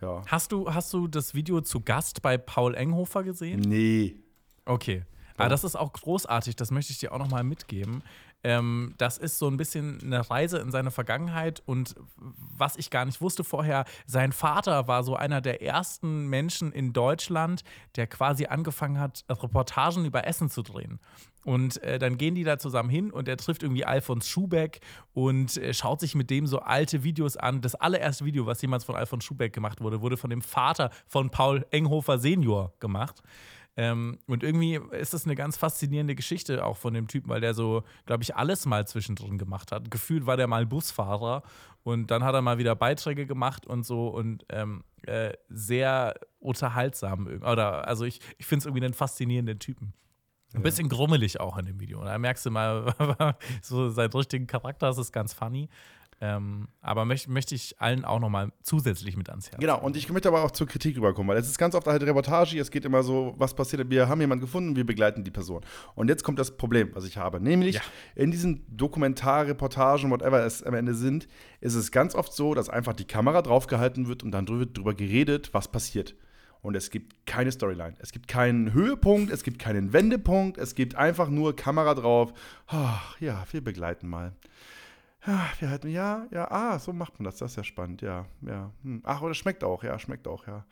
ja. 0.00 0.22
Hast 0.26 0.52
du, 0.52 0.72
hast 0.72 0.92
du 0.92 1.06
das 1.06 1.34
Video 1.34 1.60
zu 1.60 1.80
Gast 1.80 2.22
bei 2.22 2.36
Paul 2.36 2.74
Enghofer 2.74 3.22
gesehen? 3.22 3.60
Nee. 3.60 4.16
Okay. 4.64 5.04
Aber 5.36 5.48
das 5.48 5.64
ist 5.64 5.76
auch 5.76 5.92
großartig, 5.92 6.56
das 6.56 6.70
möchte 6.70 6.92
ich 6.92 6.98
dir 6.98 7.12
auch 7.12 7.18
nochmal 7.18 7.42
mitgeben. 7.42 8.02
Ähm, 8.44 8.94
das 8.98 9.18
ist 9.18 9.38
so 9.38 9.48
ein 9.48 9.56
bisschen 9.56 10.00
eine 10.02 10.28
Reise 10.28 10.58
in 10.58 10.70
seine 10.70 10.90
Vergangenheit 10.90 11.62
und 11.66 11.94
was 12.16 12.76
ich 12.76 12.90
gar 12.90 13.04
nicht 13.04 13.20
wusste 13.20 13.44
vorher, 13.44 13.84
sein 14.06 14.32
Vater 14.32 14.88
war 14.88 15.04
so 15.04 15.16
einer 15.16 15.40
der 15.40 15.62
ersten 15.62 16.26
Menschen 16.26 16.72
in 16.72 16.92
Deutschland, 16.92 17.62
der 17.96 18.06
quasi 18.06 18.46
angefangen 18.46 18.98
hat, 18.98 19.24
Reportagen 19.28 20.04
über 20.04 20.26
Essen 20.26 20.50
zu 20.50 20.62
drehen. 20.62 20.98
Und 21.44 21.82
äh, 21.82 21.98
dann 21.98 22.18
gehen 22.18 22.34
die 22.34 22.44
da 22.44 22.58
zusammen 22.58 22.88
hin 22.88 23.10
und 23.10 23.26
er 23.26 23.36
trifft 23.36 23.62
irgendwie 23.62 23.84
Alfons 23.84 24.28
Schubeck 24.28 24.80
und 25.12 25.56
äh, 25.56 25.74
schaut 25.74 26.00
sich 26.00 26.14
mit 26.14 26.30
dem 26.30 26.46
so 26.46 26.60
alte 26.60 27.02
Videos 27.02 27.36
an. 27.36 27.60
Das 27.60 27.74
allererste 27.74 28.24
Video, 28.24 28.46
was 28.46 28.62
jemals 28.62 28.84
von 28.84 28.94
Alfons 28.94 29.24
Schubeck 29.24 29.52
gemacht 29.52 29.80
wurde, 29.80 30.00
wurde 30.00 30.16
von 30.16 30.30
dem 30.30 30.42
Vater 30.42 30.90
von 31.08 31.30
Paul 31.30 31.66
Enghofer 31.72 32.18
Senior 32.18 32.72
gemacht. 32.78 33.22
Ähm, 33.76 34.18
und 34.26 34.42
irgendwie 34.42 34.78
ist 34.90 35.14
das 35.14 35.24
eine 35.24 35.34
ganz 35.34 35.56
faszinierende 35.56 36.14
Geschichte 36.14 36.64
auch 36.64 36.76
von 36.76 36.92
dem 36.92 37.08
Typen, 37.08 37.30
weil 37.30 37.40
der 37.40 37.54
so, 37.54 37.84
glaube 38.04 38.22
ich, 38.22 38.36
alles 38.36 38.66
mal 38.66 38.86
zwischendrin 38.86 39.38
gemacht 39.38 39.72
hat. 39.72 39.90
Gefühlt 39.90 40.26
war 40.26 40.36
der 40.36 40.46
mal 40.46 40.66
Busfahrer 40.66 41.42
und 41.82 42.10
dann 42.10 42.22
hat 42.22 42.34
er 42.34 42.42
mal 42.42 42.58
wieder 42.58 42.76
Beiträge 42.76 43.26
gemacht 43.26 43.66
und 43.66 43.84
so 43.84 44.08
und 44.08 44.44
ähm, 44.50 44.84
äh, 45.06 45.32
sehr 45.48 46.14
unterhaltsam. 46.38 47.26
Oder 47.42 47.88
also 47.88 48.04
ich, 48.04 48.20
ich 48.36 48.46
finde 48.46 48.60
es 48.60 48.66
irgendwie 48.66 48.84
einen 48.84 48.94
faszinierenden 48.94 49.58
Typen. 49.58 49.94
Ein 50.54 50.62
bisschen 50.62 50.90
grummelig 50.90 51.40
auch 51.40 51.56
in 51.56 51.64
dem 51.64 51.80
Video. 51.80 52.04
Da 52.04 52.18
merkst 52.18 52.44
du 52.44 52.50
mal 52.50 52.94
so 53.62 53.88
seinen 53.88 54.12
richtigen 54.12 54.46
Charakter, 54.46 54.86
das 54.88 54.98
ist 54.98 55.10
ganz 55.12 55.32
funny. 55.32 55.70
Ähm, 56.24 56.68
aber 56.80 57.04
möchte 57.04 57.32
möcht 57.32 57.50
ich 57.50 57.80
allen 57.80 58.04
auch 58.04 58.20
nochmal 58.20 58.52
zusätzlich 58.62 59.16
mit 59.16 59.28
ans 59.28 59.50
Herz. 59.50 59.60
Genau, 59.60 59.80
und 59.80 59.96
ich 59.96 60.08
möchte 60.08 60.28
aber 60.28 60.44
auch 60.44 60.52
zur 60.52 60.68
Kritik 60.68 60.96
rüberkommen, 60.96 61.28
weil 61.28 61.36
es 61.36 61.48
ist 61.48 61.58
ganz 61.58 61.74
oft 61.74 61.84
halt 61.88 62.00
Reportage, 62.04 62.60
es 62.60 62.70
geht 62.70 62.84
immer 62.84 63.02
so, 63.02 63.34
was 63.38 63.54
passiert, 63.54 63.90
wir 63.90 64.08
haben 64.08 64.20
jemanden 64.20 64.42
gefunden, 64.42 64.76
wir 64.76 64.86
begleiten 64.86 65.24
die 65.24 65.32
Person. 65.32 65.62
Und 65.96 66.08
jetzt 66.08 66.22
kommt 66.22 66.38
das 66.38 66.56
Problem, 66.56 66.90
was 66.94 67.04
ich 67.06 67.16
habe, 67.16 67.40
nämlich 67.40 67.74
ja. 67.74 67.80
in 68.14 68.30
diesen 68.30 68.64
Dokumentarreportagen, 68.68 70.12
whatever 70.12 70.46
es 70.46 70.62
am 70.62 70.74
Ende 70.74 70.94
sind, 70.94 71.26
ist 71.60 71.74
es 71.74 71.90
ganz 71.90 72.14
oft 72.14 72.32
so, 72.32 72.54
dass 72.54 72.68
einfach 72.70 72.92
die 72.92 73.04
Kamera 73.04 73.42
draufgehalten 73.42 74.06
wird 74.06 74.22
und 74.22 74.30
dann 74.30 74.46
wird 74.46 74.78
drüber 74.78 74.94
geredet, 74.94 75.52
was 75.52 75.72
passiert. 75.72 76.14
Und 76.60 76.76
es 76.76 76.90
gibt 76.90 77.26
keine 77.26 77.50
Storyline. 77.50 77.94
Es 77.98 78.12
gibt 78.12 78.28
keinen 78.28 78.72
Höhepunkt, 78.72 79.32
es 79.32 79.42
gibt 79.42 79.58
keinen 79.58 79.92
Wendepunkt, 79.92 80.56
es 80.56 80.76
gibt 80.76 80.94
einfach 80.94 81.28
nur 81.28 81.56
Kamera 81.56 81.94
drauf. 81.94 82.32
Ach, 82.68 83.18
ja, 83.18 83.44
wir 83.50 83.60
begleiten 83.60 84.08
mal. 84.08 84.36
Ja, 85.24 85.46
wir 85.60 85.70
halten, 85.70 85.88
ja, 85.88 86.26
ja, 86.32 86.50
ah, 86.50 86.80
so 86.80 86.92
macht 86.92 87.20
man 87.20 87.24
das, 87.24 87.36
das 87.36 87.52
ist 87.52 87.56
ja 87.56 87.62
spannend, 87.62 88.02
ja, 88.02 88.26
ja. 88.44 88.72
Hm. 88.82 89.02
Ach, 89.04 89.22
oder 89.22 89.34
schmeckt 89.34 89.62
auch, 89.62 89.84
ja, 89.84 89.96
schmeckt 90.00 90.26
auch, 90.26 90.48
ja. 90.48 90.64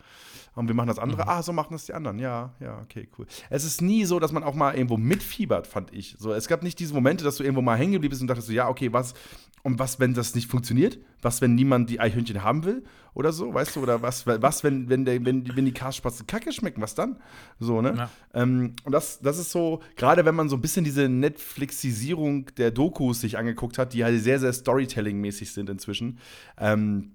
Und 0.57 0.67
wir 0.67 0.75
machen 0.75 0.89
das 0.89 0.99
andere, 0.99 1.23
mhm. 1.23 1.29
ah, 1.29 1.43
so 1.43 1.53
machen 1.53 1.73
das 1.73 1.87
die 1.87 1.95
anderen, 1.95 2.19
ja, 2.19 2.53
ja, 2.59 2.81
okay, 2.81 3.09
cool. 3.17 3.27
Es 3.49 3.63
ist 3.63 3.81
nie 3.81 4.05
so, 4.05 4.19
dass 4.19 4.33
man 4.33 4.43
auch 4.43 4.55
mal 4.55 4.75
irgendwo 4.75 4.97
mitfiebert, 4.97 5.69
fand 5.69 5.93
ich. 5.95 6.17
So, 6.19 6.33
es 6.33 6.49
gab 6.49 6.65
nicht 6.65 6.81
diese 6.81 6.95
Momente, 6.95 7.23
dass 7.23 7.37
du 7.37 7.45
irgendwo 7.45 7.63
mal 7.63 7.79
hängen 7.79 7.93
geblieben 7.93 8.11
bist 8.11 8.23
und 8.23 8.29
dachtest 8.29 8.49
so, 8.49 8.53
ja, 8.53 8.69
okay, 8.69 8.93
was, 8.93 9.15
und 9.63 9.79
was, 9.79 10.01
wenn 10.01 10.15
das 10.15 10.35
nicht 10.35 10.51
funktioniert? 10.51 10.99
Was, 11.23 11.41
wenn 11.41 11.55
niemand 11.55 11.89
die 11.89 12.01
Eichhörnchen 12.01 12.43
haben 12.43 12.65
will? 12.65 12.83
Oder 13.15 13.33
so, 13.33 13.53
weißt 13.53 13.77
du? 13.77 13.81
Oder 13.81 14.03
was, 14.03 14.27
was 14.27 14.65
wenn, 14.65 14.89
wenn, 14.89 15.05
der, 15.05 15.25
wenn, 15.25 15.57
wenn 15.57 15.65
die 15.65 15.73
Karspatzen 15.73 16.27
kacke 16.27 16.53
schmecken? 16.53 16.81
Was 16.81 16.95
dann? 16.95 17.21
So, 17.59 17.81
ne? 17.81 17.95
Ja. 17.97 18.11
Ähm, 18.35 18.75
und 18.85 18.93
das, 18.93 19.21
das 19.21 19.39
ist 19.39 19.51
so, 19.51 19.81
gerade 19.97 20.25
wenn 20.25 20.35
man 20.35 20.49
so 20.49 20.57
ein 20.57 20.61
bisschen 20.61 20.85
diese 20.85 21.09
Netflixisierung 21.09 22.47
der 22.57 22.71
Dokus 22.71 23.21
sich 23.21 23.39
angeguckt 23.39 23.79
hat, 23.79 23.93
die 23.93 24.05
halt 24.05 24.23
sehr, 24.23 24.39
sehr 24.39 24.53
Storytelling-mäßig 24.53 25.53
sind 25.53 25.69
inzwischen, 25.71 26.19
ähm, 26.59 27.13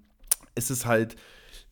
ist 0.54 0.70
es 0.70 0.86
halt 0.86 1.16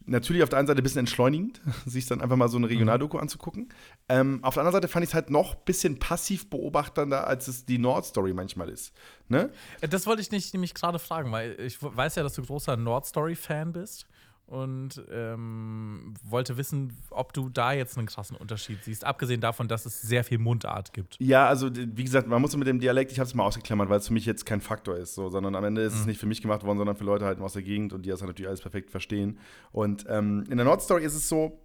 natürlich 0.06 0.42
auf 0.42 0.48
der 0.48 0.58
einen 0.58 0.68
Seite 0.68 0.80
ein 0.80 0.84
bisschen 0.84 1.00
entschleunigend, 1.00 1.60
sich 1.86 2.06
dann 2.06 2.20
einfach 2.20 2.36
mal 2.36 2.48
so 2.48 2.56
eine 2.56 2.68
Regionaldoku 2.68 3.16
mhm. 3.16 3.22
anzugucken. 3.22 3.68
Ähm, 4.08 4.40
auf 4.42 4.54
der 4.54 4.62
anderen 4.62 4.74
Seite 4.74 4.88
fand 4.88 5.04
ich 5.04 5.10
es 5.10 5.14
halt 5.14 5.30
noch 5.30 5.54
ein 5.54 5.64
bisschen 5.64 5.98
passiv 5.98 6.50
beobachtender, 6.50 7.26
als 7.26 7.48
es 7.48 7.64
die 7.64 7.78
Nord-Story 7.78 8.34
manchmal 8.34 8.68
ist. 8.68 8.92
Ne? 9.28 9.50
Äh, 9.80 9.88
das 9.88 10.06
wollte 10.06 10.22
ich 10.22 10.30
nicht 10.30 10.52
nämlich 10.52 10.74
gerade 10.74 10.98
fragen, 10.98 11.32
weil 11.32 11.58
ich 11.60 11.78
weiß 11.80 12.16
ja, 12.16 12.22
dass 12.22 12.34
du 12.34 12.42
großer 12.42 12.76
Nord-Story-Fan 12.76 13.72
bist 13.72 14.06
und 14.46 15.02
ähm, 15.10 16.14
wollte 16.22 16.56
wissen, 16.56 16.92
ob 17.10 17.32
du 17.32 17.48
da 17.48 17.72
jetzt 17.72 17.96
einen 17.96 18.06
krassen 18.06 18.36
Unterschied 18.36 18.84
siehst, 18.84 19.04
abgesehen 19.04 19.40
davon, 19.40 19.68
dass 19.68 19.86
es 19.86 20.02
sehr 20.02 20.22
viel 20.22 20.38
Mundart 20.38 20.92
gibt. 20.92 21.16
Ja, 21.18 21.46
also 21.48 21.70
wie 21.74 22.04
gesagt, 22.04 22.28
man 22.28 22.42
muss 22.42 22.54
mit 22.56 22.68
dem 22.68 22.78
Dialekt, 22.78 23.10
ich 23.10 23.18
habe 23.18 23.26
es 23.26 23.34
mal 23.34 23.44
ausgeklammert, 23.44 23.88
weil 23.88 23.98
es 23.98 24.08
für 24.08 24.12
mich 24.12 24.26
jetzt 24.26 24.44
kein 24.44 24.60
Faktor 24.60 24.96
ist, 24.96 25.14
so, 25.14 25.30
sondern 25.30 25.54
am 25.54 25.64
Ende 25.64 25.82
ist 25.82 25.94
mhm. 25.94 26.00
es 26.00 26.06
nicht 26.06 26.20
für 26.20 26.26
mich 26.26 26.42
gemacht 26.42 26.62
worden, 26.62 26.78
sondern 26.78 26.96
für 26.96 27.04
Leute 27.04 27.24
halt 27.24 27.40
aus 27.40 27.54
der 27.54 27.62
Gegend 27.62 27.92
und 27.94 28.04
die 28.04 28.10
das 28.10 28.20
halt 28.20 28.28
natürlich 28.28 28.48
alles 28.48 28.60
perfekt 28.60 28.90
verstehen. 28.90 29.38
Und 29.72 30.04
ähm, 30.08 30.44
in 30.50 30.58
der 30.58 30.66
Nordstory 30.66 31.04
ist 31.04 31.14
es 31.14 31.28
so, 31.28 31.58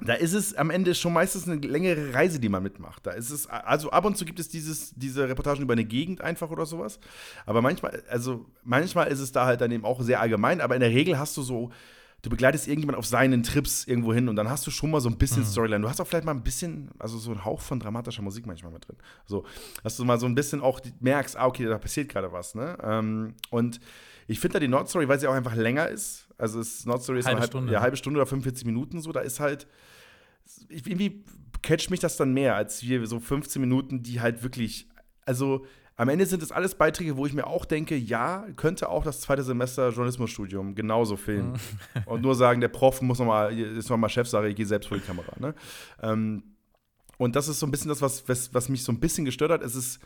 da 0.00 0.12
ist 0.12 0.34
es 0.34 0.54
am 0.54 0.70
Ende 0.70 0.94
schon 0.94 1.12
meistens 1.12 1.48
eine 1.48 1.60
längere 1.60 2.12
Reise, 2.12 2.38
die 2.38 2.48
man 2.48 2.62
mitmacht. 2.62 3.06
Da 3.06 3.12
ist 3.12 3.30
es, 3.30 3.46
also 3.46 3.90
ab 3.90 4.04
und 4.04 4.16
zu 4.16 4.24
gibt 4.24 4.38
es 4.38 4.48
dieses, 4.48 4.92
diese 4.94 5.28
Reportagen 5.28 5.62
über 5.62 5.72
eine 5.72 5.84
Gegend 5.84 6.20
einfach 6.20 6.50
oder 6.50 6.66
sowas. 6.66 6.98
Aber 7.46 7.62
manchmal, 7.62 8.02
also 8.08 8.46
manchmal 8.62 9.08
ist 9.08 9.20
es 9.20 9.32
da 9.32 9.46
halt 9.46 9.60
dann 9.60 9.70
eben 9.70 9.84
auch 9.84 10.02
sehr 10.02 10.20
allgemein, 10.20 10.60
aber 10.60 10.74
in 10.74 10.80
der 10.80 10.90
Regel 10.90 11.18
hast 11.18 11.36
du 11.36 11.42
so 11.42 11.70
du 12.26 12.30
begleitest 12.30 12.66
irgendjemand 12.66 12.98
auf 12.98 13.06
seinen 13.06 13.44
Trips 13.44 13.86
irgendwo 13.86 14.12
hin 14.12 14.28
und 14.28 14.34
dann 14.34 14.50
hast 14.50 14.66
du 14.66 14.72
schon 14.72 14.90
mal 14.90 15.00
so 15.00 15.08
ein 15.08 15.16
bisschen 15.16 15.42
mhm. 15.42 15.46
Storyline. 15.46 15.82
Du 15.82 15.88
hast 15.88 16.00
auch 16.00 16.08
vielleicht 16.08 16.24
mal 16.24 16.34
ein 16.34 16.42
bisschen, 16.42 16.90
also 16.98 17.18
so 17.18 17.30
einen 17.30 17.44
Hauch 17.44 17.60
von 17.60 17.78
dramatischer 17.78 18.22
Musik 18.22 18.46
manchmal 18.46 18.72
mit 18.72 18.88
drin. 18.88 18.96
So, 19.26 19.44
dass 19.84 19.96
du 19.96 20.04
mal 20.04 20.18
so 20.18 20.26
ein 20.26 20.34
bisschen 20.34 20.60
auch 20.60 20.80
merkst, 20.98 21.36
ah, 21.36 21.46
okay, 21.46 21.64
da 21.66 21.78
passiert 21.78 22.08
gerade 22.08 22.32
was, 22.32 22.56
ne? 22.56 22.76
Ähm, 22.82 23.34
und 23.50 23.78
ich 24.26 24.40
finde 24.40 24.54
da 24.54 24.58
die 24.58 24.66
Nordstory, 24.66 25.06
weil 25.06 25.20
sie 25.20 25.28
auch 25.28 25.34
einfach 25.34 25.54
länger 25.54 25.88
ist. 25.88 26.26
Also 26.36 26.58
es, 26.58 26.84
Nordstory 26.84 27.20
ist 27.20 27.26
halbe 27.26 27.42
halb, 27.42 27.50
Stunde. 27.50 27.72
Ja, 27.72 27.80
halbe 27.80 27.96
Stunde 27.96 28.18
oder 28.18 28.26
45 28.26 28.66
Minuten 28.66 29.00
so. 29.00 29.12
Da 29.12 29.20
ist 29.20 29.38
halt, 29.38 29.68
irgendwie 30.68 31.24
catcht 31.62 31.92
mich 31.92 32.00
das 32.00 32.16
dann 32.16 32.34
mehr 32.34 32.56
als 32.56 32.82
wir 32.82 33.06
so 33.06 33.20
15 33.20 33.60
Minuten, 33.60 34.02
die 34.02 34.20
halt 34.20 34.42
wirklich, 34.42 34.88
also 35.24 35.64
am 35.96 36.08
Ende 36.10 36.26
sind 36.26 36.42
es 36.42 36.52
alles 36.52 36.74
Beiträge, 36.74 37.16
wo 37.16 37.26
ich 37.26 37.32
mir 37.32 37.46
auch 37.46 37.64
denke, 37.64 37.96
ja, 37.96 38.46
könnte 38.56 38.88
auch 38.88 39.02
das 39.02 39.20
zweite 39.20 39.42
Semester 39.42 39.88
Journalismusstudium 39.88 40.74
genauso 40.74 41.16
filmen. 41.16 41.52
Mhm. 41.52 42.02
und 42.06 42.22
nur 42.22 42.34
sagen, 42.34 42.60
der 42.60 42.68
Prof 42.68 43.00
muss 43.00 43.18
noch 43.18 43.26
mal, 43.26 43.58
ist 43.58 43.88
nochmal 43.88 44.10
Chefsache, 44.10 44.48
ich 44.48 44.56
gehe 44.56 44.66
selbst 44.66 44.88
vor 44.88 44.98
die 44.98 45.04
Kamera. 45.04 45.32
Ne? 45.38 45.54
Ähm, 46.02 46.42
und 47.18 47.34
das 47.34 47.48
ist 47.48 47.60
so 47.60 47.66
ein 47.66 47.70
bisschen 47.70 47.88
das, 47.88 48.02
was, 48.02 48.28
was, 48.28 48.52
was 48.52 48.68
mich 48.68 48.84
so 48.84 48.92
ein 48.92 49.00
bisschen 49.00 49.24
gestört 49.24 49.50
hat. 49.50 49.62
Es 49.62 49.74
ist 49.74 50.00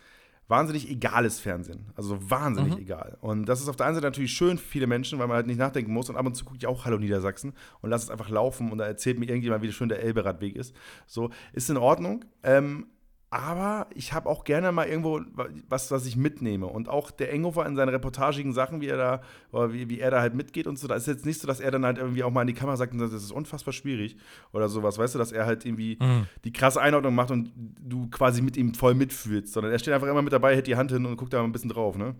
wahnsinnig 0.46 0.88
egales 0.88 1.40
Fernsehen. 1.40 1.86
Also 1.96 2.18
wahnsinnig 2.30 2.74
mhm. 2.74 2.80
egal. 2.80 3.18
Und 3.20 3.46
das 3.46 3.60
ist 3.60 3.68
auf 3.68 3.76
der 3.76 3.86
einen 3.86 3.94
Seite 3.96 4.06
natürlich 4.06 4.32
schön 4.32 4.58
für 4.58 4.66
viele 4.66 4.86
Menschen, 4.86 5.18
weil 5.18 5.26
man 5.26 5.36
halt 5.36 5.46
nicht 5.46 5.58
nachdenken 5.58 5.92
muss. 5.92 6.08
Und 6.08 6.16
ab 6.16 6.26
und 6.26 6.34
zu 6.34 6.44
gucke 6.44 6.58
ich 6.58 6.66
auch 6.66 6.84
Hallo 6.84 6.98
Niedersachsen 6.98 7.52
und 7.80 7.90
lasse 7.90 8.04
es 8.04 8.10
einfach 8.10 8.28
laufen 8.28 8.70
und 8.70 8.78
da 8.78 8.86
erzählt 8.86 9.18
mir 9.18 9.26
irgendjemand, 9.26 9.62
wie 9.62 9.72
schön 9.72 9.88
der 9.88 10.02
Elberadweg 10.02 10.56
ist. 10.56 10.74
So, 11.06 11.30
ist 11.52 11.70
in 11.70 11.76
Ordnung. 11.76 12.24
Ähm, 12.42 12.86
aber 13.32 13.86
ich 13.94 14.12
habe 14.12 14.28
auch 14.28 14.42
gerne 14.42 14.72
mal 14.72 14.88
irgendwo 14.88 15.20
was, 15.68 15.92
was 15.92 16.04
ich 16.04 16.16
mitnehme. 16.16 16.66
Und 16.66 16.88
auch 16.88 17.12
der 17.12 17.32
Enghofer 17.32 17.64
in 17.64 17.76
seinen 17.76 17.90
reportagigen 17.90 18.52
Sachen, 18.52 18.80
wie 18.80 18.88
er 18.88 18.96
da, 18.96 19.22
oder 19.52 19.72
wie, 19.72 19.88
wie 19.88 20.00
er 20.00 20.10
da 20.10 20.20
halt 20.20 20.34
mitgeht 20.34 20.66
und 20.66 20.80
so, 20.80 20.88
da 20.88 20.96
ist 20.96 21.06
jetzt 21.06 21.24
nicht 21.24 21.40
so, 21.40 21.46
dass 21.46 21.60
er 21.60 21.70
dann 21.70 21.84
halt 21.84 21.98
irgendwie 21.98 22.24
auch 22.24 22.32
mal 22.32 22.40
in 22.40 22.48
die 22.48 22.54
Kamera 22.54 22.76
sagt, 22.76 22.92
das 23.00 23.12
ist 23.12 23.30
unfassbar 23.30 23.72
schwierig 23.72 24.16
oder 24.52 24.68
sowas, 24.68 24.98
weißt 24.98 25.14
du, 25.14 25.18
dass 25.20 25.30
er 25.30 25.46
halt 25.46 25.64
irgendwie 25.64 25.96
mhm. 26.00 26.26
die 26.44 26.52
krasse 26.52 26.80
Einordnung 26.80 27.14
macht 27.14 27.30
und 27.30 27.52
du 27.54 28.08
quasi 28.10 28.42
mit 28.42 28.56
ihm 28.56 28.74
voll 28.74 28.94
mitfühlst, 28.94 29.52
sondern 29.52 29.70
er 29.70 29.78
steht 29.78 29.94
einfach 29.94 30.08
immer 30.08 30.22
mit 30.22 30.32
dabei, 30.32 30.56
hält 30.56 30.66
die 30.66 30.74
Hand 30.74 30.90
hin 30.90 31.06
und 31.06 31.16
guckt 31.16 31.32
da 31.32 31.38
mal 31.38 31.44
ein 31.44 31.52
bisschen 31.52 31.70
drauf, 31.70 31.96
ne? 31.96 32.16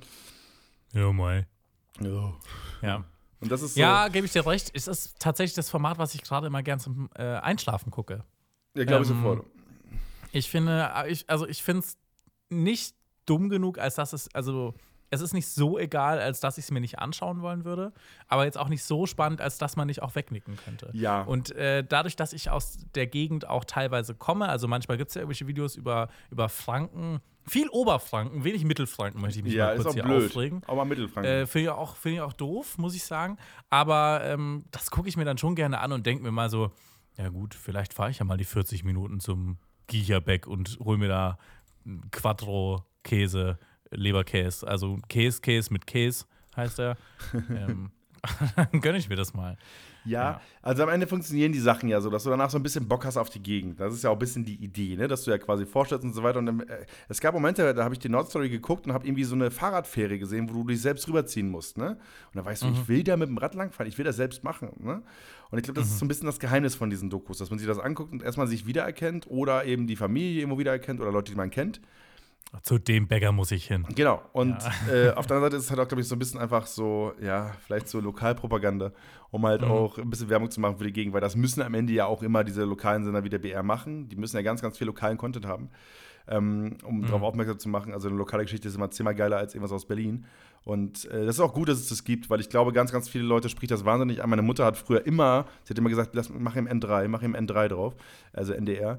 Ja, 0.93 1.13
mai. 1.13 1.47
Ja. 2.01 2.35
Ja. 2.83 3.05
Und 3.41 3.51
das 3.51 3.63
ist 3.63 3.75
so, 3.75 3.81
ja, 3.81 4.07
gebe 4.09 4.27
ich 4.27 4.33
dir 4.33 4.47
recht. 4.47 4.71
Es 4.75 4.87
ist 4.87 5.19
tatsächlich 5.19 5.55
das 5.55 5.71
Format, 5.71 5.99
was 5.99 6.15
ich 6.15 6.23
gerade 6.23 6.47
immer 6.47 6.63
gern 6.63 6.79
zum 6.79 7.09
äh, 7.17 7.23
Einschlafen 7.23 7.91
gucke. 7.91 8.23
Ja, 8.77 8.85
glaube 8.85 9.05
ich 9.05 9.11
ähm, 9.11 9.17
sofort. 9.17 9.47
Ich 10.33 10.51
finde, 10.51 10.91
äh, 10.95 11.11
ich, 11.11 11.29
also 11.29 11.47
ich 11.47 11.63
finde 11.63 11.81
es 11.81 11.99
nicht 12.49 12.95
dumm 13.27 13.49
genug, 13.49 13.79
als 13.79 13.95
dass 13.95 14.13
es, 14.13 14.33
also 14.35 14.75
es 15.11 15.21
ist 15.21 15.35
nicht 15.35 15.49
so 15.49 15.79
egal, 15.79 16.21
als 16.21 16.41
dass 16.41 16.57
ich 16.57 16.65
es 16.65 16.71
mir 16.71 16.81
nicht 16.81 17.01
anschauen 17.01 17.43
wollen 17.43 17.65
würde, 17.65 17.93
aber 18.29 18.45
jetzt 18.45 18.57
auch 18.57 18.69
nicht 18.69 18.85
so 18.85 19.07
spannend, 19.07 19.41
als 19.41 19.59
dass 19.59 19.77
man 19.77 19.89
nicht 19.89 20.03
auch 20.03 20.15
wegnicken 20.15 20.57
könnte. 20.57 20.91
Ja. 20.93 21.23
Und 21.23 21.51
äh, 21.57 21.85
dadurch, 21.85 22.15
dass 22.17 22.33
ich 22.33 22.51
aus 22.51 22.79
der 22.95 23.09
Gegend 23.09 23.49
auch 23.49 23.65
teilweise 23.65 24.15
komme, 24.15 24.49
also 24.49 24.69
manchmal 24.69 24.97
gibt 24.99 25.11
es 25.11 25.17
ja 25.17 25.23
irgendwelche 25.23 25.49
Videos 25.49 25.75
über, 25.75 26.09
über 26.31 26.49
Franken, 26.49 27.21
viel 27.45 27.69
Oberfranken, 27.69 28.45
wenig 28.45 28.65
Mittelfranken, 28.65 29.21
möchte 29.21 29.41
ich 29.41 29.45
mich 29.45 29.55
ja, 29.55 29.67
mal 29.67 29.77
kurz 29.77 29.81
ist 29.81 29.91
auch 29.91 29.95
hier 29.95 30.03
blöd. 30.05 30.27
aufregen. 30.27 30.63
Aber 30.69 30.85
Mittelfranken. 30.85 31.33
Äh, 31.33 31.47
Finde 31.47 31.65
ich, 31.65 31.71
auch, 31.71 31.97
find 31.97 32.15
ich 32.15 32.21
auch 32.21 32.33
doof, 32.33 32.79
muss 32.79 32.95
ich 32.95 33.03
sagen. 33.03 33.37
Aber 33.69 34.23
ähm, 34.25 34.65
das 34.71 34.91
gucke 34.93 35.09
ich 35.09 35.17
mir 35.17 35.25
dann 35.25 35.39
schon 35.39 35.57
gerne 35.57 35.81
an 35.81 35.93
und 35.93 36.07
denke 36.07 36.23
mir 36.23 36.31
mal 36.31 36.51
so, 36.51 36.71
ja 37.17 37.29
gut, 37.29 37.55
vielleicht 37.55 37.93
fahre 37.95 38.11
ich 38.11 38.21
ja 38.21 38.25
mal 38.25 38.37
die 38.37 38.45
40 38.45 38.85
Minuten 38.85 39.19
zum 39.19 39.59
Giecherbeck 39.91 40.47
und 40.47 40.79
hol 40.83 40.97
mir 40.97 41.09
da 41.09 41.39
Quattro 42.11 42.85
Käse, 43.03 43.59
Leberkäse. 43.91 44.67
Also 44.67 44.99
Käse, 45.09 45.41
Käse 45.41 45.73
mit 45.73 45.87
Käse 45.87 46.25
heißt 46.57 46.79
er. 46.79 46.97
ähm, 47.51 47.91
dann 48.57 48.81
gönne 48.81 48.99
ich 48.99 49.09
mir 49.09 49.17
das 49.17 49.35
mal. 49.35 49.57
Ja, 50.05 50.41
also 50.63 50.83
am 50.83 50.89
Ende 50.89 51.07
funktionieren 51.07 51.53
die 51.53 51.59
Sachen 51.59 51.89
ja 51.89 52.01
so, 52.01 52.09
dass 52.11 52.25
du 52.25 52.31
danach 52.31 52.51
so 52.51 52.59
ein 52.59 52.63
bisschen 52.63 52.89
Bock 52.89 53.05
hast 53.05 53.17
auf 53.17 53.29
die 53.29 53.43
Gegend. 53.43 53.81
Das 53.81 53.93
ist 53.93 54.03
ja 54.03 54.11
auch 54.11 54.15
ein 54.15 54.19
bisschen 54.19 54.45
die 54.45 54.55
Idee, 54.55 54.97
ne? 54.97 55.09
dass 55.09 55.25
du 55.25 55.31
ja 55.31 55.39
quasi 55.39 55.67
vorstellst 55.67 56.05
und 56.05 56.15
so 56.15 56.23
weiter. 56.23 56.39
Und 56.39 56.47
dann, 56.47 56.61
äh, 56.61 56.87
es 57.09 57.21
gab 57.21 57.35
Momente, 57.35 57.75
da 57.75 57.85
habe 57.85 57.95
ich 57.95 57.99
die 57.99 58.09
Nordstory 58.09 58.49
geguckt 58.49 58.87
und 58.87 58.93
habe 58.93 59.07
irgendwie 59.07 59.25
so 59.25 59.35
eine 59.35 59.51
Fahrradfähre 59.51 60.19
gesehen, 60.19 60.49
wo 60.49 60.55
du 60.55 60.69
dich 60.69 60.81
selbst 60.81 61.07
rüberziehen 61.09 61.51
musst. 61.51 61.77
Ne? 61.77 61.91
Und 61.91 61.99
dann 62.35 62.45
weißt 62.45 62.63
du, 62.63 62.69
ich 62.69 62.89
will 62.89 63.03
da 63.03 63.17
mit 63.17 63.29
dem 63.29 63.39
Rad 63.39 63.55
langfahren, 63.55 63.89
ich 63.89 63.99
will 63.99 64.05
das 64.05 64.17
selbst 64.17 64.43
machen. 64.43 64.71
Ne? 64.79 65.03
Und 65.51 65.59
ich 65.59 65.65
glaube, 65.65 65.81
das 65.81 65.89
ist 65.89 65.99
so 65.99 66.05
ein 66.05 66.09
bisschen 66.09 66.27
das 66.27 66.39
Geheimnis 66.39 66.75
von 66.75 66.91
diesen 66.91 67.11
Dokus, 67.11 67.39
dass 67.39 67.51
man 67.51 67.59
sich 67.59 67.69
das 67.69 67.79
anguckt 67.79 68.13
und 68.13 68.23
erstmal 68.23 68.47
sich 68.47 68.67
wiedererkennt 68.67 69.27
oder 69.29 69.65
eben 69.65 69.87
die 69.87 69.97
Familie 69.97 70.41
irgendwo 70.41 70.59
wiedererkennt 70.59 71.01
oder 71.01 71.13
Leute, 71.13 71.33
die 71.33 71.37
man 71.37 71.51
kennt. 71.51 71.81
Zu 72.63 72.79
dem 72.79 73.07
Bäcker 73.07 73.31
muss 73.31 73.53
ich 73.53 73.67
hin. 73.69 73.87
Genau. 73.95 74.21
Und 74.33 74.57
äh, 74.93 75.11
auf 75.11 75.27
der 75.27 75.37
anderen 75.37 75.43
Seite 75.53 75.57
ist 75.57 75.65
es 75.65 75.71
halt 75.71 75.79
auch, 75.79 75.87
glaube 75.87 76.01
ich, 76.03 76.09
so 76.09 76.17
ein 76.17 76.19
bisschen 76.19 76.41
einfach 76.41 76.67
so, 76.67 77.13
ja, 77.23 77.53
vielleicht 77.65 77.89
so 77.89 78.01
Lokalpropaganda, 78.01 78.91
um 79.31 79.47
halt 79.47 79.63
Mhm. 79.63 79.71
auch 79.71 79.99
ein 79.99 80.11
bisschen 80.11 80.29
Werbung 80.31 80.51
zu 80.51 80.61
machen 80.61 80.77
für 80.77 80.83
die 80.85 80.93
Gegend, 80.93 81.15
weil 81.15 81.21
das 81.21 81.37
müssen 81.37 81.63
am 81.63 81.75
Ende 81.75 81.93
ja 81.93 82.07
auch 82.07 82.23
immer 82.25 82.43
diese 82.43 82.65
lokalen 82.65 83.05
Sender 83.05 83.23
wie 83.23 83.29
der 83.29 83.39
BR 83.39 83.63
machen. 83.63 84.09
Die 84.09 84.17
müssen 84.17 84.35
ja 84.37 84.43
ganz, 84.43 84.61
ganz 84.63 84.77
viel 84.79 84.89
lokalen 84.89 85.17
Content 85.17 85.47
haben, 85.47 85.71
ähm, 86.27 86.77
um 86.85 86.99
Mhm. 87.03 87.07
darauf 87.07 87.23
aufmerksam 87.23 87.59
zu 87.61 87.69
machen. 87.69 87.93
Also 87.93 88.09
eine 88.09 88.17
lokale 88.19 88.43
Geschichte 88.43 88.67
ist 88.67 88.75
immer 88.75 88.91
zehnmal 88.91 89.15
geiler 89.15 89.37
als 89.37 89.55
irgendwas 89.55 89.73
aus 89.73 89.87
Berlin. 89.87 90.27
Und 90.65 91.05
äh, 91.05 91.25
das 91.27 91.37
ist 91.37 91.41
auch 91.41 91.55
gut, 91.55 91.69
dass 91.69 91.79
es 91.79 91.89
das 91.89 92.03
gibt, 92.03 92.31
weil 92.31 92.41
ich 92.41 92.49
glaube, 92.51 92.73
ganz, 92.73 92.91
ganz 92.91 93.09
viele 93.09 93.25
Leute 93.25 93.49
spricht 93.49 93.71
das 93.71 93.85
wahnsinnig 93.85 94.25
an. 94.25 94.29
Meine 94.29 94.43
Mutter 94.43 94.65
hat 94.65 94.77
früher 94.77 95.07
immer, 95.07 95.47
sie 95.63 95.71
hat 95.71 95.79
immer 95.79 95.89
gesagt, 95.89 96.15
lass, 96.17 96.29
mach 96.31 96.57
ihm 96.57 96.67
N3, 96.67 97.07
mach 97.07 97.23
ihm 97.23 97.35
N3 97.37 97.69
drauf, 97.69 97.95
also 98.33 98.53
NDR. 98.53 98.99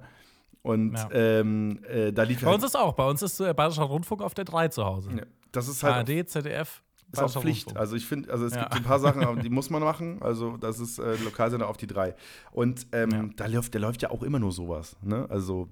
Und 0.63 0.93
Ja. 0.93 1.09
ähm, 1.11 1.79
äh, 1.85 2.11
da 2.13 2.23
lief 2.23 2.41
Bei 2.41 2.53
uns 2.53 2.63
ist 2.63 2.75
auch, 2.77 2.93
bei 2.93 3.07
uns 3.09 3.21
ist 3.21 3.39
äh, 3.39 3.53
Bayerischer 3.53 3.83
Rundfunk 3.83 4.21
auf 4.21 4.33
der 4.33 4.45
3 4.45 4.67
zu 4.67 4.85
Hause. 4.85 5.11
ja, 5.17 5.23
das 5.51 5.67
ist 5.67 5.81
halt 5.83 6.07
ARD, 6.09 6.29
ZDF, 6.29 6.83
ist 7.11 7.19
auch 7.19 7.41
Pflicht. 7.41 7.65
Rundfunk. 7.67 7.79
Also 7.79 7.95
ich 7.95 8.05
finde, 8.05 8.31
also 8.31 8.45
es 8.45 8.53
Ja. 8.53 8.61
gibt 8.61 8.73
ein 8.75 8.83
paar 8.83 8.99
Sachen, 8.99 9.23
aber 9.23 9.41
die 9.41 9.49
muss 9.49 9.69
man 9.69 9.81
machen. 9.81 10.21
Also 10.21 10.57
das 10.57 10.79
ist 10.79 10.99
äh, 10.99 11.15
Lokalsender 11.23 11.67
auf 11.67 11.77
die 11.77 11.87
drei. 11.87 12.15
Und 12.51 12.85
ähm, 12.91 13.33
da 13.35 13.47
läuft, 13.47 13.73
der 13.73 13.81
läuft 13.81 14.01
ja 14.03 14.11
auch 14.11 14.21
immer 14.23 14.39
nur 14.39 14.51
sowas. 14.51 14.95
Ne? 15.01 15.25
Also 15.29 15.67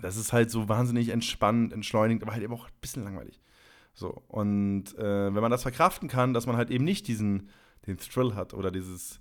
das 0.00 0.16
ist 0.16 0.32
halt 0.32 0.50
so 0.50 0.70
wahnsinnig 0.70 1.10
entspannt, 1.10 1.74
entschleunigt, 1.74 2.22
aber 2.22 2.32
halt 2.32 2.42
eben 2.42 2.54
auch 2.54 2.64
ein 2.64 2.72
bisschen 2.80 3.04
langweilig. 3.04 3.38
So. 3.92 4.22
Und 4.28 4.96
äh, 4.96 5.34
wenn 5.34 5.42
man 5.42 5.50
das 5.50 5.62
verkraften 5.62 6.08
kann, 6.08 6.32
dass 6.32 6.46
man 6.46 6.56
halt 6.56 6.70
eben 6.70 6.84
nicht 6.84 7.06
diesen, 7.08 7.50
den 7.86 7.98
Thrill 7.98 8.34
hat 8.34 8.54
oder 8.54 8.70
dieses, 8.70 9.20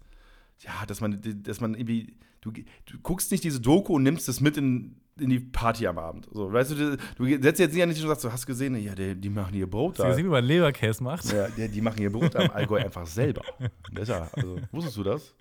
ja, 0.60 0.72
dass 0.88 1.02
man, 1.02 1.20
dass 1.44 1.60
man 1.60 1.74
irgendwie, 1.76 2.16
du, 2.42 2.52
du 2.52 2.98
guckst 3.02 3.32
nicht 3.32 3.44
diese 3.44 3.60
Doku 3.60 3.96
und 3.96 4.04
nimmst 4.04 4.30
es 4.30 4.42
mit 4.42 4.58
in, 4.58 4.96
in 5.20 5.30
die 5.30 5.40
Party 5.40 5.88
am 5.88 5.98
Abend. 5.98 6.28
So, 6.32 6.52
weißt 6.52 6.72
du, 6.72 6.98
du 7.18 7.42
setzt 7.42 7.60
jetzt 7.60 7.74
nicht 7.74 7.84
an 7.84 7.90
und 7.90 7.96
sagst, 7.96 8.24
du 8.24 8.32
hast 8.32 8.46
gesehen, 8.46 8.76
ja, 8.76 8.96
die, 8.96 9.16
die 9.16 9.30
machen 9.30 9.54
ihr 9.54 9.70
Brot 9.70 9.94
Hast 9.94 10.00
da. 10.00 10.10
gesehen, 10.10 10.26
wie 10.26 10.30
man 10.30 10.44
Leberkäse 10.44 11.04
macht? 11.04 11.32
Ja, 11.32 11.48
die, 11.50 11.68
die 11.70 11.82
machen 11.82 12.02
ihr 12.02 12.12
Brot 12.12 12.36
am 12.36 12.50
Allgäu 12.52 12.78
einfach 12.78 13.06
selber. 13.06 13.42
Besser. 13.92 14.30
Also, 14.34 14.58
wusstest 14.72 14.98
du 14.98 15.04
das? 15.04 15.36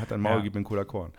Hat 0.00 0.12
ein 0.12 0.20
Maul, 0.20 0.36
Ja. 0.36 0.40
gib 0.42 0.54
mir 0.54 0.62
Cola 0.62 0.84
Korn. 0.84 1.12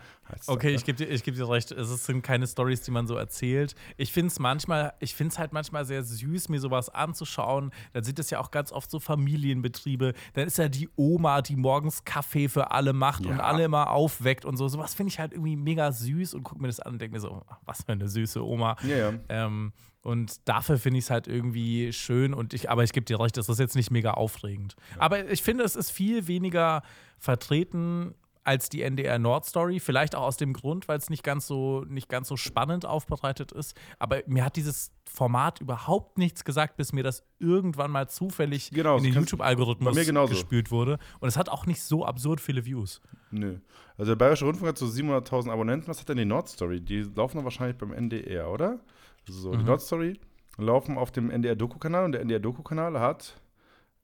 Okay, 0.46 0.68
ne? 0.70 0.72
ich 0.74 0.84
gebe 0.84 0.96
dir, 0.96 1.08
ich 1.08 1.22
geb 1.24 1.34
dir 1.34 1.48
recht. 1.48 1.72
Es 1.72 2.06
sind 2.06 2.22
keine 2.22 2.46
Stories, 2.46 2.82
die 2.82 2.90
man 2.90 3.06
so 3.06 3.16
erzählt. 3.16 3.74
Ich 3.96 4.12
finde 4.12 4.28
es 4.28 4.38
manchmal, 4.38 4.92
ich 5.00 5.14
finde 5.14 5.32
es 5.32 5.38
halt 5.38 5.52
manchmal 5.52 5.84
sehr 5.84 6.02
süß, 6.04 6.48
mir 6.48 6.60
sowas 6.60 6.88
anzuschauen. 6.88 7.72
Dann 7.92 8.04
sind 8.04 8.18
es 8.18 8.30
ja 8.30 8.38
auch 8.40 8.50
ganz 8.50 8.70
oft 8.72 8.90
so 8.90 8.98
Familienbetriebe. 9.00 10.12
Dann 10.34 10.46
ist 10.46 10.58
ja 10.58 10.68
die 10.68 10.88
Oma, 10.96 11.42
die 11.42 11.56
morgens 11.56 12.04
Kaffee 12.04 12.48
für 12.48 12.70
alle 12.70 12.92
macht 12.92 13.26
und 13.26 13.36
Ja. 13.38 13.42
alle 13.44 13.64
immer 13.64 13.90
aufweckt 13.90 14.44
und 14.44 14.56
so. 14.56 14.68
Sowas 14.68 14.94
finde 14.94 15.10
ich 15.12 15.18
halt 15.18 15.32
irgendwie 15.32 15.56
mega 15.56 15.90
süß 15.92 16.34
und 16.34 16.42
gucke 16.44 16.60
mir 16.60 16.68
das 16.68 16.80
an 16.80 16.92
und 16.94 17.00
denke 17.00 17.14
mir 17.14 17.20
so, 17.20 17.42
was 17.64 17.82
für 17.84 17.92
eine 17.92 18.08
süße 18.08 18.44
Oma. 18.44 18.76
Ja, 18.82 18.96
ja. 18.96 19.12
Ähm, 19.28 19.72
und 20.02 20.48
dafür 20.48 20.78
finde 20.78 20.98
ich 20.98 21.04
es 21.04 21.10
halt 21.10 21.26
irgendwie 21.28 21.92
schön 21.92 22.32
und 22.32 22.54
ich, 22.54 22.70
aber 22.70 22.84
ich 22.84 22.92
gebe 22.92 23.04
dir 23.04 23.20
recht, 23.20 23.36
das 23.36 23.48
ist 23.50 23.58
jetzt 23.58 23.76
nicht 23.76 23.90
mega 23.90 24.12
aufregend. 24.12 24.74
Aber 24.96 25.28
ich 25.30 25.42
finde, 25.42 25.62
es 25.64 25.76
ist 25.76 25.90
viel 25.90 26.26
weniger 26.26 26.82
vertreten 27.18 28.14
als 28.44 28.68
die 28.68 28.82
NDR 28.82 29.18
Nord 29.18 29.44
Story. 29.44 29.80
Vielleicht 29.80 30.14
auch 30.14 30.22
aus 30.22 30.36
dem 30.36 30.52
Grund, 30.52 30.88
weil 30.88 30.98
es 30.98 31.10
nicht 31.10 31.22
ganz 31.22 31.46
so 31.46 31.84
nicht 31.88 32.08
ganz 32.08 32.28
so 32.28 32.36
spannend 32.36 32.86
aufbereitet 32.86 33.52
ist. 33.52 33.76
Aber 33.98 34.22
mir 34.26 34.44
hat 34.44 34.56
dieses 34.56 34.92
Format 35.04 35.60
überhaupt 35.60 36.18
nichts 36.18 36.44
gesagt, 36.44 36.76
bis 36.76 36.92
mir 36.92 37.02
das 37.02 37.24
irgendwann 37.38 37.90
mal 37.90 38.08
zufällig 38.08 38.70
Genau, 38.70 38.96
in 38.96 39.04
den 39.04 39.12
YouTube-Algorithmus 39.14 39.96
gespült 40.28 40.70
wurde. 40.70 40.98
Und 41.20 41.28
es 41.28 41.36
hat 41.36 41.48
auch 41.48 41.66
nicht 41.66 41.82
so 41.82 42.04
absurd 42.06 42.40
viele 42.40 42.64
Views. 42.64 43.00
Nö. 43.30 43.58
Also 43.98 44.12
der 44.12 44.16
Bayerische 44.16 44.44
Rundfunk 44.46 44.68
hat 44.70 44.78
so 44.78 44.86
700.000 44.86 45.50
Abonnenten. 45.50 45.88
Was 45.88 46.00
hat 46.00 46.08
denn 46.08 46.16
die 46.16 46.24
Nordstory? 46.24 46.80
Die 46.80 47.02
laufen 47.02 47.36
dann 47.36 47.44
wahrscheinlich 47.44 47.76
beim 47.76 47.92
NDR, 47.92 48.50
oder? 48.50 48.80
So, 49.28 49.52
Mhm. 49.52 49.58
die 49.58 49.64
Nordstory 49.64 50.18
laufen 50.56 50.96
auf 50.98 51.10
dem 51.12 51.30
NDR-Doku-Kanal 51.30 52.04
und 52.06 52.12
der 52.12 52.22
NDR-Doku-Kanal 52.22 52.98
hat 52.98 53.40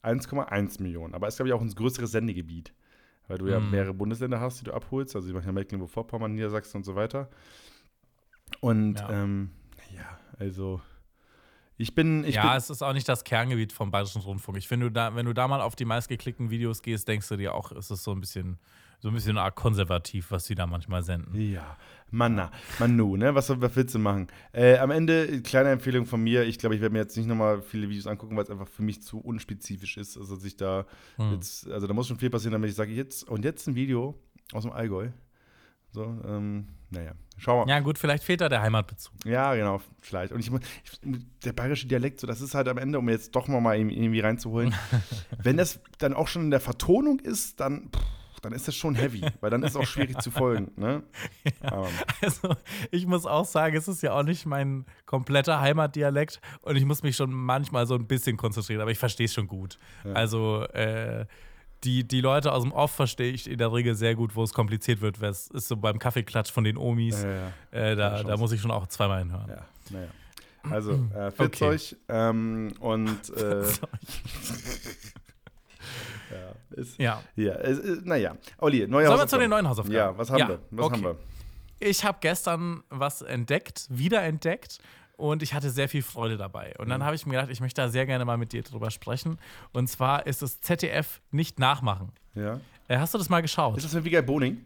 1,1 0.03 0.79
Millionen. 0.81 1.13
Aber 1.15 1.27
ist, 1.27 1.37
glaube 1.37 1.49
ich, 1.49 1.53
auch 1.53 1.61
ein 1.61 1.69
größeres 1.69 2.11
Sendegebiet. 2.11 2.73
Weil 3.27 3.37
du 3.39 3.47
ja 3.47 3.59
Mhm. 3.59 3.71
mehrere 3.71 3.93
Bundesländer 3.93 4.39
hast, 4.39 4.61
die 4.61 4.65
du 4.65 4.73
abholst. 4.73 5.15
Also, 5.15 5.27
ich 5.27 5.33
mache 5.33 5.45
ja 5.45 5.51
Mecklenburg-Vorpommern, 5.51 6.33
Niedersachsen 6.33 6.77
und 6.77 6.83
so 6.83 6.95
weiter. 6.95 7.29
Und, 8.61 8.99
Ja. 8.99 9.09
ähm, 9.23 9.51
ja, 9.95 10.19
also, 10.39 10.81
ich 11.77 11.93
bin. 11.93 12.23
Ich 12.23 12.35
ja, 12.35 12.49
bin, 12.49 12.57
es 12.57 12.69
ist 12.69 12.81
auch 12.81 12.93
nicht 12.93 13.07
das 13.07 13.23
Kerngebiet 13.23 13.71
vom 13.73 13.91
Bayerischen 13.91 14.21
Rundfunk. 14.21 14.57
Ich 14.57 14.67
finde, 14.67 14.93
wenn 15.15 15.25
du 15.25 15.33
da 15.33 15.47
mal 15.47 15.61
auf 15.61 15.75
die 15.75 15.85
meistgeklickten 15.85 16.49
Videos 16.49 16.81
gehst, 16.81 17.07
denkst 17.07 17.27
du 17.29 17.35
dir 17.37 17.53
auch, 17.53 17.71
es 17.71 17.91
ist 17.91 18.03
so 18.03 18.11
ein 18.11 18.19
bisschen, 18.21 18.57
so 18.99 19.09
ein 19.09 19.13
bisschen 19.13 19.37
arg 19.37 19.55
konservativ, 19.55 20.31
was 20.31 20.45
sie 20.45 20.55
da 20.55 20.65
manchmal 20.65 21.03
senden. 21.03 21.39
Ja, 21.39 21.77
Manna, 22.09 22.51
Manu, 22.79 23.15
ne? 23.17 23.35
Was, 23.35 23.49
was 23.61 23.75
willst 23.75 23.93
du 23.93 23.99
machen? 23.99 24.27
Äh, 24.53 24.77
am 24.77 24.89
Ende, 24.91 25.41
kleine 25.43 25.69
Empfehlung 25.69 26.05
von 26.05 26.21
mir. 26.23 26.43
Ich 26.45 26.57
glaube, 26.57 26.73
ich 26.75 26.81
werde 26.81 26.93
mir 26.93 26.99
jetzt 26.99 27.15
nicht 27.17 27.27
nochmal 27.27 27.61
viele 27.61 27.89
Videos 27.89 28.07
angucken, 28.07 28.35
weil 28.35 28.43
es 28.45 28.49
einfach 28.49 28.67
für 28.67 28.81
mich 28.81 29.01
zu 29.03 29.19
unspezifisch 29.19 29.97
ist. 29.97 30.17
Also, 30.17 30.35
dass 30.35 30.43
ich 30.45 30.57
da 30.57 30.85
Hm. 31.17 31.33
jetzt, 31.33 31.69
also 31.69 31.85
da 31.85 31.93
muss 31.93 32.07
schon 32.07 32.17
viel 32.17 32.29
passieren, 32.29 32.53
damit 32.53 32.69
ich 32.69 32.75
sage, 32.75 32.91
jetzt 32.91 33.27
und 33.27 33.45
jetzt 33.45 33.67
ein 33.67 33.75
Video 33.75 34.15
aus 34.53 34.63
dem 34.63 34.71
Allgäu. 34.71 35.09
So, 35.91 36.03
ähm, 36.27 36.67
naja, 36.89 37.11
schau 37.37 37.65
mal. 37.65 37.69
Ja, 37.71 37.79
gut, 37.79 37.97
vielleicht 37.97 38.23
fehlt 38.23 38.41
da 38.41 38.49
der 38.49 38.61
Heimatbezug. 38.61 39.13
Ja, 39.25 39.53
genau, 39.55 39.81
vielleicht. 40.01 40.31
Und 40.33 40.39
ich, 40.39 40.49
muss- 40.51 40.61
ich, 40.83 40.99
der 41.43 41.53
bayerische 41.53 41.87
Dialekt, 41.87 42.19
so, 42.19 42.27
das 42.27 42.41
ist 42.41 42.55
halt 42.55 42.67
am 42.67 42.77
Ende, 42.77 42.99
um 42.99 43.07
jetzt 43.09 43.35
doch 43.35 43.47
mal 43.47 43.77
irgendwie 43.77 43.97
irgendwie 43.97 44.19
reinzuholen, 44.19 44.73
wenn 45.43 45.57
das 45.57 45.79
dann 45.99 46.13
auch 46.13 46.27
schon 46.27 46.43
in 46.43 46.51
der 46.51 46.59
Vertonung 46.59 47.19
ist, 47.19 47.59
dann, 47.59 47.89
pff, 47.95 48.01
dann 48.41 48.53
ist 48.53 48.67
das 48.67 48.75
schon 48.75 48.95
heavy, 48.95 49.21
weil 49.41 49.49
dann 49.49 49.63
ist 49.63 49.71
es 49.71 49.75
auch 49.75 49.85
schwierig 49.87 50.21
zu 50.21 50.31
folgen. 50.31 50.71
Ne? 50.75 51.03
Aber, 51.61 51.87
Also, 52.21 52.55
ich 52.91 53.05
muss 53.07 53.25
auch 53.25 53.45
sagen, 53.45 53.75
es 53.75 53.87
ist 53.87 54.01
ja 54.03 54.13
auch 54.13 54.23
nicht 54.23 54.45
mein 54.45 54.85
kompletter 55.05 55.59
Heimatdialekt 55.59 56.39
und 56.61 56.75
ich 56.75 56.85
muss 56.85 57.03
mich 57.03 57.15
schon 57.15 57.31
manchmal 57.31 57.87
so 57.87 57.95
ein 57.95 58.07
bisschen 58.07 58.37
konzentrieren, 58.37 58.81
aber 58.81 58.91
ich 58.91 58.99
verstehe 58.99 59.25
es 59.25 59.33
schon 59.33 59.47
gut. 59.47 59.77
Also, 60.13 60.63
äh, 60.73 61.25
die, 61.83 62.07
die 62.07 62.21
Leute 62.21 62.51
aus 62.53 62.63
dem 62.63 62.71
Off 62.71 62.91
verstehe 62.91 63.31
ich 63.31 63.49
in 63.49 63.59
der 63.59 63.71
Regel 63.71 63.93
sehr 63.93 64.15
gut, 64.15 64.35
wo 64.35 64.43
es 64.43 64.51
kompliziert 64.53 65.01
wird. 65.01 65.21
weil 65.21 65.29
Es 65.29 65.47
ist 65.49 65.67
so 65.67 65.77
beim 65.77 65.99
Kaffeeklatsch 65.99 66.51
von 66.51 66.63
den 66.63 66.75
Omis. 66.77 67.23
ja. 67.23 67.51
äh, 67.79 67.95
da, 67.95 68.23
da 68.23 68.37
muss 68.37 68.51
ich 68.51 68.61
schon 68.61 68.71
auch 68.71 68.87
zweimal 68.87 69.19
hinhören. 69.19 69.47
Ja, 69.49 69.65
naja. 69.91 70.07
Also, 70.69 70.93
äh, 71.15 71.31
Fitzzeug 71.31 71.79
Okay. 71.81 71.95
ähm, 72.09 72.73
und 72.79 73.29
äh, 73.37 73.61
ja, 73.61 73.67
ist, 76.71 76.97
Ja. 76.99 77.21
ja, 77.35 77.57
naja. 78.03 78.35
Olli, 78.59 78.87
neue 78.87 79.07
Sollen 79.07 79.19
wir 79.19 79.27
zu 79.27 79.37
den 79.37 79.49
neuen 79.49 79.67
Hausaufgaben? 79.67 79.95
Ja, 79.95 80.17
was 80.17 80.29
haben 80.29 80.39
Ja, 80.39 80.49
wir? 80.49 80.59
Was 80.71 80.85
okay. 80.85 80.95
haben 80.95 81.03
wir? 81.03 81.15
Ich 81.79 82.03
habe 82.03 82.17
gestern 82.21 82.83
was 82.89 83.21
entdeckt, 83.21 83.85
wiederentdeckt 83.89 84.79
und 85.15 85.43
ich 85.43 85.53
hatte 85.53 85.69
sehr 85.69 85.87
viel 85.89 86.01
Freude 86.03 86.37
dabei. 86.37 86.73
Und 86.79 86.85
Mhm. 86.87 86.91
dann 86.91 87.03
habe 87.03 87.15
ich 87.15 87.25
mir 87.25 87.33
gedacht, 87.33 87.49
ich 87.51 87.59
möchte 87.61 87.81
da 87.81 87.89
sehr 87.89 88.05
gerne 88.05 88.25
mal 88.25 88.37
mit 88.37 88.51
dir 88.53 88.63
drüber 88.63 88.91
sprechen. 88.91 89.37
Und 89.73 89.87
zwar 89.87 90.25
ist 90.27 90.41
es 90.41 90.59
ZDF 90.61 91.21
nicht 91.31 91.59
nachmachen. 91.59 92.11
Ja. 92.35 92.59
Äh, 92.87 92.97
hast 92.97 93.13
du 93.13 93.17
das 93.17 93.29
mal 93.29 93.41
geschaut? 93.41 93.77
Ist 93.77 93.83
das 93.85 93.93
mit 93.93 94.05
Wiegald 94.05 94.25
Boning? 94.25 94.65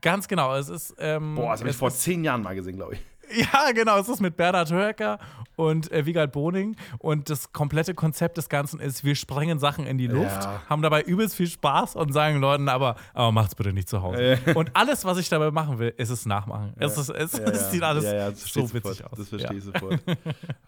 Ganz 0.00 0.26
genau. 0.28 0.54
Es 0.56 0.68
ist. 0.68 0.94
Ähm, 0.98 1.34
Boah, 1.36 1.52
das 1.52 1.60
habe 1.60 1.70
ich 1.70 1.76
vor 1.76 1.90
zehn 1.90 2.24
Jahren 2.24 2.42
mal 2.42 2.54
gesehen, 2.54 2.76
glaube 2.76 2.94
ich. 2.94 3.00
Ja, 3.52 3.72
genau. 3.72 3.98
Es 3.98 4.08
ist 4.08 4.20
mit 4.20 4.36
Bernhard 4.36 4.70
Höcker 4.70 5.18
und 5.56 5.90
äh, 5.92 6.06
Wiegald 6.06 6.32
Boning. 6.32 6.76
Und 6.98 7.30
das 7.30 7.52
komplette 7.52 7.94
Konzept 7.94 8.36
des 8.36 8.48
Ganzen 8.48 8.80
ist, 8.80 9.04
wir 9.04 9.14
sprengen 9.14 9.58
Sachen 9.58 9.86
in 9.86 9.98
die 9.98 10.06
Luft, 10.06 10.44
Ja. 10.44 10.62
haben 10.68 10.82
dabei 10.82 11.02
übelst 11.02 11.34
viel 11.36 11.46
Spaß 11.48 11.96
und 11.96 12.12
sagen 12.12 12.40
Leuten 12.40 12.68
aber, 12.68 12.96
aber 13.12 13.32
macht's 13.32 13.54
bitte 13.54 13.72
nicht 13.72 13.88
zu 13.88 14.02
Hause. 14.02 14.38
Und 14.54 14.70
alles, 14.74 15.04
was 15.04 15.18
ich 15.18 15.28
dabei 15.28 15.50
machen 15.50 15.78
will, 15.78 15.92
ist 15.96 16.10
es 16.10 16.26
nachmachen. 16.26 16.72
Es, 16.78 16.96
ist, 16.98 17.08
es, 17.10 17.32
Ja, 17.32 17.44
es 17.44 17.70
sieht 17.72 17.82
alles 17.82 18.04
ja, 18.04 18.14
ja, 18.14 18.32
so 18.32 18.72
witzig 18.72 18.82
sofort. 18.98 19.12
aus. 19.12 19.18
Das 19.18 19.28
verstehe 19.28 19.50
ja. 19.52 19.56
ich 19.58 19.64
sofort. 19.64 20.00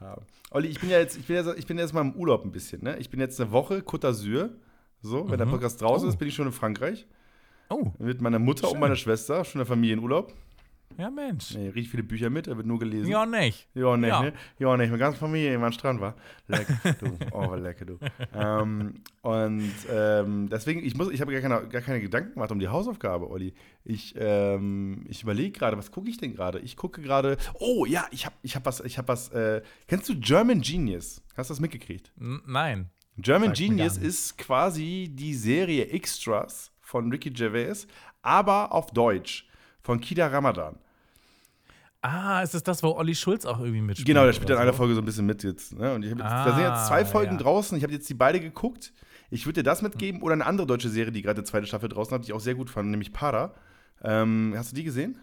ja. 0.00 0.16
Olli, 0.50 0.68
ich 0.68 0.80
bin 0.80 0.90
ja 0.90 0.98
jetzt, 0.98 1.16
ich 1.18 1.26
bin 1.26 1.36
jetzt, 1.36 1.58
ich 1.58 1.66
bin 1.66 1.78
jetzt 1.78 1.92
mal 1.92 2.00
im 2.02 2.12
Urlaub 2.14 2.44
ein 2.44 2.52
bisschen, 2.52 2.82
ne? 2.82 2.96
Ich 2.98 3.10
bin 3.10 3.20
jetzt 3.20 3.40
eine 3.40 3.50
Woche 3.52 3.78
Côte 3.80 4.06
d'Azur. 4.08 4.50
So, 5.02 5.28
wenn 5.30 5.38
der 5.38 5.46
Podcast 5.46 5.80
draußen 5.82 6.06
Oh. 6.06 6.10
ist, 6.10 6.16
bin 6.18 6.28
ich 6.28 6.34
schon 6.34 6.46
in 6.46 6.52
Frankreich. 6.52 7.06
Oh, 7.68 7.92
Mit 7.98 8.20
meiner 8.20 8.38
Mutter 8.38 8.64
und 8.68 8.72
Schön. 8.72 8.80
meiner 8.80 8.96
Schwester, 8.96 9.44
schon 9.44 9.58
der 9.58 9.66
Familienurlaub. 9.66 10.32
Ja 10.98 11.10
Mensch. 11.10 11.54
Nee, 11.54 11.68
richtig 11.68 11.90
viele 11.90 12.02
Bücher 12.02 12.30
mit, 12.30 12.46
da 12.46 12.56
wird 12.56 12.66
nur 12.66 12.78
gelesen. 12.78 13.10
Ja, 13.10 13.26
nicht. 13.26 13.68
Ja, 13.74 13.96
nicht, 13.96 14.08
Ja. 14.08 14.22
ne? 14.22 14.32
Ja, 14.58 14.76
nicht. 14.76 14.90
Mit 14.90 15.00
ganzer 15.00 15.18
Familie 15.18 15.54
immer 15.54 15.66
am 15.66 15.72
Strand 15.72 16.00
war. 16.00 16.14
Lecker, 16.48 16.74
du. 17.00 17.18
Oh, 17.32 17.54
lecker, 17.54 17.84
du. 17.84 17.98
ähm, 18.34 18.94
und 19.22 19.72
ähm, 19.90 20.48
deswegen, 20.48 20.84
ich 20.84 20.96
muss, 20.96 21.10
ich 21.10 21.20
habe 21.20 21.32
gar 21.32 21.40
keine, 21.40 21.68
gar 21.68 21.82
keine 21.82 22.00
Gedanken 22.00 22.32
gemacht 22.34 22.50
um 22.52 22.58
die 22.58 22.68
Hausaufgabe, 22.68 23.28
Olli. 23.28 23.54
Ich, 23.84 24.14
ähm, 24.18 25.04
ich 25.08 25.22
überlege 25.22 25.52
gerade, 25.58 25.76
was 25.76 25.90
gucke 25.90 26.08
ich 26.10 26.16
denn 26.18 26.34
gerade? 26.34 26.58
Ich 26.60 26.76
gucke 26.76 27.00
gerade. 27.02 27.36
Oh 27.54 27.84
ja, 27.86 28.06
ich 28.10 28.26
habe 28.26 28.34
ich 28.42 28.56
hab 28.56 28.64
was, 28.66 28.80
ich 28.80 28.98
habe 28.98 29.08
was. 29.08 29.28
Äh, 29.30 29.62
kennst 29.86 30.08
du 30.08 30.18
German 30.18 30.60
Genius? 30.60 31.22
Hast 31.36 31.50
du 31.50 31.52
das 31.54 31.60
mitgekriegt? 31.60 32.12
Nein. 32.16 32.90
German 33.18 33.48
mir 33.48 33.54
Genius 33.54 33.96
ist 33.96 34.36
quasi 34.36 35.10
die 35.10 35.34
Serie 35.34 35.86
Extras 35.88 36.70
von 36.82 37.10
Ricky 37.10 37.30
Gervais, 37.30 37.86
aber 38.22 38.72
auf 38.72 38.90
Deutsch 38.90 39.45
von 39.86 40.00
Kida 40.00 40.26
Ramadan. 40.26 40.76
Ah, 42.02 42.42
ist 42.42 42.54
es 42.54 42.62
das, 42.62 42.82
wo 42.82 42.88
Olli 42.90 43.14
Schulz 43.14 43.46
auch 43.46 43.60
irgendwie 43.60 43.80
mitspielt? 43.80 44.06
Genau, 44.06 44.24
der 44.24 44.32
spielt 44.32 44.50
in 44.50 44.54
oder 44.56 44.62
einer 44.62 44.72
so? 44.72 44.78
Folge 44.78 44.94
so 44.94 45.00
ein 45.00 45.04
bisschen 45.04 45.26
mit 45.26 45.42
jetzt. 45.44 45.78
Ne? 45.78 45.94
Und 45.94 46.04
ich 46.04 46.10
hab 46.10 46.18
jetzt 46.18 46.26
Ah, 46.26 46.44
da 46.44 46.54
sind 46.54 46.64
jetzt 46.64 46.86
zwei 46.86 47.04
Folgen 47.04 47.32
ja. 47.32 47.38
draußen. 47.38 47.76
Ich 47.78 47.84
habe 47.84 47.92
jetzt 47.92 48.08
die 48.08 48.14
beide 48.14 48.40
geguckt. 48.40 48.92
Ich 49.30 49.46
würde 49.46 49.60
dir 49.60 49.64
das 49.64 49.82
mitgeben 49.82 50.22
oder 50.22 50.34
eine 50.34 50.44
andere 50.44 50.66
deutsche 50.66 50.88
Serie, 50.88 51.12
die 51.12 51.22
gerade 51.22 51.40
die 51.42 51.48
zweite 51.48 51.66
Staffel 51.66 51.88
draußen 51.88 52.12
hat, 52.14 52.22
die 52.22 52.26
ich 52.26 52.32
auch 52.32 52.40
sehr 52.40 52.54
gut 52.54 52.68
fand, 52.68 52.90
nämlich 52.90 53.12
Para. 53.12 53.54
Ähm, 54.02 54.54
hast 54.56 54.72
du 54.72 54.76
die 54.76 54.84
gesehen? 54.84 55.18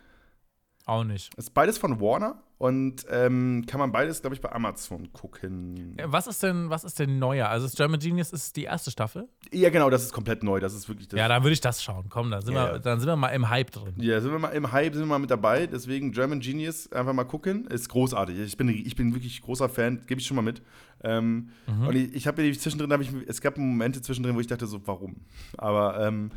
Auch 0.86 1.04
nicht. 1.06 1.34
Ist 1.38 1.54
beides 1.54 1.78
von 1.78 2.02
Warner 2.02 2.42
und 2.58 3.06
ähm, 3.10 3.64
kann 3.68 3.80
man 3.80 3.92
beides, 3.94 4.20
glaube 4.22 4.36
ich, 4.36 4.42
bei 4.42 4.52
Amazon 4.52 5.12
gucken. 5.14 5.96
Was 6.04 6.28
ist 6.28 6.44
denn, 6.44 6.70
was 6.70 6.84
ist 6.84 7.00
denn 7.00 7.20
neuer? 7.20 7.48
Also 7.48 7.68
das 7.68 7.76
German 7.76 8.00
Genius 8.02 8.32
ist 8.34 8.56
die 8.58 8.64
erste 8.64 8.92
Staffel? 8.92 9.30
Ja, 9.54 9.70
genau, 9.70 9.90
das 9.90 10.04
ist 10.04 10.12
komplett 10.14 10.44
neu. 10.44 10.60
Das 10.60 10.74
ist 10.74 10.90
wirklich 10.90 11.08
das. 11.08 11.18
ja, 11.18 11.28
dann 11.30 11.42
würde 11.44 11.54
ich 11.54 11.62
das 11.62 11.82
schauen. 11.82 12.08
Komm, 12.10 12.32
dann 12.32 12.42
sind, 12.42 12.54
Ja, 12.54 12.74
wir, 12.74 12.80
dann 12.80 13.00
sind 13.00 13.08
wir 13.08 13.16
mal 13.16 13.30
im 13.30 13.50
Hype 13.50 13.72
drin. 13.72 13.94
Ja, 13.98 14.20
sind 14.20 14.32
wir 14.32 14.40
mal 14.40 14.50
im 14.50 14.72
Hype, 14.74 14.94
sind 14.94 15.04
wir 15.04 15.08
mal 15.08 15.20
mit 15.20 15.32
dabei. 15.32 15.68
Deswegen 15.68 16.12
German 16.12 16.42
Genius, 16.42 16.92
einfach 16.92 17.14
mal 17.14 17.24
gucken. 17.24 17.66
Ist 17.68 17.88
großartig. 17.88 18.38
Ich 18.40 18.58
bin, 18.58 18.68
ich 18.68 18.96
bin 18.98 19.14
wirklich 19.14 19.42
großer 19.42 19.70
Fan, 19.70 20.02
gebe 20.06 20.20
ich 20.20 20.28
schon 20.28 20.36
mal 20.36 20.42
mit. 20.42 20.62
Ähm, 21.02 21.50
Mhm. 21.68 21.88
Und 21.88 21.96
ich, 21.96 22.14
ich 22.14 22.28
habe 22.28 22.52
zwischendrin, 22.58 22.92
hab 22.92 23.00
ich, 23.02 23.10
es 23.28 23.40
gab 23.40 23.58
Momente 23.58 24.02
zwischendrin, 24.02 24.36
wo 24.36 24.40
ich 24.42 24.48
dachte, 24.48 24.68
so, 24.68 24.86
warum? 24.86 25.16
Aber 25.58 26.00
ähm, 26.06 26.32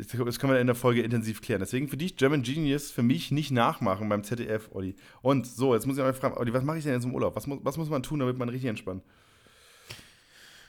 das 0.00 0.24
das 0.24 0.38
können 0.38 0.52
wir 0.52 0.60
in 0.60 0.66
der 0.66 0.76
Folge 0.76 1.02
intensiv 1.02 1.40
klären. 1.42 1.60
Deswegen 1.60 1.88
für 1.88 1.96
dich 1.96 2.16
German 2.16 2.42
Genius, 2.42 2.90
für 2.90 3.02
mich 3.02 3.30
nicht 3.30 3.50
nachmachen 3.50 4.08
beim 4.08 4.22
ZDF, 4.24 4.68
Olli. 4.72 4.94
Und 5.22 5.46
so, 5.46 5.74
jetzt 5.74 5.86
muss 5.86 5.96
ich 5.96 6.02
mal 6.02 6.12
fragen, 6.14 6.36
Olli, 6.36 6.52
was 6.52 6.64
mache 6.64 6.78
ich 6.78 6.84
denn 6.84 6.94
jetzt 6.94 7.04
im 7.04 7.14
Urlaub? 7.14 7.36
Was, 7.36 7.46
muss- 7.46 7.60
was 7.62 7.76
muss 7.76 7.88
man 7.90 8.02
tun, 8.02 8.18
damit 8.20 8.38
man 8.38 8.48
richtig 8.48 8.68
entspannt? 8.68 9.02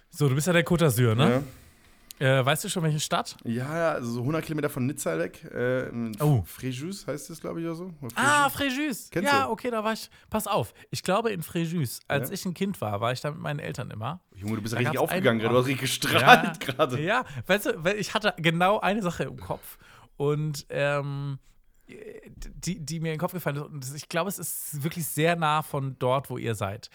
So, 0.09 0.27
du 0.27 0.35
bist 0.35 0.47
ja 0.47 0.53
der 0.53 0.65
Côte 0.65 0.85
d'Azur, 0.85 1.15
ne? 1.15 1.29
Ja. 1.29 1.43
Äh, 2.21 2.45
weißt 2.45 2.63
du 2.63 2.69
schon, 2.69 2.83
welche 2.83 2.99
Stadt? 2.99 3.35
Ja, 3.43 3.93
also 3.93 4.11
so 4.11 4.19
100 4.19 4.45
Kilometer 4.45 4.69
von 4.69 4.85
Nizza 4.85 5.17
weg. 5.17 5.43
Äh, 5.45 5.89
Oh. 6.19 6.43
Fréjus 6.45 7.07
heißt 7.07 7.29
das, 7.31 7.41
glaube 7.41 7.59
ich, 7.61 7.65
oder 7.65 7.75
so. 7.75 7.85
Oder 8.01 8.11
Ah, 8.15 8.47
Fréjus? 8.47 8.77
Fréjus. 8.77 9.09
Kennst 9.11 9.31
ja, 9.31 9.45
du? 9.45 9.51
okay, 9.51 9.71
da 9.71 9.83
war 9.83 9.93
ich. 9.93 10.09
Pass 10.29 10.45
auf, 10.45 10.73
ich 10.91 11.01
glaube 11.01 11.31
in 11.31 11.41
Fréjus, 11.41 11.99
als 12.07 12.29
Ja. 12.29 12.33
ich 12.35 12.45
ein 12.45 12.53
Kind 12.53 12.79
war, 12.79 13.01
war 13.01 13.11
ich 13.11 13.21
da 13.21 13.31
mit 13.31 13.39
meinen 13.39 13.59
Eltern 13.59 13.89
immer. 13.89 14.21
Junge, 14.35 14.55
du 14.57 14.61
bist 14.61 14.73
ja 14.73 14.79
Da 14.81 14.89
richtig 14.89 14.99
aufgegangen 14.99 15.39
gerade. 15.39 15.53
Du 15.53 15.59
hast 15.59 15.65
richtig 15.67 15.81
gestrahlt 15.81 16.59
gerade. 16.59 17.01
Ja, 17.01 17.25
weißt 17.47 17.65
du, 17.65 17.89
ich 17.97 18.13
hatte 18.13 18.33
genau 18.37 18.79
eine 18.79 19.01
Sache 19.01 19.23
im 19.23 19.37
Kopf 19.39 19.77
und 20.17 20.67
ähm, 20.69 21.39
die, 21.87 22.79
die 22.79 22.99
mir 22.99 23.07
in 23.09 23.13
den 23.15 23.19
Kopf 23.19 23.33
gefallen 23.33 23.57
ist. 23.57 23.63
Und 23.63 23.95
ich 23.95 24.07
glaube, 24.07 24.29
es 24.29 24.39
ist 24.39 24.83
wirklich 24.83 25.05
sehr 25.07 25.35
nah 25.35 25.61
von 25.61 25.97
dort, 25.99 26.29
wo 26.29 26.37
ihr 26.37 26.55
seid. 26.55 26.89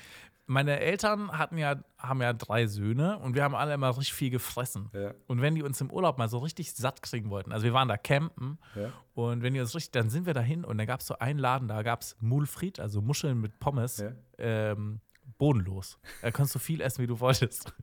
Meine 0.49 0.79
Eltern 0.79 1.33
hatten 1.37 1.59
ja, 1.59 1.75
haben 1.99 2.23
ja 2.23 2.33
drei 2.33 2.67
Söhne 2.69 3.19
und 3.19 3.35
wir 3.35 3.43
haben 3.43 3.57
alle 3.57 3.75
immer 3.75 3.89
richtig 3.91 4.13
viel 4.15 4.31
gefressen. 4.31 4.91
Ja. 4.93 5.13
Und 5.27 5.41
wenn 5.43 5.57
die 5.57 5.63
uns 5.65 5.81
im 5.81 5.91
Urlaub 5.91 6.19
mal 6.19 6.29
so 6.29 6.39
richtig 6.39 6.73
satt 6.73 7.03
kriegen 7.03 7.31
wollten, 7.31 7.51
also 7.53 7.65
wir 7.65 7.73
waren 7.75 7.89
da 7.89 7.97
campen 7.97 8.59
Ja. 8.77 8.93
und 9.15 9.43
wenn 9.43 9.55
die 9.55 9.61
uns 9.61 9.75
richtig, 9.75 9.91
dann 9.93 10.09
sind 10.09 10.25
wir 10.27 10.35
dahin 10.35 10.65
und 10.65 10.79
dann 10.79 10.87
gab 10.87 11.01
es 11.01 11.07
so 11.09 11.19
einen 11.19 11.39
Laden, 11.41 11.67
da 11.67 11.83
gab 11.83 12.03
es 12.03 12.17
Mulfried, 12.21 12.79
also 12.79 13.01
Muscheln 13.03 13.41
mit 13.41 13.59
Pommes, 13.59 13.99
Ja. 13.99 14.13
ähm, 14.39 15.01
bodenlos. 15.39 15.99
Da 16.23 16.31
kannst 16.31 16.55
du 16.55 16.61
viel 16.61 16.81
essen, 16.81 17.03
wie 17.03 17.09
du 17.09 17.19
wolltest. 17.19 17.75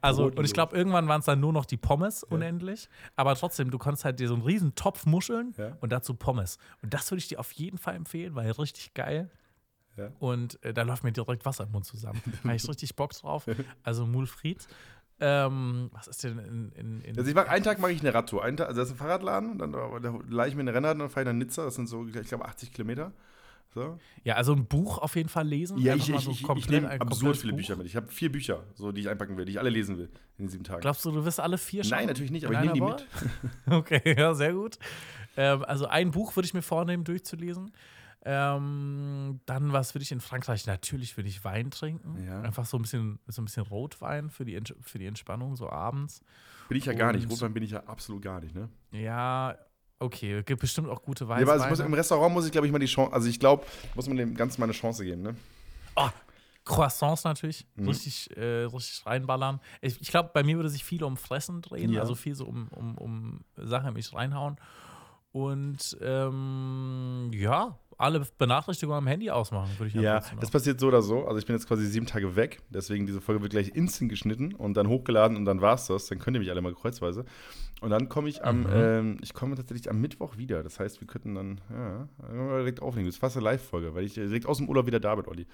Also, 0.00 0.22
und 0.22 0.28
Bodenlos. 0.30 0.46
ich 0.50 0.54
glaube, 0.54 0.74
irgendwann 0.76 1.06
waren 1.08 1.20
es 1.20 1.26
dann 1.26 1.38
nur 1.40 1.52
noch 1.52 1.66
die 1.66 1.76
Pommes 1.76 2.24
unendlich. 2.24 2.88
Aber 3.16 3.34
trotzdem, 3.34 3.70
du 3.70 3.76
konntest 3.78 4.06
halt 4.06 4.18
dir 4.18 4.28
so 4.28 4.34
einen 4.34 4.42
riesen 4.42 4.74
Topf 4.74 5.04
Muscheln 5.04 5.54
und 5.80 5.92
dazu 5.92 6.14
Pommes. 6.14 6.56
Und 6.82 6.94
das 6.94 7.10
würde 7.10 7.18
ich 7.18 7.28
dir 7.28 7.38
auf 7.38 7.52
jeden 7.52 7.76
Fall 7.76 7.94
empfehlen, 7.96 8.34
weil 8.34 8.50
richtig 8.52 8.94
geil. 8.94 9.28
Ja. 9.96 10.10
Und 10.18 10.62
äh, 10.62 10.72
da 10.74 10.82
läuft 10.82 11.04
mir 11.04 11.12
direkt 11.12 11.44
Wasser 11.44 11.64
im 11.64 11.72
Mund 11.72 11.84
zusammen. 11.86 12.20
Da 12.42 12.48
habe 12.48 12.56
ich 12.56 12.68
richtig 12.68 12.94
Bock 12.96 13.12
drauf. 13.12 13.46
Also 13.82 14.06
Mulfried. 14.06 14.66
Ähm, 15.18 15.88
was 15.92 16.08
ist 16.08 16.22
denn 16.24 16.38
in. 16.38 16.72
in, 16.72 17.00
in 17.00 17.16
Also 17.18 17.28
ich 17.30 17.34
mache 17.34 17.48
einen 17.48 17.64
Tag 17.64 17.78
mache 17.78 17.92
ich 17.92 18.00
eine 18.00 18.12
Radtour. 18.12 18.44
Einen 18.44 18.58
Tag, 18.58 18.68
also 18.68 18.80
das 18.80 18.88
ist 18.90 18.94
ein 18.94 18.98
Fahrradladen, 18.98 19.50
und 19.52 19.58
dann 19.58 19.72
da 19.72 19.88
leih 20.28 20.48
ich 20.48 20.54
mir 20.54 20.60
eine 20.60 20.74
Rennrad 20.74 20.92
und 20.94 20.98
dann 21.00 21.08
fahre 21.10 21.22
ich 21.22 21.32
nach 21.32 21.38
Nizza. 21.38 21.64
Das 21.64 21.74
sind 21.76 21.88
so, 21.88 22.06
ich 22.06 22.12
glaube, 22.28 22.44
80 22.44 22.70
Kilometer. 22.72 23.12
So. 23.74 23.98
ja, 24.24 24.36
also 24.36 24.54
ein 24.54 24.64
Buch 24.64 24.98
auf 24.98 25.16
jeden 25.16 25.28
Fall 25.28 25.46
lesen. 25.46 25.76
Ja, 25.78 25.94
ich, 25.94 26.08
ich, 26.08 26.20
so 26.20 26.30
ich, 26.30 26.40
ich 26.40 26.46
komplett- 26.46 26.82
nehme 26.82 26.98
absurd 27.00 27.36
viele 27.36 27.52
Buch. 27.52 27.58
Bücher 27.58 27.76
mit. 27.76 27.86
Ich 27.86 27.94
habe 27.96 28.08
vier 28.08 28.32
Bücher, 28.32 28.62
so, 28.74 28.90
die 28.90 29.02
ich 29.02 29.08
einpacken 29.10 29.36
will, 29.36 29.44
die 29.44 29.52
ich 29.52 29.58
alle 29.58 29.68
lesen 29.68 29.98
will 29.98 30.08
in 30.38 30.46
den 30.46 30.48
sieben 30.48 30.64
Tagen. 30.64 30.80
Glaubst 30.80 31.04
du, 31.04 31.10
du 31.10 31.24
wirst 31.26 31.40
alle 31.40 31.58
vier 31.58 31.84
schaffen? 31.84 31.98
Nein, 32.00 32.06
natürlich 32.08 32.30
nicht, 32.30 32.46
aber 32.46 32.54
ich 32.54 32.60
nehme 32.60 32.72
die 32.72 32.80
mit. 32.80 33.06
Okay, 33.70 34.14
ja, 34.18 34.32
sehr 34.34 34.54
gut. 34.54 34.78
Ähm, 35.36 35.62
also 35.64 35.86
ein 35.86 36.10
Buch 36.10 36.34
würde 36.36 36.46
ich 36.46 36.54
mir 36.54 36.62
vornehmen, 36.62 37.04
durchzulesen. 37.04 37.70
Ähm, 38.28 39.40
dann, 39.46 39.72
was 39.72 39.94
würde 39.94 40.02
ich 40.02 40.10
in 40.10 40.20
Frankreich? 40.20 40.66
Natürlich 40.66 41.16
würde 41.16 41.28
ich 41.28 41.44
Wein 41.44 41.70
trinken. 41.70 42.24
Ja. 42.26 42.40
Einfach 42.42 42.66
so 42.66 42.76
ein 42.76 42.82
bisschen, 42.82 43.20
so 43.28 43.40
ein 43.40 43.44
bisschen 43.44 43.62
Rotwein 43.62 44.30
für 44.30 44.44
die, 44.44 44.60
für 44.82 44.98
die 44.98 45.06
Entspannung, 45.06 45.54
so 45.54 45.70
abends. 45.70 46.22
Bin 46.68 46.76
ich 46.76 46.86
ja 46.86 46.92
gar 46.92 47.12
nicht. 47.12 47.22
Und- 47.24 47.30
Rotwein 47.30 47.54
bin 47.54 47.62
ich 47.62 47.70
ja 47.70 47.84
absolut 47.84 48.22
gar 48.22 48.40
nicht, 48.40 48.52
ne? 48.54 48.68
Ja, 48.90 49.56
okay. 50.00 50.42
Gibt 50.42 50.60
bestimmt 50.60 50.88
auch 50.88 51.02
gute 51.02 51.22
Ja, 51.24 51.30
Weißweine. 51.30 51.52
aber 51.52 51.62
es 51.64 51.70
muss, 51.78 51.78
im 51.86 51.94
Restaurant 51.94 52.34
muss 52.34 52.46
ich, 52.46 52.50
glaube 52.52 52.66
ich, 52.66 52.72
mal 52.72 52.80
die 52.80 52.86
Chance, 52.86 53.12
also 53.12 53.28
ich 53.28 53.38
glaube, 53.38 53.64
muss 53.94 54.08
man 54.08 54.16
dem 54.16 54.34
Ganzen 54.34 54.60
mal 54.60 54.66
eine 54.66 54.72
Chance 54.72 55.04
geben, 55.04 55.22
ne? 55.22 55.36
Croissants 56.64 57.22
natürlich, 57.22 57.64
Mhm. 57.76 57.86
richtig, 57.88 58.36
äh, 58.36 58.64
richtig 58.64 59.06
reinballern. 59.06 59.60
Ich, 59.80 60.00
ich 60.00 60.08
glaube, 60.08 60.30
bei 60.34 60.42
mir 60.42 60.56
würde 60.56 60.68
sich 60.68 60.82
viel 60.84 61.04
um 61.04 61.16
Fressen 61.16 61.62
drehen, 61.62 61.92
Ja. 61.92 62.00
also 62.00 62.16
viel 62.16 62.34
so 62.34 62.44
um, 62.44 62.66
um, 62.70 62.98
um 62.98 63.40
Sachen 63.56 63.92
mich 63.94 64.12
reinhauen. 64.12 64.56
Und 65.30 65.96
ähm, 66.00 67.30
ja, 67.32 67.78
alle 67.98 68.26
Benachrichtigungen 68.38 68.98
am 68.98 69.06
Handy 69.06 69.30
ausmachen, 69.30 69.70
würde 69.78 69.88
ich 69.88 69.94
Ja, 69.94 70.20
das 70.40 70.50
passiert 70.50 70.78
so 70.80 70.88
oder 70.88 71.02
so. 71.02 71.26
Also 71.26 71.38
ich 71.38 71.46
bin 71.46 71.54
jetzt 71.56 71.66
quasi 71.66 71.86
sieben 71.86 72.06
Tage 72.06 72.36
weg, 72.36 72.60
deswegen 72.70 73.06
diese 73.06 73.20
Folge 73.20 73.42
wird 73.42 73.52
gleich 73.52 73.68
instant 73.74 74.10
geschnitten 74.10 74.54
und 74.54 74.74
dann 74.76 74.88
hochgeladen 74.88 75.36
und 75.36 75.44
dann 75.44 75.60
war's 75.60 75.86
das. 75.86 76.06
Dann 76.06 76.18
könnt 76.18 76.36
ihr 76.36 76.40
mich 76.40 76.50
alle 76.50 76.60
mal 76.62 76.74
kreuzweise. 76.74 77.24
Und 77.80 77.90
dann 77.90 78.08
komme 78.08 78.28
ich 78.28 78.44
am, 78.44 78.60
Mhm. 78.62 78.66
ähm, 78.72 79.16
ich 79.22 79.34
komme 79.34 79.54
tatsächlich 79.54 79.90
am 79.90 80.00
Mittwoch 80.00 80.36
wieder. 80.38 80.62
Das 80.62 80.80
heißt, 80.80 81.00
wir 81.00 81.06
könnten 81.06 81.34
dann, 81.34 81.60
ja, 81.70 82.08
direkt 82.58 82.80
aufnehmen. 82.80 83.06
Das 83.06 83.16
ist 83.16 83.20
fast 83.20 83.36
eine 83.36 83.44
Live-Folge, 83.44 83.94
weil 83.94 84.04
ich 84.04 84.14
direkt 84.14 84.46
aus 84.46 84.58
dem 84.58 84.68
Urlaub 84.68 84.86
wieder 84.86 85.00
da 85.00 85.14
bin, 85.14 85.26
Olli. 85.26 85.46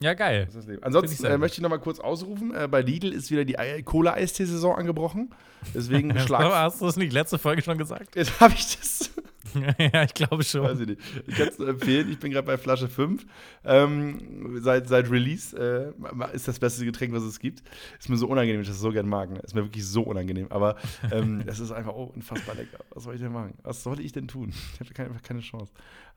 Ja, 0.00 0.14
geil. 0.14 0.48
Ich 0.48 0.84
Ansonsten 0.84 1.16
sehr 1.16 1.30
äh, 1.32 1.38
möchte 1.38 1.56
ich 1.56 1.62
noch 1.62 1.70
mal 1.70 1.78
kurz 1.78 1.98
ausrufen. 1.98 2.54
Äh, 2.54 2.68
bei 2.68 2.82
Lidl 2.82 3.12
ist 3.12 3.32
wieder 3.32 3.44
die 3.44 3.58
Ei- 3.58 3.82
Cola-Eistee-Saison 3.82 4.76
angebrochen. 4.76 5.34
Deswegen 5.74 6.16
schlag. 6.20 6.44
Hast 6.44 6.80
du 6.80 6.86
das 6.86 6.96
nicht 6.96 7.12
letzte 7.12 7.36
Folge 7.38 7.62
schon 7.62 7.78
gesagt? 7.78 8.14
Jetzt 8.14 8.40
habe 8.40 8.54
ich 8.54 8.76
das. 8.76 9.10
ja, 9.78 10.04
ich 10.04 10.14
glaube 10.14 10.38
Weiß 10.38 10.50
schon. 10.50 10.80
ich 10.82 10.86
nicht. 10.86 11.00
Ich 11.26 11.34
kann 11.34 11.48
es 11.48 11.58
nur 11.58 11.68
empfehlen. 11.68 12.10
Ich 12.12 12.18
bin 12.20 12.30
gerade 12.30 12.46
bei 12.46 12.58
Flasche 12.58 12.88
5. 12.88 13.26
Ähm, 13.64 14.60
seit, 14.62 14.86
seit 14.86 15.10
Release 15.10 15.56
äh, 15.56 16.34
ist 16.34 16.46
das 16.46 16.60
beste 16.60 16.84
Getränk, 16.84 17.12
was 17.12 17.24
es 17.24 17.40
gibt. 17.40 17.62
Ist 17.98 18.08
mir 18.08 18.16
so 18.16 18.28
unangenehm, 18.28 18.60
ich 18.60 18.68
das 18.68 18.78
so 18.78 18.90
gern 18.90 19.08
mag. 19.08 19.30
Ne? 19.30 19.40
Ist 19.40 19.54
mir 19.54 19.64
wirklich 19.64 19.84
so 19.86 20.02
unangenehm. 20.02 20.46
Aber 20.50 20.76
ähm, 21.10 21.42
es 21.46 21.58
ist 21.58 21.72
einfach 21.72 21.94
oh, 21.94 22.12
unfassbar 22.14 22.54
lecker. 22.54 22.78
Was 22.90 23.04
soll 23.04 23.14
ich 23.14 23.20
denn 23.20 23.32
machen? 23.32 23.54
Was 23.64 23.82
soll 23.82 23.98
ich 24.00 24.12
denn 24.12 24.28
tun? 24.28 24.52
Ich 24.74 24.80
habe 24.80 24.92
keine, 24.92 25.08
einfach 25.08 25.22
keine 25.22 25.40
Chance. 25.40 25.72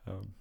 Ähm, 0.06 0.34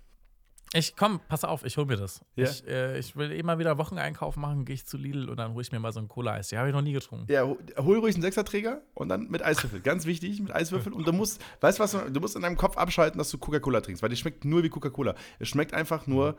Ich 0.74 0.96
komm, 0.96 1.20
pass 1.28 1.44
auf, 1.44 1.66
ich 1.66 1.76
hol 1.76 1.86
mir 1.86 1.98
das. 1.98 2.22
Ja? 2.36 2.46
Ich, 2.46 2.66
äh, 2.66 2.98
ich 2.98 3.16
will 3.18 3.32
immer 3.34 3.60
wieder 3.60 3.78
Wocheneinkauf 3.78 4.38
machen, 4.38 4.64
gehe 4.64 4.76
ich 4.76 4.86
zu 4.86 4.96
Lidl 4.96 5.28
und 5.30 5.36
dann 5.36 5.54
hole 5.54 5.62
ich 5.62 5.72
mir 5.72 5.80
mal 5.80 5.92
so 5.92 6.00
ein 6.00 6.08
Cola-Eis. 6.08 6.48
Die 6.48 6.58
habe 6.58 6.70
ich 6.70 6.74
noch 6.74 6.82
nie 6.82 6.94
getrunken. 6.94 7.32
ja, 7.32 7.44
hol 7.44 7.98
ruhig 8.00 8.16
einen 8.16 8.22
Sechserträger 8.22 8.82
und 8.94 9.10
dann 9.10 9.28
mit 9.30 9.44
Eiswürfel. 9.44 9.82
Ganz 9.82 10.06
wichtig, 10.06 10.40
mit 10.40 10.54
Eiswürfel. 10.56 10.94
Und 10.94 11.06
du 11.06 11.12
musst, 11.12 11.42
weißt 11.60 11.80
du 11.80 11.84
was, 11.84 11.92
du 11.92 12.20
musst 12.22 12.38
in 12.38 12.42
deinem 12.42 12.56
Kopf 12.56 12.78
abschalten, 12.78 13.18
dass 13.18 13.30
du 13.32 13.38
Coca-Cola 13.38 13.82
trinkst, 13.82 14.02
weil 14.02 14.10
die 14.10 14.16
schmeckt 14.16 14.46
nur 14.46 14.64
wie 14.64 14.70
Coca-Cola. 14.70 15.16
Es 15.40 15.50
schmeckt 15.50 15.74
einfach 15.74 16.08
nur 16.08 16.38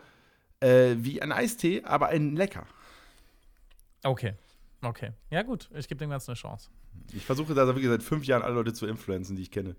äh, 0.60 0.94
wie 0.96 1.20
ein 1.20 1.30
Eistee, 1.30 1.82
aber 1.84 2.08
ein 2.08 2.34
lecker. 2.34 2.66
Okay. 4.02 4.32
Okay. 4.80 5.10
Ja, 5.30 5.42
gut. 5.42 5.68
Ich 5.74 5.88
gebe 5.88 5.98
dem 5.98 6.10
Ganzen 6.10 6.30
eine 6.30 6.36
Chance. 6.36 6.70
Ich 7.12 7.24
versuche 7.26 7.54
da 7.54 7.66
wirklich 7.66 7.86
seit 7.86 8.02
fünf 8.02 8.24
Jahren 8.24 8.42
alle 8.42 8.54
Leute 8.54 8.72
zu 8.72 8.86
influenzen, 8.86 9.36
die 9.36 9.42
ich 9.42 9.50
kenne. 9.50 9.76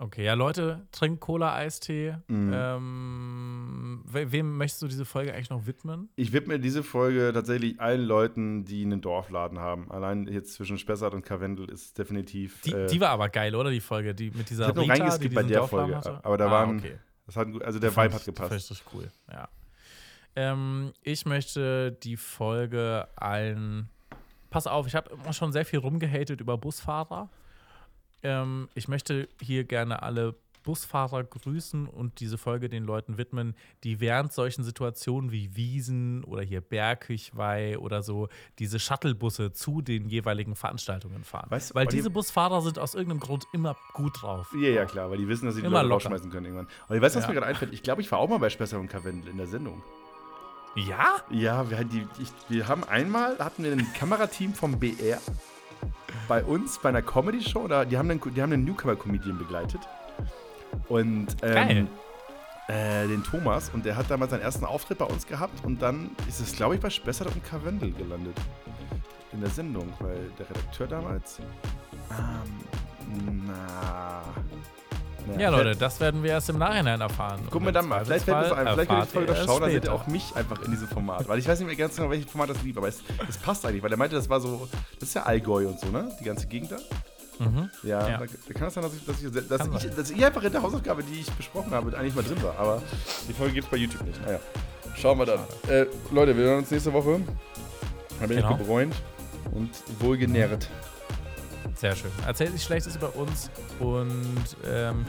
Okay, 0.00 0.24
ja, 0.24 0.34
Leute, 0.34 0.86
trinkt 0.90 1.20
Cola-Eistee. 1.20 2.16
Mhm. 2.26 2.50
Ähm, 2.52 4.02
we 4.04 4.32
wem 4.32 4.56
möchtest 4.56 4.82
du 4.82 4.88
diese 4.88 5.04
Folge 5.04 5.32
eigentlich 5.32 5.50
noch 5.50 5.66
widmen? 5.66 6.08
Ich 6.16 6.32
widme 6.32 6.58
diese 6.58 6.82
Folge 6.82 7.30
tatsächlich 7.32 7.80
allen 7.80 8.02
Leuten, 8.02 8.64
die 8.64 8.82
einen 8.84 9.00
Dorfladen 9.00 9.60
haben. 9.60 9.90
Allein 9.92 10.26
jetzt 10.26 10.54
zwischen 10.54 10.78
Spessart 10.78 11.14
und 11.14 11.24
Karwendel 11.24 11.70
ist 11.70 11.96
definitiv. 11.96 12.60
Die, 12.62 12.72
äh, 12.72 12.86
die 12.86 13.00
war 13.00 13.10
aber 13.10 13.28
geil, 13.28 13.54
oder? 13.54 13.70
Die 13.70 13.80
Folge, 13.80 14.14
die 14.16 14.32
mit 14.32 14.50
dieser 14.50 14.64
Ich 14.64 14.68
hab 14.70 14.76
noch 14.76 14.82
Rita, 14.82 14.94
reingeskippt 14.94 15.30
die 15.30 15.34
bei 15.36 15.42
der 15.44 15.58
Dorfladen 15.60 15.92
Folge, 15.92 16.08
hatte? 16.08 16.24
aber 16.24 16.38
da 16.38 16.48
ah, 16.48 16.50
waren- 16.50 16.78
Okay. 16.78 16.98
das 17.26 17.36
hat, 17.36 17.62
also 17.62 17.78
der 17.78 17.96
Vibe 17.96 18.14
hat 18.14 18.24
gepasst. 18.24 18.52
Ich 18.52 18.70
richtig 18.70 18.82
cool, 18.92 19.08
ja. 19.30 19.48
Ähm, 20.36 20.92
ich 21.02 21.24
möchte 21.24 21.92
die 22.02 22.16
Folge 22.16 23.06
allen. 23.14 23.88
Pass 24.50 24.66
auf, 24.66 24.88
ich 24.88 24.96
habe 24.96 25.10
immer 25.12 25.32
schon 25.32 25.52
sehr 25.52 25.64
viel 25.64 25.78
rumgehatet 25.78 26.40
über 26.40 26.58
Busfahrer. 26.58 27.28
Ähm, 28.24 28.68
ich 28.74 28.88
möchte 28.88 29.28
hier 29.40 29.64
gerne 29.64 30.02
alle 30.02 30.34
Busfahrer 30.64 31.22
grüßen 31.24 31.86
und 31.86 32.20
diese 32.20 32.38
Folge 32.38 32.70
den 32.70 32.84
Leuten 32.84 33.18
widmen, 33.18 33.54
die 33.84 34.00
während 34.00 34.32
solchen 34.32 34.64
Situationen 34.64 35.30
wie 35.30 35.54
Wiesen 35.54 36.24
oder 36.24 36.40
hier 36.40 36.62
Bergküchwei 36.62 37.76
oder 37.78 38.02
so 38.02 38.28
diese 38.58 38.78
Shuttlebusse 38.80 39.52
zu 39.52 39.82
den 39.82 40.08
jeweiligen 40.08 40.56
Veranstaltungen 40.56 41.22
fahren. 41.22 41.50
Weißt 41.50 41.74
Weil 41.74 41.86
diese 41.86 42.08
Busfahrer 42.08 42.62
sind 42.62 42.78
aus 42.78 42.94
irgendeinem 42.94 43.20
Grund 43.20 43.44
immer 43.52 43.76
gut 43.92 44.22
drauf. 44.22 44.54
Ja, 44.58 44.70
ja, 44.70 44.84
klar, 44.86 45.10
weil 45.10 45.18
die 45.18 45.28
wissen, 45.28 45.44
dass 45.44 45.54
sie 45.56 45.60
die 45.60 45.66
Immer 45.66 45.82
Leute 45.82 45.88
locker. 45.90 46.04
rausschmeißen 46.04 46.30
können 46.30 46.46
irgendwann. 46.46 46.68
Und 46.88 46.98
weißt 47.02 47.14
du, 47.14 47.18
was 47.18 47.24
Ja. 47.26 47.28
mir 47.28 47.34
gerade 47.34 47.46
einfällt? 47.46 47.74
Ich 47.74 47.82
glaube, 47.82 48.00
ich 48.00 48.10
war 48.10 48.18
auch 48.18 48.28
mal 48.30 48.38
bei 48.38 48.48
Spessart 48.48 48.80
und 48.80 48.88
Karwendel 48.88 49.30
in 49.32 49.36
der 49.36 49.46
Sendung. 49.46 49.82
Ja? 50.76 51.16
Ja, 51.30 51.70
wir, 51.70 51.84
die, 51.84 52.06
ich, 52.18 52.30
wir 52.48 52.66
haben 52.68 52.84
einmal, 52.84 53.38
hatten 53.38 53.62
wir 53.64 53.72
ein 53.72 53.86
Kamerateam 53.92 54.54
vom 54.54 54.78
BR 54.80 55.20
bei 56.28 56.44
uns 56.44 56.78
bei 56.78 56.88
einer 56.88 57.02
Comedy-Show, 57.02 57.60
oder 57.60 57.84
die 57.84 57.98
haben 57.98 58.10
einen, 58.10 58.20
die 58.34 58.42
haben 58.42 58.52
einen 58.52 58.64
Newcomer-Comedian 58.64 59.38
begleitet. 59.38 59.80
Und 60.88 61.28
ähm, 61.42 61.88
äh, 62.68 63.06
den 63.06 63.22
Thomas 63.22 63.70
und 63.70 63.84
der 63.84 63.96
hat 63.96 64.10
damals 64.10 64.30
seinen 64.30 64.42
ersten 64.42 64.64
Auftritt 64.64 64.98
bei 64.98 65.04
uns 65.04 65.26
gehabt 65.26 65.64
und 65.64 65.80
dann 65.82 66.10
ist 66.28 66.40
es, 66.40 66.56
glaube 66.56 66.74
ich, 66.76 66.80
bei 66.80 66.90
Spessart 66.90 67.28
und 67.34 67.44
Karwendel 67.44 67.92
gelandet. 67.92 68.36
In 69.32 69.40
der 69.40 69.50
Sendung, 69.50 69.92
weil 69.98 70.30
der 70.38 70.48
Redakteur 70.48 70.86
damals. 70.86 71.40
Ähm, 72.10 73.46
na. 73.46 74.22
Ja, 75.32 75.40
ja, 75.40 75.48
Leute, 75.50 75.76
das 75.76 76.00
werden 76.00 76.22
wir 76.22 76.30
erst 76.30 76.50
im 76.50 76.58
Nachhinein 76.58 77.00
erfahren. 77.00 77.40
Gucken 77.50 77.66
wir 77.66 77.72
dann 77.72 77.88
mal. 77.88 78.04
Vielleicht 78.04 78.24
fällt 78.24 78.36
das 78.36 78.52
ein. 78.52 78.66
Vielleicht 78.66 78.90
könnt 78.90 79.00
ihr 79.00 79.06
die 79.06 79.10
Folge 79.10 79.36
schauen, 79.44 79.60
dann 79.62 79.70
seht 79.70 79.84
ihr 79.84 79.92
auch 79.92 80.06
mich 80.06 80.36
einfach 80.36 80.62
in 80.62 80.70
diesem 80.70 80.88
Format. 80.88 81.28
Weil 81.28 81.38
ich 81.38 81.48
weiß 81.48 81.58
nicht 81.58 81.66
mehr 81.66 81.76
ganz 81.76 81.96
genau, 81.96 82.10
welches 82.10 82.30
Format 82.30 82.50
das 82.50 82.62
lief, 82.62 82.76
aber 82.76 82.88
es, 82.88 83.02
es 83.28 83.38
passt 83.38 83.64
eigentlich, 83.64 83.82
weil 83.82 83.90
er 83.90 83.96
meinte, 83.96 84.16
das 84.16 84.28
war 84.28 84.40
so, 84.40 84.68
das 85.00 85.08
ist 85.08 85.14
ja 85.14 85.22
Allgäu 85.22 85.68
und 85.68 85.80
so, 85.80 85.88
ne? 85.88 86.10
Die 86.20 86.24
ganze 86.24 86.46
Gegend 86.46 86.72
da. 86.72 86.76
Mhm. 87.38 87.70
Ja, 87.82 88.08
ja. 88.08 88.18
Da, 88.18 88.26
da, 88.26 88.54
kann 88.54 88.68
es 88.68 88.74
sein, 88.74 88.84
dass 88.84 88.94
ich, 88.94 89.04
dass, 89.04 89.22
ich, 89.22 89.48
dass, 89.48 89.84
ich, 89.84 89.94
dass 89.94 90.10
ich 90.10 90.24
einfach 90.24 90.42
in 90.42 90.52
der 90.52 90.62
Hausaufgabe, 90.62 91.02
die 91.02 91.20
ich 91.20 91.30
besprochen 91.32 91.72
habe, 91.72 91.96
eigentlich 91.96 92.14
mal 92.14 92.22
drin 92.22 92.42
war. 92.42 92.58
Aber 92.58 92.82
die 93.28 93.32
Folge 93.32 93.54
gibt 93.54 93.64
es 93.64 93.70
bei 93.70 93.76
YouTube 93.76 94.04
nicht. 94.04 94.24
Naja, 94.24 94.38
schauen 94.96 95.18
wir 95.18 95.26
dann. 95.26 95.40
Äh, 95.68 95.86
Leute, 96.10 96.36
wir 96.36 96.44
hören 96.44 96.58
uns 96.58 96.70
nächste 96.70 96.92
Woche. 96.92 97.20
Dann 98.20 98.28
bin 98.28 98.36
genau. 98.36 98.52
ich 98.52 98.58
gebräunt 98.58 98.94
und 99.52 99.70
wohlgenährt. 99.98 100.68
Sehr 101.76 101.96
schön. 101.96 102.10
Erzählt 102.26 102.52
sich 102.52 102.62
Schlechtes 102.62 102.96
über 102.96 103.14
uns 103.16 103.50
und 103.80 104.56
ähm, 104.66 105.06